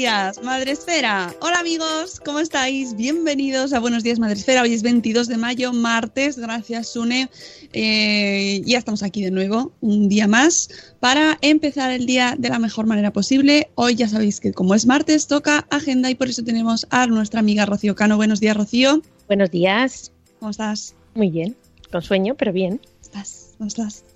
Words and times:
días, 0.00 0.42
Madre 0.42 0.70
Esfera. 0.70 1.34
Hola 1.42 1.60
amigos, 1.60 2.22
¿cómo 2.24 2.38
estáis? 2.38 2.96
Bienvenidos 2.96 3.74
a 3.74 3.80
Buenos 3.80 4.02
días, 4.02 4.18
Madre 4.18 4.36
Esfera. 4.36 4.62
Hoy 4.62 4.72
es 4.72 4.82
22 4.82 5.28
de 5.28 5.36
mayo, 5.36 5.74
martes. 5.74 6.38
Gracias, 6.38 6.88
Sune. 6.88 7.28
Eh, 7.74 8.62
ya 8.64 8.78
estamos 8.78 9.02
aquí 9.02 9.22
de 9.22 9.30
nuevo, 9.30 9.72
un 9.82 10.08
día 10.08 10.26
más, 10.26 10.70
para 11.00 11.36
empezar 11.42 11.90
el 11.90 12.06
día 12.06 12.34
de 12.38 12.48
la 12.48 12.58
mejor 12.58 12.86
manera 12.86 13.12
posible. 13.12 13.68
Hoy 13.74 13.94
ya 13.94 14.08
sabéis 14.08 14.40
que 14.40 14.54
como 14.54 14.74
es 14.74 14.86
martes, 14.86 15.26
toca 15.26 15.66
agenda 15.68 16.08
y 16.08 16.14
por 16.14 16.30
eso 16.30 16.42
tenemos 16.42 16.86
a 16.88 17.06
nuestra 17.06 17.40
amiga 17.40 17.66
Rocío 17.66 17.94
Cano. 17.94 18.16
Buenos 18.16 18.40
días, 18.40 18.56
Rocío. 18.56 19.02
Buenos 19.26 19.50
días. 19.50 20.12
¿Cómo 20.38 20.50
estás? 20.50 20.94
Muy 21.14 21.28
bien. 21.28 21.54
Con 21.92 22.00
sueño, 22.00 22.36
pero 22.38 22.54
bien. 22.54 22.80
¿Estás? 23.02 23.50
¿Cómo 23.58 23.68
estás? 23.68 24.06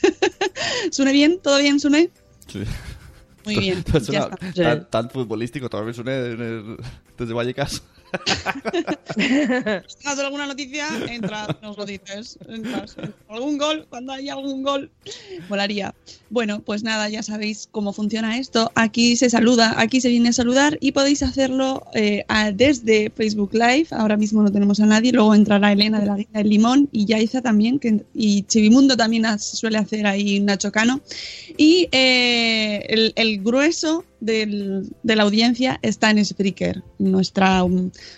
¿Sune 0.90 1.12
bien? 1.12 1.40
¿Todo 1.42 1.56
bien, 1.58 1.80
Sune? 1.80 2.10
Sí. 2.48 2.64
Muy 3.46 3.56
bien. 3.56 3.78
Está. 3.94 4.30
tan, 4.54 4.90
tan 4.90 5.10
futbolístico, 5.10 5.70
todavía 5.70 5.94
suena 5.94 6.12
desde 6.12 7.32
Vallecas. 7.32 7.82
Si 9.16 9.98
tienes 9.98 10.18
alguna 10.18 10.46
noticia, 10.46 10.88
entra, 11.08 11.46
nos 11.62 11.76
lo 11.78 11.86
dices. 11.86 12.38
¿Algún 13.28 13.56
gol? 13.56 13.86
Cuando 13.88 14.12
haya 14.12 14.34
algún 14.34 14.62
gol, 14.62 14.90
volaría. 15.48 15.94
Bueno, 16.28 16.60
pues 16.60 16.82
nada, 16.82 17.08
ya 17.08 17.22
sabéis 17.22 17.68
cómo 17.70 17.92
funciona 17.92 18.38
esto. 18.38 18.70
Aquí 18.74 19.16
se 19.16 19.30
saluda, 19.30 19.74
aquí 19.78 20.00
se 20.00 20.08
viene 20.08 20.30
a 20.30 20.32
saludar 20.32 20.76
y 20.80 20.92
podéis 20.92 21.22
hacerlo 21.22 21.84
eh, 21.94 22.24
desde 22.54 23.10
Facebook 23.10 23.50
Live. 23.52 23.88
Ahora 23.90 24.16
mismo 24.16 24.42
no 24.42 24.50
tenemos 24.50 24.80
a 24.80 24.86
nadie, 24.86 25.12
luego 25.12 25.34
entrará 25.34 25.72
Elena 25.72 26.00
de 26.00 26.06
la 26.06 26.16
Guinda 26.16 26.38
del 26.38 26.48
Limón 26.50 26.88
y 26.92 27.06
Yaiza 27.06 27.42
también, 27.42 27.80
y 28.14 28.42
Chivimundo 28.42 28.96
también 28.96 29.24
suele 29.38 29.78
hacer 29.78 30.06
ahí 30.06 30.40
Nacho 30.40 30.72
Cano. 30.72 31.00
Y 31.56 31.88
eh, 31.92 33.12
el, 33.16 33.42
grueso 33.42 34.04
de 34.20 34.84
la 35.04 35.22
audiencia 35.22 35.78
está 35.82 36.10
en 36.10 36.24
Spreaker, 36.24 36.82
nuestra 36.98 37.62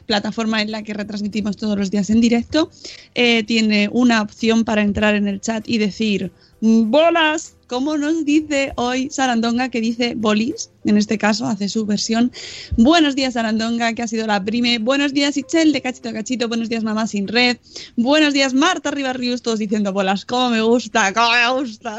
plataforma 0.07 0.63
en 0.63 0.71
la 0.71 0.83
que 0.83 0.95
retransmitimos 0.95 1.57
todos 1.57 1.79
los 1.79 1.91
días 1.91 2.11
en 2.11 2.21
directo. 2.21 2.71
Eh, 3.15 3.43
tiene 3.45 3.89
una 3.93 4.23
opción 4.23 4.65
para 4.65 4.83
entrar 4.83 5.15
en 5.15 5.29
el 5.29 5.41
chat 5.41 5.69
y 5.69 5.79
decir 5.79 6.31
bolas, 6.61 7.55
como 7.67 7.97
nos 7.97 8.25
dice 8.25 8.73
hoy 8.77 9.11
Sarandonga, 9.11 9.69
que 9.69 9.81
dice 9.81 10.15
bolis, 10.17 10.71
en 10.85 10.97
este 10.97 11.19
caso 11.19 11.47
hace 11.47 11.69
su 11.69 11.87
versión. 11.87 12.33
Buenos 12.77 13.15
días 13.15 13.35
Sarandonga, 13.35 13.93
que 13.93 14.03
ha 14.03 14.09
sido 14.09 14.27
la 14.27 14.43
prime. 14.43 14.79
Buenos 14.79 15.13
días 15.13 15.37
Ichel, 15.37 15.73
de 15.73 15.83
cachito 15.83 16.09
a 16.09 16.13
cachito. 16.13 16.49
Buenos 16.49 16.69
días 16.69 16.83
Mamá 16.83 17.07
sin 17.07 17.29
red. 17.29 17.59
Buenos 17.97 18.35
días 18.35 18.55
Marta 18.55 18.91
Ribarrius, 18.91 19.43
todos 19.43 19.59
diciendo 19.59 19.93
bolas, 19.93 20.25
como 20.25 20.51
me 20.51 20.63
gusta, 20.63 21.13
como 21.13 21.31
me 21.31 21.61
gusta. 21.61 21.99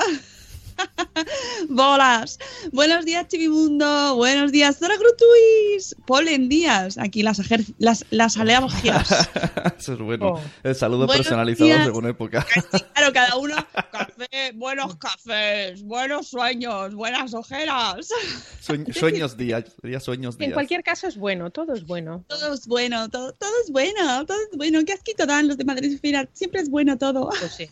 Bolas. 1.70 2.40
Buenos 2.72 3.06
días, 3.06 3.28
Chivimundo. 3.28 4.16
Buenos 4.16 4.52
días, 4.52 4.78
Zora 4.78 4.96
Grutuis. 4.98 5.96
Polen 6.06 6.50
Díaz. 6.50 6.98
Aquí 6.98 7.24
las, 7.24 7.40
ejer- 7.40 7.74
las, 7.78 8.06
las 8.10 8.38
alergias. 8.38 9.10
Eso 9.80 9.94
es 9.94 10.00
bueno. 10.00 10.34
Oh. 10.36 10.42
El 10.64 10.76
saludo 10.76 11.06
Buenos 11.08 11.26
personalizado 11.28 11.66
días. 11.70 11.86
según 11.86 12.08
época. 12.08 12.46
Claro, 13.00 13.14
cada 13.14 13.38
uno. 13.38 13.56
Café, 13.92 14.52
buenos 14.56 14.98
cafés, 14.98 15.82
buenos 15.84 16.28
sueños, 16.28 16.94
buenas 16.96 17.34
ojeras. 17.34 18.10
Sueñ- 18.62 18.94
sueños 18.94 19.38
días. 19.38 19.64
Sería 19.82 20.00
sueños 20.02 20.38
días. 20.38 20.50
En 20.50 20.54
cualquier 20.54 20.84
caso 20.84 21.08
es 21.08 21.16
bueno, 21.18 21.50
todo 21.50 21.74
es 21.74 21.86
bueno. 21.86 22.26
Todo 22.28 22.54
es 22.54 22.68
bueno, 22.68 23.08
todo, 23.10 23.34
todo 23.34 23.52
es 23.66 23.72
bueno, 23.72 24.26
todo 24.26 24.38
es 24.52 24.58
bueno. 24.58 24.80
Qué 24.86 24.94
asquito 24.94 25.26
dan 25.26 25.48
los 25.48 25.58
de 25.58 25.64
Madrid 25.64 25.94
Esfera. 25.94 26.28
Siempre 26.34 26.60
es 26.62 26.70
bueno 26.70 26.98
todo. 26.98 27.30
Pues 27.40 27.54
sí. 27.54 27.70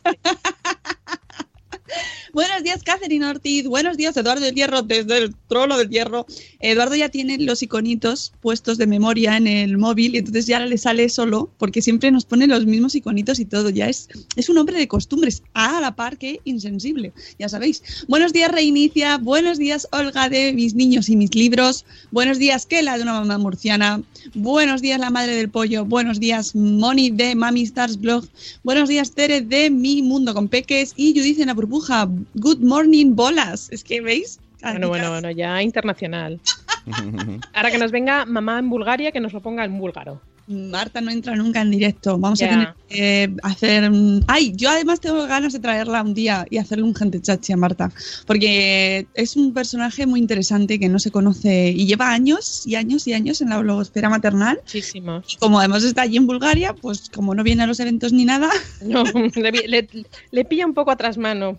Buenos 2.38 2.62
días, 2.62 2.84
Catherine 2.84 3.26
Ortiz. 3.26 3.66
Buenos 3.66 3.98
días, 3.98 4.16
Eduardo 4.16 4.46
del 4.46 4.54
Hierro, 4.54 4.84
desde 4.84 5.18
el 5.18 5.36
trono 5.48 5.76
del 5.76 5.90
Hierro. 5.90 6.28
Eduardo 6.60 6.96
ya 6.96 7.10
tiene 7.10 7.36
los 7.40 7.64
iconitos 7.64 8.32
puestos 8.42 8.78
de 8.78 8.86
memoria 8.86 9.38
en 9.38 9.48
el 9.48 9.80
móvil 9.80 10.14
y 10.14 10.20
entonces 10.20 10.46
ya 10.46 10.60
le 10.60 10.78
sale 10.78 11.10
solo 11.10 11.50
porque 11.58 11.82
siempre 11.82 12.12
nos 12.12 12.26
pone 12.26 12.46
los 12.46 12.68
mismos 12.68 12.94
iconitos 12.94 13.40
y 13.40 13.46
todo. 13.46 13.72
Ya 13.72 13.90
es, 13.90 14.08
es 14.36 14.50
un 14.50 14.60
hombre 14.60 14.78
de 14.78 14.88
costumbres, 14.88 15.42
a 15.56 15.82
la 15.82 15.96
par 15.96 16.20
que 16.20 16.40
insensible, 16.44 17.12
ya 17.40 17.50
sabéis. 17.50 17.82
Buenos 18.08 18.34
días, 18.34 18.52
Reinicia. 18.52 19.18
Buenos 19.18 19.58
días, 19.58 19.88
Olga 19.92 20.30
de 20.30 20.54
Mis 20.54 20.76
Niños 20.76 21.10
y 21.10 21.16
Mis 21.16 21.34
Libros. 21.34 21.86
Buenos 22.12 22.38
días, 22.38 22.68
Kela 22.68 22.98
de 22.98 23.02
una 23.02 23.14
mamá 23.14 23.40
murciana. 23.40 24.04
Buenos 24.36 24.84
días, 24.84 25.00
La 25.00 25.10
Madre 25.10 25.36
del 25.36 25.50
Pollo. 25.50 25.86
Buenos 25.86 26.20
días, 26.20 26.54
Moni 26.54 27.10
de 27.10 27.34
Mami 27.34 27.64
Stars 27.64 28.00
Blog. 28.00 28.26
Buenos 28.64 28.90
días, 28.90 29.10
Tere 29.10 29.42
de 29.42 29.72
Mi 29.72 30.04
Mundo 30.04 30.36
con 30.36 30.48
Peques. 30.48 30.94
Y 30.96 31.18
Judith 31.18 31.40
en 31.40 31.48
la 31.48 31.56
burbuja. 31.56 32.08
Good 32.34 32.60
morning, 32.60 33.16
bolas. 33.16 33.70
Es 33.72 33.84
que, 33.84 34.02
¿veis? 34.02 34.40
Bueno, 34.62 34.90
bueno, 34.90 35.10
bueno, 35.12 35.32
ya 35.32 35.62
internacional. 35.62 36.40
Ahora 37.54 37.72
que 37.72 37.78
nos 37.78 37.92
venga 37.92 38.26
mamá 38.26 38.60
en 38.60 38.70
Bulgaria, 38.70 39.12
que 39.12 39.20
nos 39.20 39.34
lo 39.34 39.42
ponga 39.42 39.66
en 39.66 39.78
búlgaro. 39.78 40.22
Marta 40.48 41.02
no 41.02 41.12
entra 41.12 41.36
nunca 41.36 41.62
en 41.62 41.72
directo. 41.72 42.18
Vamos 42.18 42.42
a 42.42 42.48
tener 42.50 42.74
que 42.88 43.34
hacer. 43.44 43.92
Ay, 44.28 44.54
yo 44.56 44.70
además 44.70 45.00
tengo 45.02 45.26
ganas 45.28 45.52
de 45.54 45.60
traerla 45.60 46.02
un 46.02 46.14
día 46.14 46.46
y 46.50 46.58
hacerle 46.58 46.84
un 46.86 46.96
gente 46.96 47.22
chachi 47.22 47.52
a 47.54 47.58
Marta. 47.58 47.92
Porque 48.26 49.08
es 49.14 49.36
un 49.36 49.54
personaje 49.54 50.06
muy 50.06 50.20
interesante 50.20 50.80
que 50.80 50.88
no 50.90 51.00
se 51.00 51.12
conoce 51.12 51.72
y 51.72 51.86
lleva 51.86 52.12
años 52.12 52.66
y 52.66 52.76
años 52.76 53.08
y 53.08 53.14
años 53.14 53.42
en 53.42 53.50
la 53.50 53.58
blogosfera 53.60 54.10
maternal. 54.10 54.60
Muchísimos. 54.64 55.34
Y 55.34 55.38
como 55.38 55.60
además 55.60 55.84
está 55.84 56.04
allí 56.04 56.18
en 56.18 56.28
Bulgaria, 56.28 56.74
pues 56.74 57.10
como 57.14 57.36
no 57.36 57.44
viene 57.44 57.64
a 57.64 57.68
los 57.68 57.80
eventos 57.80 58.14
ni 58.14 58.24
nada, 58.26 58.50
No, 58.82 59.04
le, 59.04 59.52
le- 59.52 59.88
le 60.32 60.46
pilla 60.46 60.66
un 60.66 60.74
poco 60.74 60.92
atrás 60.92 61.18
mano, 61.18 61.58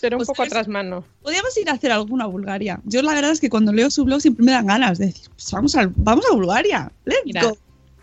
pero 0.00 0.16
un 0.16 0.20
Pues 0.20 0.28
poco 0.28 0.42
atrás 0.44 0.66
mano. 0.68 1.04
podríamos 1.22 1.56
ir 1.58 1.68
a 1.68 1.72
hacer 1.74 1.92
alguna 1.92 2.24
a 2.24 2.28
Bulgaria. 2.28 2.80
Yo 2.84 3.02
la 3.02 3.12
verdad 3.14 3.32
es 3.32 3.40
que 3.40 3.50
cuando 3.50 3.72
leo 3.72 3.90
su 3.90 4.04
blog 4.04 4.20
siempre 4.20 4.44
me 4.44 4.52
dan 4.52 4.66
ganas 4.66 4.98
de 4.98 5.06
decir, 5.06 5.28
pues 5.34 5.50
vamos 5.52 5.74
a, 5.76 5.90
vamos 5.96 6.24
a 6.30 6.34
Bulgaria. 6.34 6.90
Let's 7.04 7.20
Mira, 7.26 7.42
go. 7.44 7.58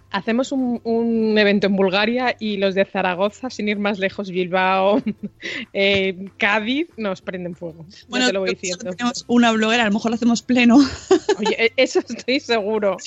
Hacemos 0.09 0.51
un, 0.54 0.80
un 0.83 1.38
evento 1.38 1.68
en 1.68 1.75
Bulgaria 1.75 2.36
y 2.39 2.57
los 2.57 2.75
de 2.75 2.86
Zaragoza, 2.86 3.50
sin 3.50 3.68
ir 3.68 3.77
más 3.77 4.00
lejos, 4.00 4.31
Bilbao, 4.31 5.01
eh, 5.74 6.30
Cádiz, 6.38 6.88
nos 6.98 7.21
prenden 7.21 7.56
fuego. 7.56 7.86
Bueno, 8.07 8.27
te 8.27 8.33
lo 8.33 8.39
voy 8.39 8.51
diciendo. 8.56 8.94
tenemos 8.94 9.25
una 9.27 9.51
bloguera, 9.51 9.83
a 9.83 9.88
lo 9.88 9.92
mejor 9.94 10.12
lo 10.12 10.15
hacemos 10.15 10.42
pleno. 10.42 10.77
Oye, 11.39 11.56
e- 11.65 11.74
eso 11.75 12.00
estoy 12.00 12.39
seguro. 12.39 12.98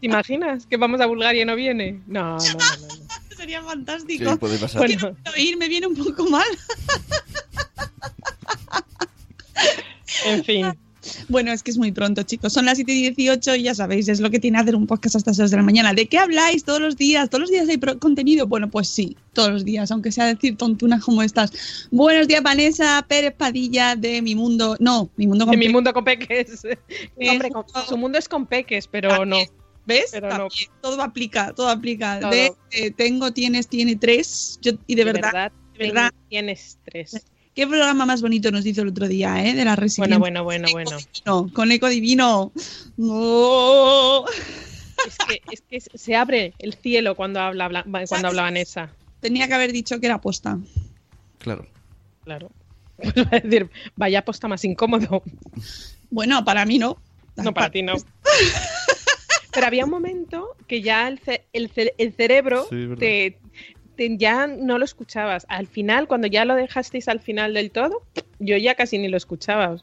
¿Te 0.00 0.06
imaginas 0.06 0.66
que 0.66 0.76
vamos 0.76 1.00
a 1.00 1.06
Bulgaria 1.06 1.42
y 1.42 1.44
no 1.46 1.56
viene? 1.56 2.00
No, 2.06 2.36
no, 2.36 2.38
no. 2.38 2.58
Sería 3.36 3.60
Sí, 3.60 3.66
fantástico. 3.66 4.36
puede 4.38 4.58
pasar. 4.58 4.82
Bueno, 4.86 5.16
Ir 5.38 5.56
me 5.56 5.66
viene 5.68 5.86
un 5.86 5.96
poco 5.96 6.28
mal. 6.28 6.46
en 10.26 10.44
fin. 10.44 10.66
Bueno, 11.28 11.52
es 11.52 11.62
que 11.62 11.70
es 11.70 11.78
muy 11.78 11.92
pronto, 11.92 12.22
chicos. 12.22 12.52
Son 12.52 12.66
las 12.66 12.76
7 12.76 12.92
y 12.92 13.02
18 13.10 13.56
y 13.56 13.62
ya 13.62 13.74
sabéis, 13.74 14.08
es 14.08 14.20
lo 14.20 14.30
que 14.30 14.38
tiene 14.38 14.58
hacer 14.58 14.76
un 14.76 14.86
podcast 14.86 15.16
hasta 15.16 15.30
las 15.30 15.36
6 15.38 15.50
de 15.50 15.56
la 15.56 15.62
mañana. 15.62 15.94
¿De 15.94 16.06
qué 16.06 16.18
habláis 16.18 16.64
todos 16.64 16.80
los 16.80 16.96
días? 16.96 17.28
¿Todos 17.30 17.42
los 17.42 17.50
días 17.50 17.68
hay 17.68 17.78
contenido? 17.98 18.46
Bueno, 18.46 18.70
pues 18.70 18.88
sí, 18.88 19.16
todos 19.32 19.50
los 19.50 19.64
días, 19.64 19.90
aunque 19.90 20.12
sea 20.12 20.26
decir 20.26 20.56
tontunas 20.56 21.02
como 21.04 21.22
estas. 21.22 21.88
Buenos 21.90 22.28
días, 22.28 22.42
Vanessa 22.42 23.04
Pérez 23.08 23.34
Padilla 23.34 23.96
de 23.96 24.22
Mi 24.22 24.34
Mundo. 24.34 24.76
No, 24.80 25.10
Mi 25.16 25.26
Mundo 25.26 25.46
con 25.46 25.54
En 25.54 25.60
mi 25.60 25.68
mundo 25.68 25.92
con 25.92 26.04
peques. 26.04 26.62
Eh, 27.16 27.30
Hombre, 27.30 27.50
con- 27.50 27.64
su 27.88 27.96
mundo 27.96 28.18
es 28.18 28.28
con 28.28 28.46
peques, 28.46 28.86
pero 28.86 29.24
no. 29.24 29.36
¿Ves? 29.86 30.10
Pero 30.12 30.36
no. 30.36 30.48
Todo 30.80 31.02
aplica, 31.02 31.52
todo 31.54 31.68
aplica. 31.68 32.20
Todo. 32.20 32.30
De, 32.30 32.52
eh, 32.70 32.90
tengo, 32.90 33.32
tienes, 33.32 33.68
tiene 33.68 33.96
tres. 33.96 34.58
Yo, 34.62 34.72
y 34.86 34.94
de, 34.94 35.04
verdad, 35.04 35.52
de 35.76 35.86
verdad. 35.86 36.10
Tienes 36.28 36.78
tres. 36.84 37.24
¿Qué 37.60 37.66
programa 37.66 38.06
más 38.06 38.22
bonito 38.22 38.50
nos 38.50 38.64
hizo 38.64 38.80
el 38.80 38.88
otro 38.88 39.06
día, 39.06 39.44
eh? 39.46 39.54
De 39.54 39.64
la 39.66 39.76
resiliencia. 39.76 40.18
Bueno, 40.18 40.42
bueno, 40.44 40.66
bueno, 40.72 40.90
bueno. 40.90 40.96
Divino, 40.96 41.50
con 41.52 41.70
Eco 41.72 41.88
Divino. 41.88 42.52
Oh. 42.98 44.24
Es 45.06 45.16
que, 45.28 45.42
es 45.52 45.60
que 45.62 45.98
se 45.98 46.16
abre 46.16 46.54
el 46.58 46.72
cielo 46.74 47.14
cuando 47.16 47.40
habla, 47.40 47.68
Bla- 47.68 47.84
cuando 48.08 48.28
habla 48.28 48.42
Vanessa. 48.42 48.90
Tenía 49.20 49.46
que 49.46 49.52
haber 49.54 49.72
dicho 49.72 50.00
que 50.00 50.06
era 50.06 50.14
aposta. 50.16 50.58
Claro. 51.38 51.66
Claro. 52.24 52.50
Pues 52.96 53.14
va 53.14 53.28
a 53.36 53.40
decir, 53.40 53.68
vaya 53.96 54.24
posta 54.24 54.48
más 54.48 54.64
incómodo. 54.64 55.22
Bueno, 56.10 56.42
para 56.44 56.64
mí 56.64 56.78
no. 56.78 56.96
No, 57.36 57.52
para 57.52 57.70
ti 57.70 57.82
no. 57.82 57.94
Pero 59.52 59.66
había 59.66 59.84
un 59.84 59.90
momento 59.90 60.56
que 60.66 60.80
ya 60.80 61.08
el, 61.08 61.18
ce- 61.18 61.44
el, 61.52 61.70
ce- 61.70 61.94
el 61.98 62.12
cerebro 62.14 62.66
Sí, 62.70 62.88
te, 62.98 63.38
ya 63.98 64.46
no 64.46 64.78
lo 64.78 64.84
escuchabas. 64.84 65.46
Al 65.48 65.66
final, 65.66 66.08
cuando 66.08 66.26
ya 66.26 66.44
lo 66.44 66.54
dejasteis 66.54 67.08
al 67.08 67.20
final 67.20 67.54
del 67.54 67.70
todo, 67.70 68.02
yo 68.38 68.56
ya 68.56 68.74
casi 68.74 68.98
ni 68.98 69.08
lo 69.08 69.16
escuchaba. 69.16 69.82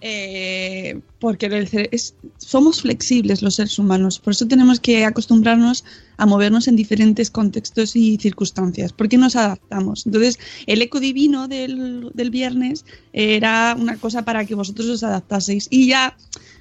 Eh, 0.00 1.00
porque 1.18 1.46
el 1.46 1.68
es- 1.90 2.14
somos 2.36 2.82
flexibles 2.82 3.42
los 3.42 3.56
seres 3.56 3.78
humanos, 3.78 4.18
por 4.20 4.32
eso 4.32 4.46
tenemos 4.46 4.78
que 4.80 5.04
acostumbrarnos 5.04 5.84
a 6.18 6.26
movernos 6.26 6.68
en 6.68 6.76
diferentes 6.76 7.30
contextos 7.30 7.96
y 7.96 8.18
circunstancias, 8.18 8.92
porque 8.92 9.16
nos 9.16 9.36
adaptamos. 9.36 10.04
Entonces, 10.04 10.38
el 10.66 10.82
eco 10.82 11.00
divino 11.00 11.48
del, 11.48 12.10
del 12.12 12.30
viernes 12.30 12.84
era 13.12 13.74
una 13.78 13.96
cosa 13.96 14.24
para 14.24 14.44
que 14.44 14.54
vosotros 14.54 14.88
os 14.88 15.02
adaptaseis 15.02 15.68
y 15.70 15.88
ya 15.88 16.14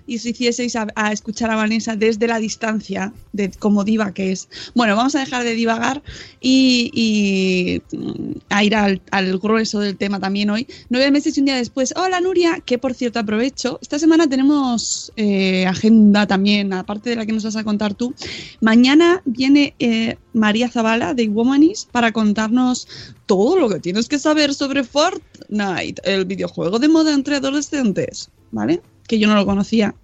y 0.08 0.16
os 0.16 0.26
hicieseis 0.26 0.76
a, 0.76 1.12
escuchar 1.12 1.52
a 1.52 1.56
Vanessa 1.56 1.96
desde 1.96 2.28
la 2.28 2.40
distancia 2.40 3.14
de 3.34 3.52
como 3.52 3.84
diva 3.84 4.14
que 4.14 4.32
es. 4.32 4.48
Bueno, 4.74 4.96
vamos 4.96 5.16
a 5.16 5.20
dejar 5.20 5.44
de 5.44 5.54
divagar 5.54 6.02
y, 6.40 6.90
y, 6.94 7.96
mm, 7.96 8.32
a 8.50 8.64
ir 8.64 8.76
al, 8.76 9.02
al 9.12 9.38
grueso 9.38 9.80
del 9.82 9.98
tema 9.98 10.20
también 10.20 10.50
hoy. 10.50 10.66
Nueve 10.90 11.12
meses 11.12 11.36
y 11.36 11.42
un 11.42 11.48
día 11.48 11.58
después. 11.58 11.94
Hola 11.98 12.22
Nuria, 12.22 12.62
que 12.66 12.78
por 12.78 12.94
cierto 12.94 13.20
aprovecho. 13.20 13.80
Esta 13.82 14.00
semana 14.00 14.28
tenemos 14.28 15.12
eh, 15.18 15.66
agenda 15.68 16.26
también, 16.26 16.72
aparte 16.74 17.10
de 17.10 17.18
la 17.18 17.26
que 17.26 17.34
nos 17.34 17.44
vas 17.44 17.58
a 17.58 17.66
contar 17.66 17.94
tú. 17.94 18.16
Mañana 18.62 19.22
viene 19.26 19.47
eh, 19.56 20.18
María 20.34 20.70
Zavala 20.70 21.14
de 21.14 21.28
Womanis 21.28 21.88
para 21.92 22.12
contarnos 22.12 22.88
todo 23.26 23.58
lo 23.58 23.70
que 23.70 23.80
tienes 23.80 24.08
que 24.08 24.20
saber 24.20 24.54
sobre 24.54 24.84
Fortnite, 24.84 26.02
el 26.04 26.26
videojuego 26.26 26.80
de 26.80 26.88
moda 26.88 27.14
entre 27.14 27.38
adolescentes, 27.38 28.30
¿vale? 28.52 28.82
Que 29.08 29.20
yo 29.20 29.28
no 29.28 29.36
lo 29.36 29.46
conocía. 29.46 29.96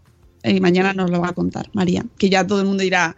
Y 0.43 0.59
mañana 0.59 0.93
nos 0.93 1.09
lo 1.09 1.21
va 1.21 1.29
a 1.29 1.33
contar 1.33 1.69
María, 1.73 2.05
que 2.17 2.29
ya 2.29 2.45
todo 2.45 2.59
el 2.59 2.67
mundo 2.67 2.83
dirá, 2.83 3.15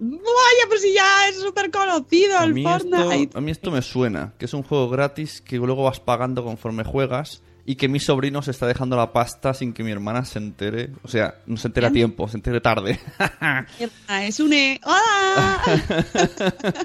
vaya, 0.00 0.64
pues 0.68 0.82
si 0.82 0.94
ya 0.94 1.28
es 1.28 1.40
súper 1.40 1.70
conocido 1.70 2.38
A 2.38 2.44
el 2.44 2.62
Fortnite. 2.62 3.22
esto, 3.22 3.38
a 3.38 3.40
mí 3.40 3.50
esto 3.50 3.70
me 3.70 3.82
suena, 3.82 4.34
que 4.38 4.44
es 4.44 4.54
un 4.54 4.62
juego 4.62 4.88
gratis 4.88 5.40
que 5.40 5.56
luego 5.56 5.82
vas 5.84 6.00
pagando 6.00 6.44
conforme 6.44 6.84
juegas 6.84 7.42
y 7.70 7.76
que 7.76 7.86
mi 7.86 8.00
sobrino 8.00 8.40
se 8.40 8.50
está 8.50 8.66
dejando 8.66 8.96
la 8.96 9.12
pasta 9.12 9.52
sin 9.52 9.74
que 9.74 9.82
mi 9.84 9.90
hermana 9.90 10.24
se 10.24 10.38
entere. 10.38 10.88
O 11.02 11.08
sea, 11.08 11.34
no 11.44 11.58
se 11.58 11.66
entere 11.68 11.86
a 11.88 11.90
tiempo, 11.90 12.26
se 12.26 12.38
entere 12.38 12.62
tarde. 12.62 12.98
Es 14.22 14.40
un... 14.40 14.54
e- 14.54 14.80
¡Hola! 14.84 15.62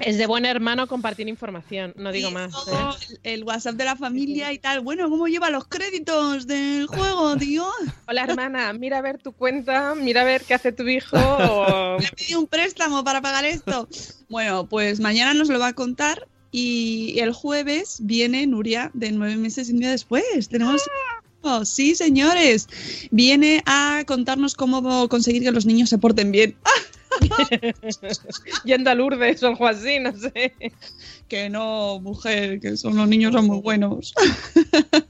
Es 0.04 0.18
de 0.18 0.26
buen 0.26 0.44
hermano 0.44 0.86
compartir 0.86 1.26
información, 1.26 1.94
no 1.96 2.12
digo 2.12 2.30
más. 2.30 2.52
todo 2.52 2.90
¿eh? 2.90 3.16
el, 3.22 3.32
el 3.32 3.44
WhatsApp 3.44 3.76
de 3.76 3.84
la 3.86 3.96
familia 3.96 4.52
y 4.52 4.58
tal. 4.58 4.80
Bueno, 4.82 5.08
¿cómo 5.08 5.26
lleva 5.26 5.48
los 5.48 5.66
créditos 5.68 6.46
del 6.46 6.86
juego, 6.86 7.34
tío? 7.38 7.66
Hola 8.06 8.24
hermana, 8.24 8.70
mira 8.74 8.98
a 8.98 9.02
ver 9.02 9.16
tu 9.22 9.32
cuenta, 9.32 9.94
mira 9.94 10.20
a 10.20 10.24
ver 10.24 10.44
qué 10.44 10.52
hace 10.52 10.72
tu 10.72 10.86
hijo. 10.86 11.16
o- 11.16 11.98
Le 12.00 12.08
pedí 12.10 12.34
un 12.34 12.46
préstamo 12.46 13.02
para 13.04 13.22
pagar 13.22 13.46
esto. 13.46 13.88
Bueno, 14.28 14.66
pues 14.66 15.00
mañana 15.00 15.32
nos 15.32 15.48
lo 15.48 15.58
va 15.58 15.68
a 15.68 15.72
contar 15.72 16.28
y 16.56 17.18
el 17.18 17.32
jueves 17.32 17.96
viene 18.00 18.46
Nuria 18.46 18.92
de 18.94 19.10
nueve 19.10 19.36
meses 19.36 19.68
y 19.68 19.72
un 19.72 19.80
día 19.80 19.90
después. 19.90 20.48
Tenemos... 20.48 20.82
Sí, 21.64 21.96
señores. 21.96 22.68
Viene 23.10 23.60
a 23.66 24.04
contarnos 24.06 24.54
cómo 24.54 25.08
conseguir 25.08 25.42
que 25.42 25.50
los 25.50 25.66
niños 25.66 25.88
se 25.90 25.98
porten 25.98 26.30
bien. 26.30 26.54
¡Ah! 26.64 26.70
Yendo 28.64 28.90
a 28.90 28.94
Lourdes 28.94 29.42
o 29.42 29.48
algo 29.48 29.66
así, 29.66 29.98
no 30.00 30.12
sé. 30.16 30.52
Que 31.28 31.48
no, 31.48 32.00
mujer, 32.00 32.60
que 32.60 32.76
son 32.76 32.96
los 32.96 33.08
niños 33.08 33.32
son 33.32 33.46
muy 33.46 33.60
buenos. 33.60 34.14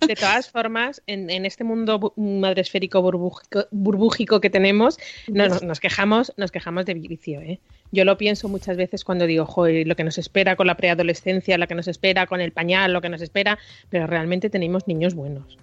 De 0.07 0.15
todas 0.15 0.51
formas, 0.51 1.03
en, 1.07 1.31
en 1.31 1.45
este 1.47 1.65
mundo 1.65 1.99
bu- 2.01 2.13
madresférico 2.41 3.03
burbújico, 3.03 3.67
burbújico 3.71 4.41
que 4.41 4.51
tenemos, 4.51 4.99
no, 5.29 5.49
no, 5.49 5.59
nos 5.61 5.81
quejamos, 5.81 6.33
nos 6.37 6.51
quejamos 6.51 6.87
de 6.87 6.95
vicio, 6.95 7.41
¿eh? 7.41 7.61
Yo 7.93 8.05
lo 8.05 8.17
pienso 8.19 8.49
muchas 8.49 8.77
veces 8.77 9.05
cuando 9.05 9.27
digo, 9.27 9.47
joder, 9.47 9.87
lo 9.87 9.95
que 9.95 10.03
nos 10.05 10.19
espera 10.19 10.57
con 10.57 10.67
la 10.67 10.77
preadolescencia, 10.77 11.59
lo 11.59 11.69
que 11.69 11.75
nos 11.77 11.87
espera 11.89 12.27
con 12.27 12.41
el 12.41 12.51
pañal, 12.53 12.93
lo 12.93 13.01
que 13.01 13.09
nos 13.09 13.21
espera, 13.23 13.59
pero 13.89 14.07
realmente 14.07 14.51
tenemos 14.51 14.89
niños 14.89 15.15
buenos. 15.15 15.59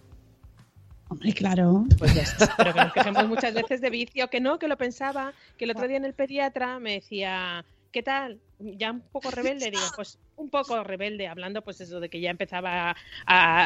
Hombre, 1.11 1.33
claro. 1.33 1.83
Pues 1.99 2.13
ya 2.15 2.21
está. 2.21 2.53
Pero 2.55 2.73
que 2.73 2.79
nos 2.79 2.93
quejemos 2.93 3.27
muchas 3.27 3.53
veces 3.53 3.81
de 3.81 3.89
vicio, 3.89 4.29
que 4.29 4.39
no, 4.39 4.57
que 4.57 4.69
lo 4.69 4.77
pensaba, 4.77 5.33
que 5.57 5.65
el 5.65 5.71
otro 5.71 5.85
día 5.85 5.97
en 5.97 6.05
el 6.05 6.13
pediatra 6.13 6.79
me 6.79 6.93
decía, 6.93 7.65
¿qué 7.91 8.01
tal? 8.01 8.39
Ya 8.59 8.91
un 8.91 9.01
poco 9.01 9.29
rebelde, 9.29 9.71
digo, 9.71 9.83
pues 9.93 10.17
un 10.37 10.49
poco 10.49 10.81
rebelde, 10.85 11.27
hablando 11.27 11.63
pues 11.63 11.81
eso 11.81 11.99
de 11.99 12.07
que 12.07 12.21
ya 12.21 12.29
empezaba 12.29 12.91
a, 12.91 12.95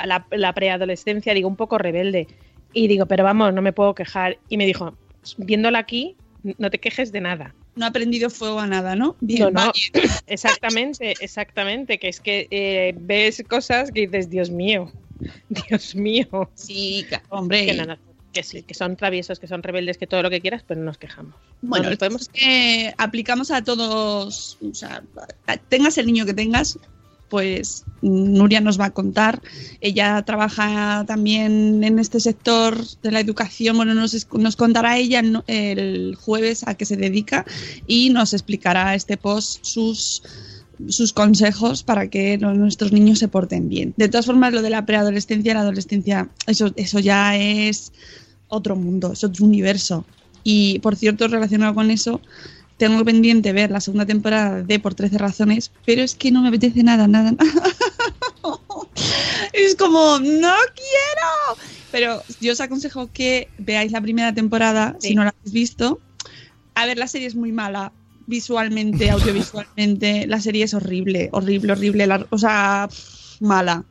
a 0.01 0.07
la, 0.07 0.25
la 0.31 0.53
preadolescencia, 0.53 1.35
digo, 1.35 1.47
un 1.47 1.55
poco 1.55 1.77
rebelde. 1.77 2.27
Y 2.73 2.87
digo, 2.87 3.05
pero 3.05 3.23
vamos, 3.23 3.53
no 3.53 3.61
me 3.61 3.73
puedo 3.73 3.93
quejar. 3.93 4.39
Y 4.49 4.57
me 4.57 4.65
dijo, 4.65 4.97
viéndola 5.37 5.77
aquí, 5.77 6.15
no 6.57 6.71
te 6.71 6.79
quejes 6.79 7.11
de 7.11 7.21
nada. 7.21 7.53
No 7.75 7.85
ha 7.85 7.91
prendido 7.91 8.31
fuego 8.31 8.59
a 8.59 8.65
nada, 8.65 8.95
¿no? 8.95 9.15
Bien, 9.19 9.41
No, 9.43 9.51
no, 9.51 9.59
vale. 9.67 10.09
exactamente, 10.27 11.13
exactamente, 11.19 11.99
que 11.99 12.07
es 12.07 12.19
que 12.19 12.47
eh, 12.49 12.95
ves 12.97 13.43
cosas 13.47 13.91
que 13.91 14.07
dices, 14.07 14.29
Dios 14.31 14.49
mío, 14.49 14.91
Dios 15.49 15.95
mío. 15.95 16.49
Sí, 16.55 17.05
hombre. 17.29 17.65
Que, 17.65 17.73
nada, 17.73 17.99
que 18.35 18.43
sí, 18.43 18.63
que 18.63 18.73
son 18.73 18.95
traviesos, 18.97 19.39
que 19.39 19.47
son 19.47 19.63
rebeldes, 19.63 19.97
que 19.97 20.07
todo 20.07 20.21
lo 20.21 20.29
que 20.29 20.41
quieras, 20.41 20.63
pero 20.67 20.79
no 20.79 20.87
nos 20.87 20.97
quejamos. 20.97 21.35
Bueno, 21.61 21.89
nos 21.89 21.97
podemos 21.97 22.23
es 22.23 22.29
que 22.29 22.93
aplicamos 22.97 23.49
a 23.49 23.63
todos, 23.63 24.57
o 24.61 24.73
sea, 24.73 25.03
tengas 25.69 25.97
el 25.97 26.07
niño 26.07 26.25
que 26.25 26.33
tengas, 26.33 26.77
pues 27.29 27.85
Nuria 28.01 28.61
nos 28.61 28.79
va 28.79 28.85
a 28.85 28.91
contar. 28.91 29.41
Ella 29.81 30.21
trabaja 30.23 31.05
también 31.07 31.83
en 31.83 31.97
este 31.97 32.19
sector 32.19 32.77
de 33.01 33.11
la 33.11 33.19
educación. 33.19 33.77
Bueno, 33.77 33.93
nos, 33.93 34.27
nos 34.33 34.55
contará 34.55 34.97
ella 34.97 35.21
el 35.47 36.15
jueves 36.19 36.67
a 36.67 36.75
qué 36.75 36.85
se 36.85 36.97
dedica 36.97 37.45
y 37.87 38.09
nos 38.09 38.33
explicará 38.33 38.95
este 38.95 39.17
post 39.17 39.63
sus 39.63 40.21
sus 40.89 41.13
consejos 41.13 41.83
para 41.83 42.07
que 42.09 42.37
nuestros 42.37 42.91
niños 42.91 43.19
se 43.19 43.27
porten 43.27 43.69
bien. 43.69 43.93
De 43.97 44.09
todas 44.09 44.25
formas, 44.25 44.53
lo 44.53 44.61
de 44.61 44.69
la 44.69 44.85
preadolescencia 44.85 45.51
y 45.51 45.53
la 45.53 45.61
adolescencia, 45.61 46.29
eso, 46.47 46.71
eso 46.75 46.99
ya 46.99 47.35
es 47.37 47.91
otro 48.47 48.75
mundo, 48.75 49.13
es 49.13 49.23
otro 49.23 49.45
universo. 49.45 50.05
Y 50.43 50.79
por 50.79 50.95
cierto, 50.95 51.27
relacionado 51.27 51.73
con 51.73 51.89
eso, 51.91 52.21
tengo 52.77 53.03
pendiente 53.05 53.53
ver 53.53 53.71
la 53.71 53.79
segunda 53.81 54.05
temporada 54.05 54.61
de 54.61 54.79
Por 54.79 54.93
13 54.93 55.17
razones, 55.17 55.71
pero 55.85 56.01
es 56.03 56.13
que 56.15 56.31
no 56.31 56.41
me 56.41 56.49
apetece 56.49 56.83
nada, 56.83 57.07
nada. 57.07 57.33
es 59.53 59.75
como, 59.75 60.19
no 60.19 60.53
quiero. 60.75 61.59
Pero 61.91 62.21
yo 62.41 62.51
os 62.53 62.61
aconsejo 62.61 63.09
que 63.11 63.47
veáis 63.57 63.91
la 63.91 64.01
primera 64.01 64.33
temporada, 64.33 64.95
Sí. 64.99 65.09
si 65.09 65.15
no 65.15 65.23
la 65.23 65.33
habéis 65.39 65.53
visto. 65.53 65.99
A 66.75 66.85
ver, 66.85 66.97
la 66.97 67.07
serie 67.07 67.27
es 67.27 67.35
muy 67.35 67.51
mala, 67.51 67.93
visualmente, 68.27 69.09
audiovisualmente. 69.09 70.27
la 70.27 70.39
serie 70.39 70.63
es 70.65 70.73
horrible, 70.73 71.29
horrible, 71.31 71.73
horrible. 71.73 72.07
La- 72.07 72.25
o 72.29 72.37
sea, 72.37 72.87
mala. 73.41 73.83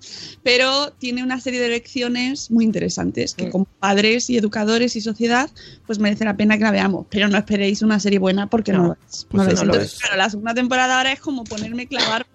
Pero 0.43 0.91
tiene 0.93 1.23
una 1.23 1.39
serie 1.41 1.61
de 1.61 1.69
lecciones 1.69 2.51
muy 2.51 2.65
interesantes 2.65 3.35
que 3.35 3.47
Mm. 3.47 3.51
como 3.51 3.65
padres 3.79 4.31
y 4.31 4.39
educadores 4.39 4.97
y 4.97 5.01
sociedad, 5.03 5.51
pues 5.87 5.99
merece 5.99 6.25
la 6.25 6.37
pena 6.37 6.57
que 6.57 6.65
la 6.65 6.71
veamos. 6.71 7.07
Pero 7.11 7.29
no 7.29 7.37
esperéis 7.37 7.83
una 7.83 8.01
serie 8.01 8.19
buena 8.19 8.49
porque 8.49 8.73
no, 8.73 8.79
No. 8.83 8.87
lo 8.89 8.97
es. 9.07 9.27
Pues 9.31 9.43
no 9.43 9.45
lo 9.45 9.51
es. 9.53 9.59
no 9.61 9.65
lo 9.67 9.73
Entonces, 9.75 9.93
es. 9.95 10.01
claro, 10.01 10.17
la 10.17 10.31
segunda 10.31 10.55
temporada 10.55 10.97
ahora 10.99 11.13
es 11.13 11.21
como 11.21 11.45
ponerme 11.45 11.87
clavarme 11.87 12.27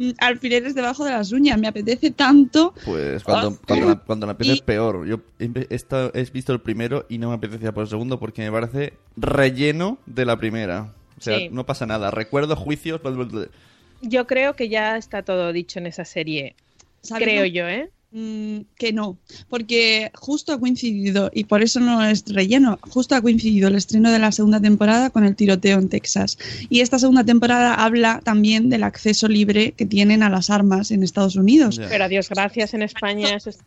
mm, 0.00 0.10
alfileres 0.18 0.76
debajo 0.76 1.04
de 1.04 1.10
las 1.10 1.32
uñas. 1.32 1.58
Me 1.58 1.66
apetece 1.66 2.12
tanto. 2.12 2.72
Pues 2.84 3.24
cuando, 3.24 3.48
Ah. 3.58 3.62
cuando, 3.66 3.88
la, 3.88 3.96
cuando 3.96 4.26
la 4.26 4.32
empieces 4.32 4.54
Y- 4.54 4.58
es 4.58 4.62
peor. 4.62 5.04
Yo 5.08 5.20
he, 5.40 5.66
esta- 5.70 6.12
he 6.14 6.22
visto 6.30 6.52
el 6.52 6.60
primero 6.60 7.04
y 7.08 7.18
no 7.18 7.30
me 7.30 7.34
apetecía 7.34 7.72
por 7.74 7.82
el 7.82 7.88
segundo 7.88 8.20
porque 8.20 8.42
me 8.42 8.52
parece 8.52 8.92
relleno 9.16 9.98
de 10.06 10.24
la 10.24 10.36
primera. 10.38 10.94
O 11.18 11.20
sea, 11.20 11.38
Sí. 11.38 11.48
no 11.50 11.66
pasa 11.66 11.86
nada. 11.86 12.10
Recuerdo 12.10 12.56
juicios. 12.56 13.02
bla, 13.02 13.10
bla, 13.10 13.24
bla. 13.24 13.46
Yo 14.00 14.26
creo 14.26 14.54
que 14.54 14.68
ya 14.68 14.96
está 14.96 15.22
todo 15.22 15.52
dicho 15.52 15.78
en 15.78 15.86
esa 15.86 16.04
serie. 16.04 16.54
¿sabes? 17.02 17.24
Creo 17.24 17.44
yo, 17.44 17.68
¿eh? 17.68 17.90
Mm, 18.10 18.60
que 18.76 18.92
no, 18.94 19.18
porque 19.50 20.10
justo 20.14 20.54
ha 20.54 20.58
coincidido, 20.58 21.30
y 21.34 21.44
por 21.44 21.62
eso 21.62 21.78
no 21.78 22.02
es 22.02 22.24
relleno, 22.26 22.78
justo 22.80 23.14
ha 23.14 23.20
coincidido 23.20 23.68
el 23.68 23.74
estreno 23.74 24.10
de 24.10 24.18
la 24.18 24.32
segunda 24.32 24.60
temporada 24.60 25.10
con 25.10 25.24
el 25.24 25.36
tiroteo 25.36 25.78
en 25.78 25.90
Texas. 25.90 26.38
Y 26.70 26.80
esta 26.80 26.98
segunda 26.98 27.22
temporada 27.22 27.74
habla 27.74 28.22
también 28.24 28.70
del 28.70 28.84
acceso 28.84 29.28
libre 29.28 29.72
que 29.72 29.84
tienen 29.84 30.22
a 30.22 30.30
las 30.30 30.48
armas 30.48 30.90
en 30.90 31.02
Estados 31.02 31.36
Unidos. 31.36 31.78
Pero 31.86 32.04
a 32.04 32.08
Dios 32.08 32.30
gracias 32.30 32.72
en 32.72 32.80
España 32.80 33.34
eso 33.34 33.50
es 33.50 33.58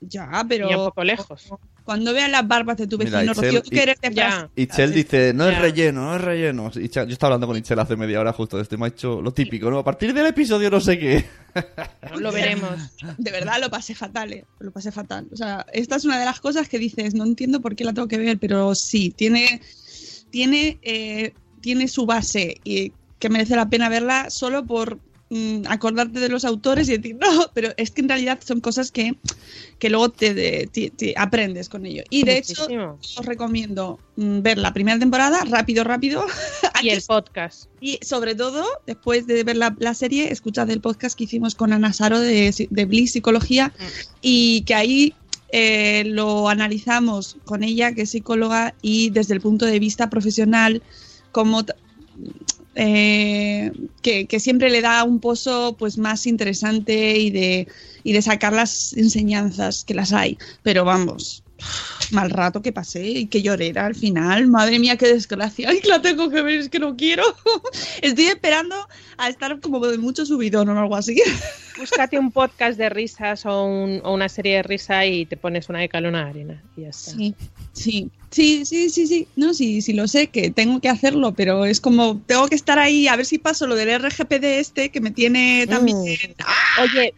Ya, 0.00 0.44
pero 0.48 0.70
ya 0.70 0.78
un 0.78 0.84
poco 0.84 1.02
lejos. 1.02 1.50
Cuando 1.84 2.12
vean 2.14 2.32
las 2.32 2.48
barbas 2.48 2.76
de 2.78 2.86
tu 2.86 2.96
Mira, 2.98 3.10
vecino, 3.20 3.32
Itzel, 3.32 3.44
Rocío, 3.44 3.62
tú 3.62 3.70
que 3.70 3.76
y- 3.76 3.78
eres 3.80 4.00
de 4.00 4.14
Ya. 4.14 4.28
Francia, 4.30 4.50
Itzel 4.56 4.92
dice, 4.94 5.32
no 5.34 5.46
es 5.48 5.52
Ya. 5.54 5.60
relleno, 5.60 6.02
no 6.04 6.16
es 6.16 6.20
relleno. 6.22 6.70
Itzel- 6.70 7.06
yo 7.06 7.12
estaba 7.12 7.28
hablando 7.34 7.46
con 7.46 7.56
Itzel 7.56 7.78
hace 7.78 7.96
media 7.96 8.20
hora 8.20 8.32
justo 8.32 8.56
de 8.56 8.62
este, 8.62 8.76
me 8.76 8.86
ha 8.86 8.88
hecho 8.88 9.20
lo 9.20 9.32
típico, 9.32 9.70
¿no? 9.70 9.78
A 9.78 9.84
partir 9.84 10.14
del 10.14 10.26
episodio 10.26 10.70
no 10.70 10.80
sé 10.80 10.98
qué. 10.98 11.24
Lo 12.18 12.32
veremos. 12.32 12.96
De 13.18 13.30
verdad 13.30 13.58
lo 13.60 13.70
pasé 13.70 13.94
fatal, 13.94 14.32
eh, 14.32 14.44
lo 14.60 14.70
pasé 14.72 14.90
fatal. 14.90 15.26
O 15.32 15.36
sea, 15.36 15.64
esta 15.72 15.96
es 15.96 16.04
una 16.04 16.18
de 16.18 16.24
las 16.24 16.40
cosas 16.40 16.68
que 16.68 16.78
dices, 16.78 17.14
no 17.14 17.24
entiendo 17.24 17.60
por 17.60 17.76
qué 17.76 17.84
la 17.84 17.92
tengo 17.92 18.08
que 18.08 18.18
ver, 18.18 18.38
pero 18.38 18.74
sí, 18.74 19.10
tiene, 19.10 19.60
tiene, 20.30 20.78
eh, 20.82 21.32
tiene 21.60 21.86
su 21.88 22.06
base 22.06 22.60
y 22.64 22.92
que 23.18 23.28
merece 23.28 23.56
la 23.56 23.68
pena 23.70 23.88
verla 23.88 24.30
solo 24.30 24.64
por 24.66 24.98
acordarte 25.66 26.20
de 26.20 26.28
los 26.28 26.44
autores 26.44 26.88
y 26.88 26.96
decir, 26.96 27.16
no, 27.20 27.50
pero 27.54 27.70
es 27.76 27.90
que 27.90 28.02
en 28.02 28.08
realidad 28.08 28.38
son 28.44 28.60
cosas 28.60 28.90
que, 28.92 29.16
que 29.78 29.90
luego 29.90 30.10
te, 30.10 30.32
de- 30.34 30.68
te- 30.72 30.90
te 30.90 31.14
aprendes 31.16 31.68
con 31.68 31.86
ello. 31.86 32.04
Y 32.10 32.22
de 32.24 32.38
hecho, 32.38 32.66
os 33.18 33.24
recomiendo 33.26 33.98
mm, 34.16 34.40
ver 34.42 34.58
la 34.58 34.72
primera 34.72 34.98
temporada, 34.98 35.42
rápido, 35.44 35.82
rápido. 35.84 36.24
Y 36.82 36.90
el 36.90 37.02
podcast. 37.02 37.66
Y 37.80 37.98
sobre 38.02 38.34
todo, 38.34 38.64
después 38.86 39.26
de 39.26 39.42
ver 39.44 39.56
la, 39.56 39.74
la 39.78 39.94
serie, 39.94 40.30
escuchad 40.30 40.68
el 40.70 40.80
podcast 40.80 41.16
que 41.16 41.24
hicimos 41.24 41.54
con 41.54 41.72
Ana 41.72 41.92
Saro 41.92 42.20
de, 42.20 42.68
de 42.70 42.84
Bliss 42.84 43.12
Psicología 43.12 43.72
y 44.20 44.62
que 44.62 44.74
ahí 44.74 45.14
eh, 45.50 46.02
lo 46.06 46.48
analizamos 46.48 47.36
con 47.44 47.62
ella, 47.64 47.92
que 47.94 48.02
es 48.02 48.10
psicóloga, 48.10 48.74
y 48.82 49.10
desde 49.10 49.34
el 49.34 49.40
punto 49.40 49.64
de 49.66 49.78
vista 49.78 50.10
profesional, 50.10 50.82
como 51.32 51.64
t- 51.64 51.72
eh, 52.74 53.72
que, 54.02 54.26
que 54.26 54.40
siempre 54.40 54.70
le 54.70 54.80
da 54.80 55.04
un 55.04 55.20
pozo 55.20 55.76
pues 55.78 55.98
más 55.98 56.26
interesante 56.26 57.18
y 57.18 57.30
de, 57.30 57.68
y 58.02 58.12
de 58.12 58.22
sacar 58.22 58.52
las 58.52 58.92
enseñanzas 58.94 59.84
que 59.84 59.94
las 59.94 60.12
hay. 60.12 60.38
Pero 60.62 60.84
vamos, 60.84 61.43
mal 62.10 62.30
rato 62.30 62.60
que 62.62 62.72
pasé 62.72 63.04
y 63.06 63.26
que 63.26 63.42
lloré 63.42 63.68
era 63.68 63.86
al 63.86 63.94
final. 63.94 64.46
Madre 64.48 64.78
mía, 64.78 64.96
qué 64.96 65.06
desgracia. 65.08 65.68
Ay, 65.70 65.80
la 65.88 66.02
tengo 66.02 66.28
que 66.30 66.42
ver, 66.42 66.58
es 66.60 66.68
que 66.68 66.78
no 66.78 66.96
quiero. 66.96 67.22
Estoy 68.02 68.26
esperando 68.26 68.76
a 69.16 69.28
estar 69.28 69.58
como 69.60 69.84
de 69.86 69.98
mucho 69.98 70.26
subidón 70.26 70.68
o 70.68 70.78
algo 70.78 70.96
así. 70.96 71.20
Búscate 71.78 72.18
un 72.18 72.30
podcast 72.30 72.78
de 72.78 72.88
risas 72.88 73.44
o, 73.46 73.64
un- 73.64 74.00
o 74.04 74.14
una 74.14 74.28
serie 74.28 74.56
de 74.56 74.62
risa 74.62 75.04
y 75.06 75.26
te 75.26 75.36
pones 75.36 75.68
una 75.68 75.80
de 75.80 75.88
cal 75.88 76.06
una 76.06 76.26
arena. 76.28 76.62
Y 76.76 76.82
ya 76.82 76.88
está. 76.90 77.10
Sí, 77.12 77.34
sí, 77.72 78.10
sí, 78.30 78.64
sí, 78.64 78.90
sí, 78.90 79.06
sí. 79.08 79.26
No, 79.34 79.54
sí, 79.54 79.80
sí 79.82 79.92
lo 79.92 80.06
sé 80.06 80.28
que 80.28 80.50
tengo 80.50 80.80
que 80.80 80.88
hacerlo, 80.88 81.34
pero 81.34 81.64
es 81.64 81.80
como 81.80 82.20
tengo 82.26 82.46
que 82.48 82.54
estar 82.54 82.78
ahí 82.78 83.08
a 83.08 83.16
ver 83.16 83.26
si 83.26 83.38
paso 83.38 83.66
lo 83.66 83.74
del 83.74 83.98
RGPD 84.00 84.44
este 84.44 84.90
que 84.90 85.00
me 85.00 85.10
tiene 85.10 85.66
también. 85.68 85.98
Mm. 85.98 86.42
¡Ah! 86.44 86.82
Oye, 86.82 87.14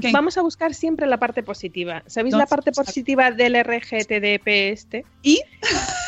¿Qué? 0.00 0.10
vamos 0.12 0.36
a 0.38 0.42
buscar 0.42 0.74
siempre 0.74 1.06
la 1.06 1.18
parte 1.18 1.42
positiva. 1.42 2.02
¿Sabéis 2.06 2.32
No, 2.32 2.38
la 2.38 2.46
parte 2.46 2.72
positiva 2.72 3.30
del 3.30 3.54
RGTDP 3.62 4.46
este? 4.46 5.04
¿Y? 5.22 5.40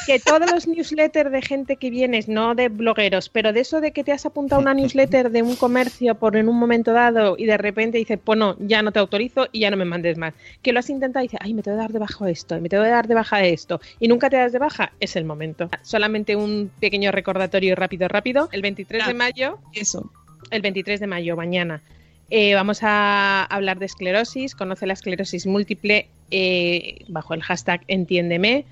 Que 0.06 0.18
todos 0.18 0.50
los 0.50 0.66
newsletters 0.66 1.30
de 1.30 1.42
gente 1.42 1.76
que 1.76 1.90
vienes, 1.90 2.28
no 2.28 2.54
de 2.54 2.68
blogueros, 2.68 3.28
pero 3.28 3.52
de 3.52 3.60
eso 3.60 3.80
de 3.80 3.92
que 3.92 4.04
te 4.04 4.12
has 4.12 4.24
apuntado 4.26 4.60
una 4.60 4.74
newsletter 4.74 5.30
de 5.30 5.42
un 5.42 5.56
comercio 5.56 6.14
por 6.14 6.36
en 6.36 6.48
un 6.48 6.58
momento 6.58 6.92
dado 6.92 7.36
y 7.36 7.46
de 7.46 7.58
repente 7.58 7.98
dices, 7.98 8.18
pues 8.22 8.38
no, 8.38 8.56
ya 8.58 8.82
no 8.82 8.92
te 8.92 8.98
autorizo 8.98 9.48
y 9.52 9.60
ya 9.60 9.70
no 9.70 9.76
me 9.76 9.84
mandes 9.84 10.16
más. 10.16 10.34
Que 10.62 10.72
lo 10.72 10.80
has 10.80 10.88
intentado 10.90 11.24
y 11.24 11.28
dices, 11.28 11.40
ay, 11.42 11.54
me 11.54 11.62
tengo 11.62 11.76
que 11.76 11.82
dar 11.82 11.92
de 11.92 11.98
baja 11.98 12.30
esto, 12.30 12.60
me 12.60 12.68
tengo 12.68 12.84
que 12.84 12.90
dar 12.90 13.06
de 13.06 13.14
baja 13.14 13.44
esto, 13.44 13.80
y 14.00 14.08
nunca 14.08 14.30
te 14.30 14.36
das 14.36 14.52
de 14.52 14.58
baja, 14.58 14.92
es 15.00 15.16
el 15.16 15.24
momento. 15.24 15.68
Solamente 15.82 16.36
un 16.36 16.70
pequeño 16.80 17.12
recordatorio 17.12 17.74
rápido, 17.74 18.08
rápido. 18.08 18.48
El 18.52 18.62
23 18.62 19.06
de 19.06 19.14
mayo 19.14 19.58
Eso. 19.72 20.10
el 20.50 20.62
23 20.62 21.00
de 21.00 21.06
mayo, 21.06 21.36
mañana. 21.36 21.82
Eh, 22.30 22.54
vamos 22.54 22.80
a 22.82 23.44
hablar 23.44 23.78
de 23.78 23.86
esclerosis. 23.86 24.54
Conoce 24.54 24.86
la 24.86 24.92
esclerosis 24.92 25.46
múltiple 25.46 26.08
eh, 26.30 27.04
bajo 27.08 27.34
el 27.34 27.42
hashtag 27.42 27.82
Entiéndeme. 27.88 28.64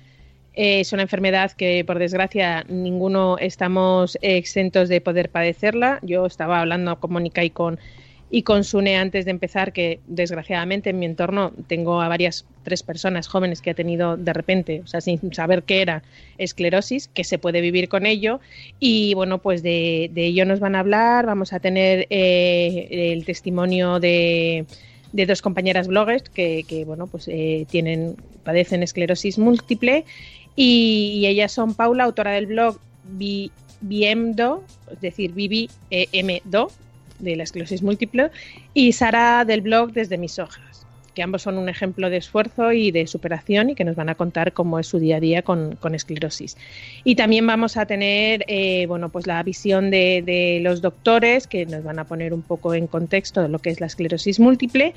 Eh, 0.53 0.81
es 0.81 0.93
una 0.93 1.03
enfermedad 1.03 1.51
que, 1.51 1.83
por 1.85 1.99
desgracia, 1.99 2.65
ninguno 2.67 3.37
estamos 3.39 4.17
exentos 4.21 4.89
de 4.89 5.01
poder 5.01 5.29
padecerla. 5.29 5.99
Yo 6.01 6.25
estaba 6.25 6.59
hablando 6.61 6.99
con 6.99 7.13
Mónica 7.13 7.43
y 7.43 7.49
con, 7.49 7.79
y 8.29 8.43
con 8.43 8.63
Sune 8.63 8.97
antes 8.97 9.25
de 9.25 9.31
empezar 9.31 9.71
que, 9.71 9.99
desgraciadamente, 10.07 10.89
en 10.89 10.99
mi 10.99 11.05
entorno 11.05 11.53
tengo 11.67 12.01
a 12.01 12.07
varias, 12.09 12.45
tres 12.63 12.83
personas 12.83 13.27
jóvenes 13.27 13.61
que 13.61 13.69
ha 13.69 13.73
tenido 13.73 14.17
de 14.17 14.33
repente, 14.33 14.81
o 14.83 14.87
sea, 14.87 14.99
sin 14.99 15.33
saber 15.33 15.63
qué 15.63 15.81
era, 15.81 16.03
esclerosis, 16.37 17.07
que 17.07 17.23
se 17.23 17.37
puede 17.37 17.61
vivir 17.61 17.87
con 17.87 18.05
ello 18.05 18.41
y 18.79 19.13
bueno, 19.13 19.37
pues 19.37 19.63
de, 19.63 20.11
ello 20.15 20.45
nos 20.45 20.59
van 20.59 20.75
a 20.75 20.81
hablar. 20.81 21.25
Vamos 21.25 21.53
a 21.53 21.59
tener 21.59 22.07
eh, 22.09 23.13
el 23.13 23.23
testimonio 23.23 23.99
de, 23.99 24.65
de 25.13 25.25
dos 25.25 25.41
compañeras 25.41 25.87
bloggers 25.87 26.29
que, 26.29 26.65
que, 26.67 26.85
bueno, 26.85 27.07
pues 27.07 27.27
eh, 27.27 27.65
tienen, 27.69 28.17
padecen 28.43 28.83
esclerosis 28.83 29.37
múltiple. 29.37 30.05
Y, 30.55 31.25
ellas 31.27 31.51
son 31.51 31.75
Paula, 31.75 32.03
autora 32.03 32.31
del 32.31 32.47
blog 32.47 32.79
Biemdo, 33.81 34.63
es 34.91 35.01
decir, 35.01 35.33
Vivi 35.33 35.69
eh, 35.91 36.07
M2, 36.11 36.71
de 37.19 37.35
la 37.35 37.43
esclerosis 37.43 37.83
múltiple, 37.83 38.31
y 38.73 38.91
Sara 38.93 39.45
del 39.45 39.61
blog 39.61 39.91
Desde 39.91 40.17
mis 40.17 40.39
hojas, 40.39 40.85
que 41.17 41.23
ambos 41.23 41.41
son 41.41 41.57
un 41.57 41.67
ejemplo 41.67 42.11
de 42.11 42.17
esfuerzo 42.17 42.73
y 42.73 42.91
de 42.91 43.07
superación 43.07 43.71
y 43.71 43.75
que 43.75 43.83
nos 43.83 43.95
van 43.95 44.07
a 44.07 44.13
contar 44.13 44.53
cómo 44.53 44.77
es 44.77 44.85
su 44.85 44.99
día 44.99 45.17
a 45.17 45.19
día 45.19 45.41
con, 45.41 45.75
con 45.77 45.95
esclerosis. 45.95 46.57
Y 47.03 47.15
también 47.15 47.47
vamos 47.47 47.75
a 47.75 47.87
tener 47.87 48.45
eh, 48.47 48.85
bueno, 48.85 49.09
pues 49.09 49.25
la 49.25 49.41
visión 49.41 49.89
de, 49.89 50.21
de 50.23 50.59
los 50.61 50.81
doctores 50.81 51.47
que 51.47 51.65
nos 51.65 51.83
van 51.83 51.97
a 51.97 52.03
poner 52.03 52.35
un 52.35 52.43
poco 52.43 52.75
en 52.75 52.85
contexto 52.85 53.41
de 53.41 53.49
lo 53.49 53.57
que 53.57 53.71
es 53.71 53.81
la 53.81 53.87
esclerosis 53.87 54.39
múltiple. 54.39 54.93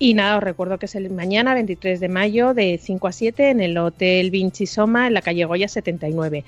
Y 0.00 0.14
nada, 0.14 0.38
os 0.38 0.42
recuerdo 0.42 0.76
que 0.80 0.86
es 0.86 0.96
el 0.96 1.08
mañana, 1.08 1.54
23 1.54 2.00
de 2.00 2.08
mayo, 2.08 2.52
de 2.52 2.76
5 2.82 3.06
a 3.06 3.12
7, 3.12 3.50
en 3.50 3.60
el 3.60 3.78
Hotel 3.78 4.32
Vinci 4.32 4.66
Soma, 4.66 5.06
en 5.06 5.14
la 5.14 5.22
calle 5.22 5.44
Goya 5.44 5.68
79. 5.68 6.42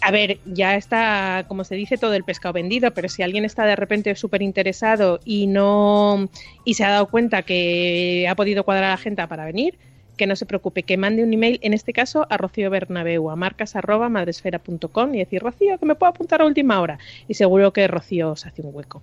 A 0.00 0.10
ver, 0.10 0.38
ya 0.44 0.76
está, 0.76 1.44
como 1.48 1.64
se 1.64 1.74
dice, 1.74 1.96
todo 1.96 2.14
el 2.14 2.24
pescado 2.24 2.52
vendido, 2.52 2.92
pero 2.92 3.08
si 3.08 3.22
alguien 3.22 3.44
está 3.44 3.64
de 3.64 3.76
repente 3.76 4.14
súper 4.14 4.42
interesado 4.42 5.20
y 5.24 5.46
no 5.46 6.28
y 6.64 6.74
se 6.74 6.84
ha 6.84 6.90
dado 6.90 7.06
cuenta 7.06 7.42
que 7.42 8.26
ha 8.28 8.34
podido 8.34 8.64
cuadrar 8.64 8.84
a 8.84 8.88
la 8.88 8.94
agenda 8.94 9.26
para 9.26 9.44
venir, 9.44 9.78
que 10.16 10.26
no 10.26 10.36
se 10.36 10.46
preocupe, 10.46 10.82
que 10.82 10.96
mande 10.96 11.22
un 11.22 11.32
email, 11.32 11.58
en 11.62 11.74
este 11.74 11.92
caso 11.92 12.26
a 12.30 12.36
Rocío 12.36 12.70
Bernabeu, 12.70 13.30
a 13.30 13.36
marcas 13.36 13.76
arroba 13.76 14.08
madresfera.com 14.08 15.14
y 15.14 15.18
decir, 15.18 15.42
Rocío, 15.42 15.78
que 15.78 15.86
me 15.86 15.94
puedo 15.94 16.10
apuntar 16.10 16.42
a 16.42 16.46
última 16.46 16.80
hora. 16.80 16.98
Y 17.28 17.34
seguro 17.34 17.72
que 17.72 17.86
Rocío 17.88 18.30
os 18.30 18.46
hace 18.46 18.62
un 18.62 18.74
hueco. 18.74 19.02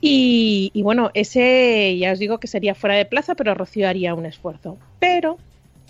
Y, 0.00 0.70
y 0.74 0.82
bueno, 0.82 1.10
ese 1.14 1.96
ya 1.98 2.12
os 2.12 2.18
digo 2.18 2.38
que 2.38 2.46
sería 2.46 2.74
fuera 2.74 2.96
de 2.96 3.06
plaza, 3.06 3.34
pero 3.34 3.54
Rocío 3.54 3.88
haría 3.88 4.14
un 4.14 4.26
esfuerzo. 4.26 4.78
Pero 5.00 5.38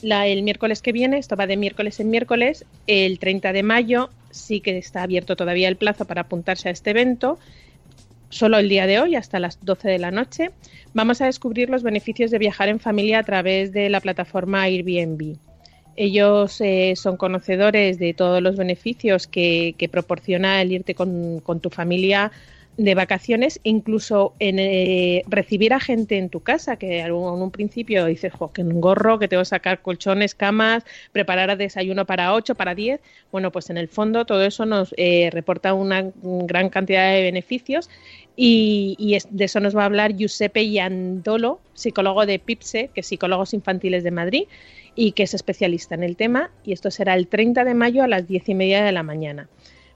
la, 0.02 0.26
el 0.26 0.42
miércoles 0.42 0.82
que 0.82 0.92
viene, 0.92 1.18
esto 1.18 1.36
va 1.36 1.46
de 1.46 1.56
miércoles 1.56 2.00
en 2.00 2.10
miércoles, 2.10 2.64
el 2.86 3.18
30 3.18 3.52
de 3.52 3.62
mayo 3.62 4.10
sí 4.30 4.60
que 4.60 4.76
está 4.76 5.02
abierto 5.02 5.36
todavía 5.36 5.68
el 5.68 5.76
plazo 5.76 6.04
para 6.04 6.22
apuntarse 6.22 6.68
a 6.68 6.72
este 6.72 6.90
evento, 6.90 7.38
solo 8.28 8.58
el 8.58 8.68
día 8.68 8.86
de 8.86 9.00
hoy 9.00 9.16
hasta 9.16 9.38
las 9.38 9.64
12 9.64 9.88
de 9.88 9.98
la 9.98 10.10
noche. 10.10 10.50
Vamos 10.94 11.20
a 11.20 11.26
descubrir 11.26 11.70
los 11.70 11.82
beneficios 11.82 12.30
de 12.30 12.38
viajar 12.38 12.68
en 12.68 12.80
familia 12.80 13.20
a 13.20 13.22
través 13.22 13.72
de 13.72 13.88
la 13.88 14.00
plataforma 14.00 14.62
Airbnb. 14.62 15.36
Ellos 15.96 16.60
eh, 16.60 16.92
son 16.96 17.16
conocedores 17.16 17.98
de 17.98 18.12
todos 18.12 18.42
los 18.42 18.56
beneficios 18.56 19.26
que, 19.26 19.74
proporciona 19.90 20.60
el 20.60 20.72
irte 20.72 20.94
con 20.94 21.60
tu 21.60 21.70
familia 21.70 22.32
de 22.76 22.94
vacaciones, 22.94 23.58
incluso 23.62 24.34
en 24.38 24.58
eh, 24.58 25.22
recibir 25.28 25.72
a 25.72 25.80
gente 25.80 26.18
en 26.18 26.28
tu 26.28 26.40
casa, 26.40 26.76
que 26.76 27.00
en 27.00 27.12
un, 27.12 27.50
principio 27.50 28.04
dices, 28.04 28.32
jo, 28.32 28.52
que 28.52 28.62
un 28.62 28.80
gorro, 28.80 29.18
que 29.18 29.28
tengo 29.28 29.42
que 29.42 29.46
sacar 29.46 29.80
colchones, 29.80 30.34
camas, 30.34 30.84
preparar 31.12 31.56
desayuno 31.56 32.04
para 32.04 32.34
8, 32.34 32.54
para 32.54 32.74
10. 32.74 33.00
Bueno, 33.32 33.50
pues 33.50 33.70
en 33.70 33.78
el 33.78 33.88
fondo 33.88 34.26
todo 34.26 34.44
eso 34.44 34.66
nos 34.66 34.94
eh, 34.98 35.30
reporta 35.32 35.72
una 35.72 36.10
gran 36.22 36.68
cantidad 36.68 37.12
de 37.12 37.22
beneficios 37.22 37.88
y, 38.36 38.94
y 38.98 39.16
de 39.30 39.44
eso 39.44 39.60
nos 39.60 39.74
va 39.74 39.82
a 39.82 39.86
hablar 39.86 40.14
Giuseppe 40.14 40.64
Iandolo, 40.64 41.60
psicólogo 41.72 42.26
de 42.26 42.38
PIPSE, 42.38 42.90
que 42.94 43.00
es 43.00 43.06
Psicólogos 43.06 43.54
Infantiles 43.54 44.04
de 44.04 44.10
Madrid, 44.10 44.44
y 44.94 45.12
que 45.12 45.22
es 45.22 45.32
especialista 45.32 45.94
en 45.94 46.02
el 46.02 46.16
tema. 46.16 46.50
Y 46.64 46.72
esto 46.72 46.90
será 46.90 47.14
el 47.14 47.28
30 47.28 47.64
de 47.64 47.74
mayo 47.74 48.02
a 48.02 48.08
las 48.08 48.28
10 48.28 48.50
y 48.50 48.54
media 48.54 48.84
de 48.84 48.92
la 48.92 49.02
mañana. 49.02 49.48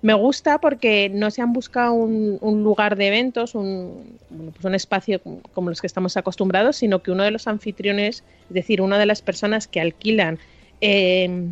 Me 0.03 0.15
gusta 0.15 0.59
porque 0.59 1.11
no 1.11 1.31
se 1.31 1.43
han 1.43 1.53
buscado 1.53 1.93
un, 1.93 2.39
un 2.41 2.63
lugar 2.63 2.97
de 2.97 3.09
eventos, 3.09 3.55
un, 3.55 4.19
bueno, 4.31 4.51
pues 4.53 4.65
un 4.65 4.75
espacio 4.75 5.21
como- 5.53 5.69
los 5.69 5.81
que 5.81 5.87
estamos 5.87 6.17
acostumbrados, 6.17 6.77
sino 6.77 7.03
que 7.03 7.11
uno 7.11 7.23
de 7.23 7.31
los 7.31 7.47
anfitriones, 7.47 8.25
es 8.49 8.55
decir, 8.55 8.81
una 8.81 8.99
de 8.99 9.07
las 9.07 9.21
personas 9.21 9.69
que 9.69 9.81
alquilan 9.81 10.39
eh, 10.81 11.51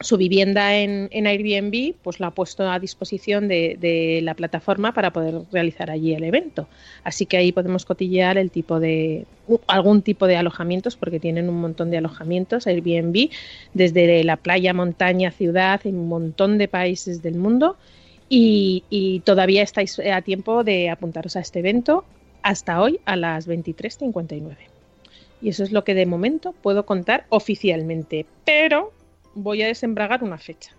su 0.00 0.16
vivienda 0.16 0.76
en, 0.76 1.08
en 1.10 1.26
Airbnb, 1.26 1.94
pues 2.02 2.20
la 2.20 2.28
ha 2.28 2.30
puesto 2.30 2.68
a 2.70 2.78
disposición 2.78 3.48
de, 3.48 3.76
de 3.80 4.20
la 4.22 4.34
plataforma 4.34 4.92
para 4.92 5.12
poder 5.12 5.42
realizar 5.52 5.90
allí 5.90 6.14
el 6.14 6.24
evento. 6.24 6.68
Así 7.02 7.26
que 7.26 7.36
ahí 7.36 7.52
podemos 7.52 7.84
cotillear 7.84 8.38
el 8.38 8.50
tipo 8.50 8.78
de 8.80 9.26
algún 9.66 10.02
tipo 10.02 10.26
de 10.26 10.36
alojamientos, 10.36 10.96
porque 10.96 11.18
tienen 11.18 11.48
un 11.48 11.60
montón 11.60 11.90
de 11.90 11.98
alojamientos 11.98 12.66
Airbnb, 12.66 13.30
desde 13.74 14.22
la 14.24 14.36
playa, 14.36 14.74
montaña, 14.74 15.30
ciudad, 15.30 15.80
en 15.84 15.96
un 15.96 16.08
montón 16.08 16.58
de 16.58 16.68
países 16.68 17.22
del 17.22 17.34
mundo. 17.34 17.76
Y, 18.28 18.84
y 18.90 19.20
todavía 19.20 19.62
estáis 19.62 19.98
a 19.98 20.20
tiempo 20.22 20.62
de 20.62 20.90
apuntaros 20.90 21.34
a 21.36 21.40
este 21.40 21.60
evento 21.60 22.04
hasta 22.42 22.80
hoy 22.80 23.00
a 23.04 23.16
las 23.16 23.48
23.59. 23.48 24.56
Y 25.40 25.48
eso 25.48 25.62
es 25.62 25.72
lo 25.72 25.84
que 25.84 25.94
de 25.94 26.04
momento 26.04 26.54
puedo 26.62 26.84
contar 26.84 27.24
oficialmente. 27.30 28.26
Pero 28.44 28.92
voy 29.38 29.62
a 29.62 29.66
desembragar 29.66 30.22
una 30.22 30.38
fecha. 30.38 30.72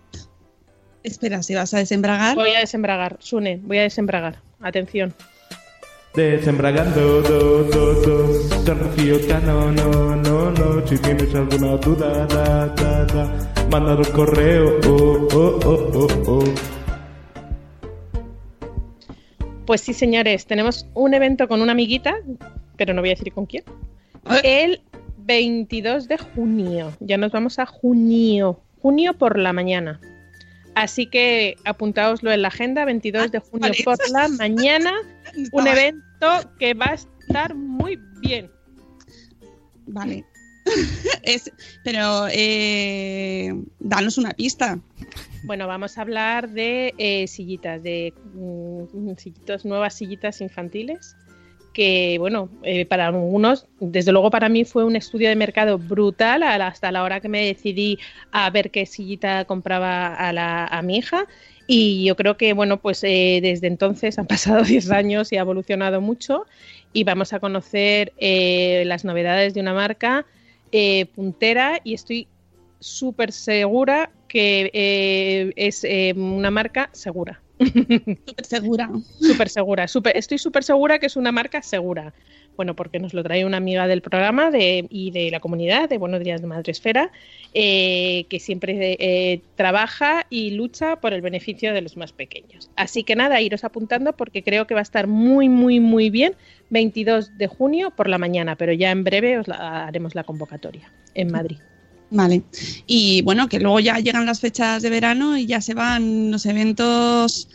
Espera, 1.02 1.42
si 1.42 1.54
vas 1.54 1.72
a 1.72 1.78
desembragar. 1.78 2.36
Voy 2.36 2.50
a 2.50 2.60
desembragar, 2.60 3.16
Sune, 3.20 3.58
voy 3.62 3.78
a 3.78 3.82
desembragar. 3.82 4.40
Atención. 4.60 5.14
Desembragando, 6.14 7.22
do, 7.22 7.62
do, 7.64 7.94
do, 8.02 8.42
Sergio 8.64 9.26
Cano, 9.28 9.70
no, 9.72 10.16
no, 10.16 10.50
no, 10.50 10.86
si 10.86 10.98
tienes 10.98 11.32
alguna 11.34 11.76
duda, 11.76 12.26
da, 12.26 12.66
da, 12.66 13.04
da, 13.04 13.52
manda 13.70 13.94
un 13.94 14.04
correo, 14.04 14.80
oh, 14.88 15.28
oh, 15.32 15.60
oh, 15.64 15.90
oh, 15.94 16.08
oh. 16.26 16.44
Pues 19.66 19.82
sí, 19.82 19.94
señores, 19.94 20.46
tenemos 20.46 20.84
un 20.94 21.14
evento 21.14 21.46
con 21.46 21.62
una 21.62 21.72
amiguita, 21.72 22.16
pero 22.76 22.92
no 22.92 23.02
voy 23.02 23.10
a 23.10 23.14
decir 23.14 23.32
con 23.32 23.46
quién. 23.46 23.62
El 24.42 24.82
22 25.24 26.08
de 26.08 26.18
junio. 26.18 26.92
Ya 27.00 27.16
nos 27.18 27.32
vamos 27.32 27.58
a 27.58 27.66
junio. 27.66 28.60
Junio 28.82 29.14
por 29.14 29.38
la 29.38 29.52
mañana. 29.52 30.00
Así 30.74 31.06
que 31.06 31.56
apuntaoslo 31.64 32.30
en 32.32 32.42
la 32.42 32.48
agenda, 32.48 32.84
22 32.84 33.32
de 33.32 33.40
junio 33.40 33.72
por 33.84 33.98
la 34.10 34.28
mañana. 34.38 34.92
Un 35.36 35.66
Estaba- 35.66 35.70
evento 35.72 36.54
que 36.58 36.74
va 36.74 36.86
a 36.86 36.94
estar 36.94 37.54
muy 37.54 37.98
bien. 38.20 38.50
Vale. 39.86 40.24
Es, 41.22 41.50
pero 41.84 42.26
eh, 42.30 43.52
danos 43.80 44.18
una 44.18 44.30
pista. 44.30 44.78
Bueno, 45.44 45.66
vamos 45.66 45.98
a 45.98 46.02
hablar 46.02 46.48
de 46.50 46.94
eh, 46.98 47.26
sillitas, 47.26 47.82
de 47.82 48.14
mm, 48.34 49.14
sillitos, 49.16 49.64
nuevas 49.64 49.94
sillitas 49.94 50.40
infantiles. 50.40 51.16
Que, 51.72 52.16
bueno, 52.18 52.48
eh, 52.64 52.84
para 52.84 53.06
algunos, 53.06 53.66
desde 53.78 54.10
luego 54.10 54.30
para 54.30 54.48
mí 54.48 54.64
fue 54.64 54.84
un 54.84 54.96
estudio 54.96 55.28
de 55.28 55.36
mercado 55.36 55.78
brutal 55.78 56.42
hasta 56.42 56.90
la 56.90 57.04
hora 57.04 57.20
que 57.20 57.28
me 57.28 57.46
decidí 57.46 57.98
a 58.32 58.50
ver 58.50 58.70
qué 58.70 58.86
sillita 58.86 59.44
compraba 59.44 60.14
a, 60.14 60.32
la, 60.32 60.66
a 60.66 60.82
mi 60.82 60.96
hija. 60.96 61.26
Y 61.72 62.04
yo 62.04 62.16
creo 62.16 62.36
que, 62.36 62.52
bueno, 62.52 62.78
pues 62.80 63.04
eh, 63.04 63.38
desde 63.40 63.68
entonces 63.68 64.18
han 64.18 64.26
pasado 64.26 64.64
10 64.64 64.90
años 64.90 65.32
y 65.32 65.36
ha 65.36 65.42
evolucionado 65.42 66.00
mucho. 66.00 66.46
Y 66.92 67.04
vamos 67.04 67.32
a 67.32 67.38
conocer 67.38 68.12
eh, 68.18 68.82
las 68.86 69.04
novedades 69.04 69.54
de 69.54 69.60
una 69.60 69.72
marca 69.72 70.26
eh, 70.72 71.06
puntera 71.14 71.80
y 71.84 71.94
estoy 71.94 72.26
súper 72.80 73.30
segura 73.30 74.10
que 74.26 74.70
eh, 74.74 75.52
es 75.54 75.86
una 76.16 76.50
marca 76.50 76.90
segura. 76.92 77.40
Súper 78.26 78.44
segura. 78.44 78.90
Súper 79.20 79.48
segura. 79.48 79.88
súper- 79.88 80.16
estoy 80.16 80.38
súper 80.38 80.64
segura 80.64 80.98
que 80.98 81.06
es 81.06 81.16
una 81.16 81.32
marca 81.32 81.62
segura. 81.62 82.12
Bueno, 82.56 82.74
porque 82.74 82.98
nos 82.98 83.14
lo 83.14 83.22
trae 83.22 83.44
una 83.46 83.56
amiga 83.56 83.86
del 83.86 84.02
programa 84.02 84.50
de, 84.50 84.86
y 84.90 85.12
de 85.12 85.30
la 85.30 85.40
comunidad 85.40 85.88
de 85.88 85.96
Buenos 85.98 86.20
Días 86.22 86.40
de 86.42 86.46
Madresfera, 86.46 87.10
eh, 87.54 88.26
que 88.28 88.38
siempre 88.38 88.96
eh, 89.00 89.40
trabaja 89.56 90.26
y 90.28 90.50
lucha 90.50 90.96
por 90.96 91.14
el 91.14 91.22
beneficio 91.22 91.72
de 91.72 91.80
los 91.80 91.96
más 91.96 92.12
pequeños. 92.12 92.70
Así 92.76 93.02
que 93.02 93.16
nada, 93.16 93.40
iros 93.40 93.64
apuntando 93.64 94.14
porque 94.14 94.42
creo 94.42 94.66
que 94.66 94.74
va 94.74 94.80
a 94.80 94.82
estar 94.82 95.06
muy, 95.06 95.48
muy, 95.48 95.80
muy 95.80 96.10
bien 96.10 96.34
22 96.70 97.38
de 97.38 97.46
junio 97.46 97.92
por 97.92 98.08
la 98.08 98.18
mañana, 98.18 98.56
pero 98.56 98.72
ya 98.72 98.90
en 98.90 99.04
breve 99.04 99.38
os 99.38 99.48
la- 99.48 99.86
haremos 99.86 100.14
la 100.14 100.24
convocatoria 100.24 100.92
en 101.14 101.30
Madrid. 101.32 101.58
Vale. 102.10 102.42
Y 102.86 103.22
bueno, 103.22 103.48
que 103.48 103.60
luego 103.60 103.78
ya 103.80 103.98
llegan 103.98 104.26
las 104.26 104.40
fechas 104.40 104.82
de 104.82 104.90
verano 104.90 105.36
y 105.38 105.46
ya 105.46 105.60
se 105.60 105.74
van 105.74 106.30
los 106.30 106.44
eventos. 106.46 107.48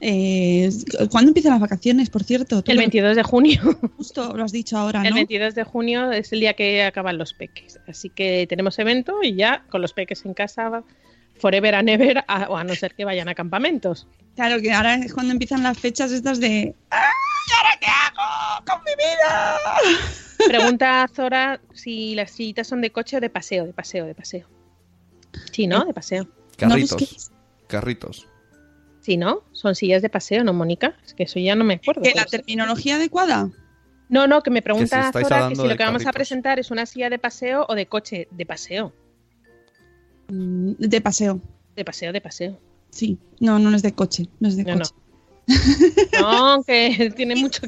eh, 0.00 0.70
¿Cuándo 1.10 1.30
empiezan 1.30 1.52
las 1.52 1.60
vacaciones, 1.60 2.10
por 2.10 2.22
cierto? 2.24 2.62
El 2.66 2.76
lo- 2.76 2.80
22 2.80 3.16
de 3.16 3.22
junio. 3.22 3.60
Justo 3.96 4.36
lo 4.36 4.44
has 4.44 4.52
dicho 4.52 4.76
ahora, 4.76 5.02
El 5.02 5.10
¿no? 5.10 5.16
22 5.16 5.54
de 5.54 5.64
junio 5.64 6.12
es 6.12 6.32
el 6.32 6.40
día 6.40 6.52
que 6.54 6.82
acaban 6.82 7.16
los 7.16 7.32
peques. 7.32 7.80
Así 7.88 8.10
que 8.10 8.46
tenemos 8.48 8.78
evento 8.78 9.22
y 9.22 9.34
ya 9.36 9.64
con 9.70 9.80
los 9.80 9.94
peques 9.94 10.24
en 10.26 10.34
casa, 10.34 10.82
forever 11.38 11.74
and 11.74 11.88
ever, 11.88 12.24
a- 12.26 12.46
o 12.48 12.56
a 12.56 12.64
no 12.64 12.74
ser 12.74 12.94
que 12.94 13.04
vayan 13.04 13.28
a 13.28 13.34
campamentos. 13.34 14.06
Claro, 14.36 14.60
que 14.60 14.72
ahora 14.72 14.94
es 14.96 15.12
cuando 15.14 15.32
empiezan 15.32 15.62
las 15.62 15.78
fechas 15.78 16.10
estas 16.12 16.40
de. 16.40 16.74
¡Ay, 16.90 17.00
ahora 17.58 17.78
qué 17.80 17.86
hago 17.86 18.64
con 18.66 18.82
mi 18.84 18.92
vida! 18.96 19.60
Pregunta 20.48 21.02
a 21.04 21.08
Zora 21.08 21.60
si 21.72 22.14
las 22.14 22.30
sillitas 22.32 22.66
son 22.66 22.80
de 22.80 22.90
coche 22.90 23.16
o 23.16 23.20
de 23.20 23.30
paseo, 23.30 23.64
de 23.66 23.72
paseo, 23.72 24.04
de 24.06 24.14
paseo. 24.14 24.48
Sí, 25.52 25.66
¿no? 25.66 25.84
De 25.84 25.94
paseo. 25.94 26.28
Carritos. 26.56 27.00
busques. 27.00 27.30
Carritos. 27.68 28.28
Sí, 29.00 29.16
¿no? 29.16 29.42
Son 29.52 29.74
sillas 29.74 30.02
de 30.02 30.08
paseo, 30.08 30.44
¿no, 30.44 30.52
Mónica? 30.52 30.94
Es 31.04 31.14
que 31.14 31.24
eso 31.24 31.38
ya 31.38 31.54
no 31.54 31.64
me 31.64 31.74
acuerdo. 31.74 32.02
¿Que 32.02 32.10
la 32.10 32.22
Puede 32.22 32.28
ser. 32.28 32.40
terminología 32.40 32.96
adecuada? 32.96 33.50
No, 34.08 34.26
no, 34.26 34.42
que 34.42 34.50
me 34.50 34.56
Que 34.60 34.62
si 34.62 34.64
pregunta 34.64 35.06
estáis 35.06 35.28
Zora 35.28 35.48
que 35.48 35.56
si 35.56 35.66
lo 35.66 35.76
que 35.76 35.84
vamos 35.84 36.06
a 36.06 36.12
presentar 36.12 36.58
es 36.58 36.70
una 36.70 36.86
silla 36.86 37.10
de 37.10 37.18
paseo 37.18 37.66
o 37.68 37.74
de 37.74 37.86
coche 37.86 38.28
de 38.30 38.46
paseo. 38.46 38.92
Mm, 40.28 40.72
De 40.78 41.00
paseo. 41.00 41.40
De 41.76 41.84
paseo, 41.84 42.12
de 42.12 42.20
paseo. 42.20 42.58
Sí. 42.90 43.18
No, 43.40 43.58
no 43.58 43.74
es 43.74 43.82
de 43.82 43.92
coche. 43.94 44.28
No 44.40 44.48
es 44.48 44.56
de 44.56 44.64
No, 44.64 44.76
no. 44.76 44.78
coche. 44.80 44.94
No, 46.20 46.62
que 46.64 47.12
tiene 47.16 47.36
mucho. 47.36 47.62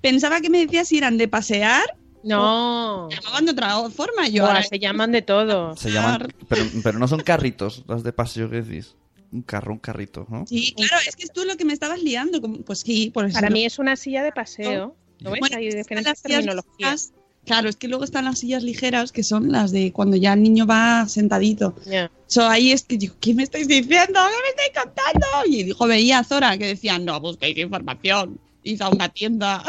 Pensaba 0.00 0.40
que 0.40 0.50
me 0.50 0.58
decías 0.64 0.88
si 0.88 0.98
eran 0.98 1.18
de 1.18 1.28
pasear. 1.28 1.96
No. 2.22 3.08
Llamaban 3.10 3.46
de 3.46 3.52
otra 3.52 3.90
forma. 3.90 4.28
Yo 4.28 4.46
ahora- 4.46 4.62
se 4.62 4.78
llaman 4.78 5.12
de 5.12 5.22
todo. 5.22 5.76
Se 5.76 5.90
llaman, 5.90 6.28
pero, 6.48 6.64
pero 6.82 6.98
no 6.98 7.08
son 7.08 7.20
carritos 7.20 7.84
las 7.88 8.02
de 8.02 8.12
paseo 8.12 8.50
que 8.50 8.62
decís. 8.62 8.96
Un 9.32 9.42
carro, 9.42 9.72
un 9.72 9.78
carrito, 9.78 10.26
¿no? 10.28 10.44
Sí, 10.46 10.74
claro, 10.76 10.96
es 11.06 11.14
que 11.14 11.22
es 11.22 11.32
tú 11.32 11.44
lo 11.44 11.56
que 11.56 11.64
me 11.64 11.72
estabas 11.72 12.02
liando. 12.02 12.40
Pues 12.64 12.80
sí, 12.80 13.10
por 13.10 13.26
eso. 13.26 13.34
Para 13.34 13.48
mí 13.48 13.64
es 13.64 13.78
una 13.78 13.94
silla 13.94 14.24
de 14.24 14.32
paseo. 14.32 14.96
¿No 15.20 15.30
ves? 15.30 15.38
Bueno, 15.40 15.56
Hay 15.56 15.70
diferentes 15.72 16.20
terminologías. 16.22 17.12
Claro, 17.46 17.68
es 17.68 17.76
que 17.76 17.88
luego 17.88 18.04
están 18.04 18.26
las 18.26 18.38
sillas 18.38 18.62
ligeras, 18.62 19.12
que 19.12 19.22
son 19.22 19.50
las 19.50 19.72
de 19.72 19.92
cuando 19.92 20.16
ya 20.16 20.34
el 20.34 20.42
niño 20.42 20.66
va 20.66 21.06
sentadito. 21.08 21.74
Ya. 21.86 22.10
So, 22.26 22.46
ahí 22.46 22.70
es 22.70 22.84
que 22.84 22.96
digo, 22.96 23.14
¿qué 23.20 23.34
me 23.34 23.42
estáis 23.42 23.66
diciendo? 23.66 24.20
¿Qué 24.20 24.36
me 24.42 24.50
estáis 24.50 24.72
contando? 24.84 25.26
Y 25.46 25.64
dijo, 25.64 25.86
veía 25.86 26.18
a 26.20 26.24
Zora 26.24 26.56
que 26.58 26.66
decía, 26.66 26.98
no, 26.98 27.18
busquéis 27.20 27.56
información. 27.58 28.38
Id 28.62 28.82
a 28.82 28.88
una 28.90 29.08
tienda. 29.08 29.64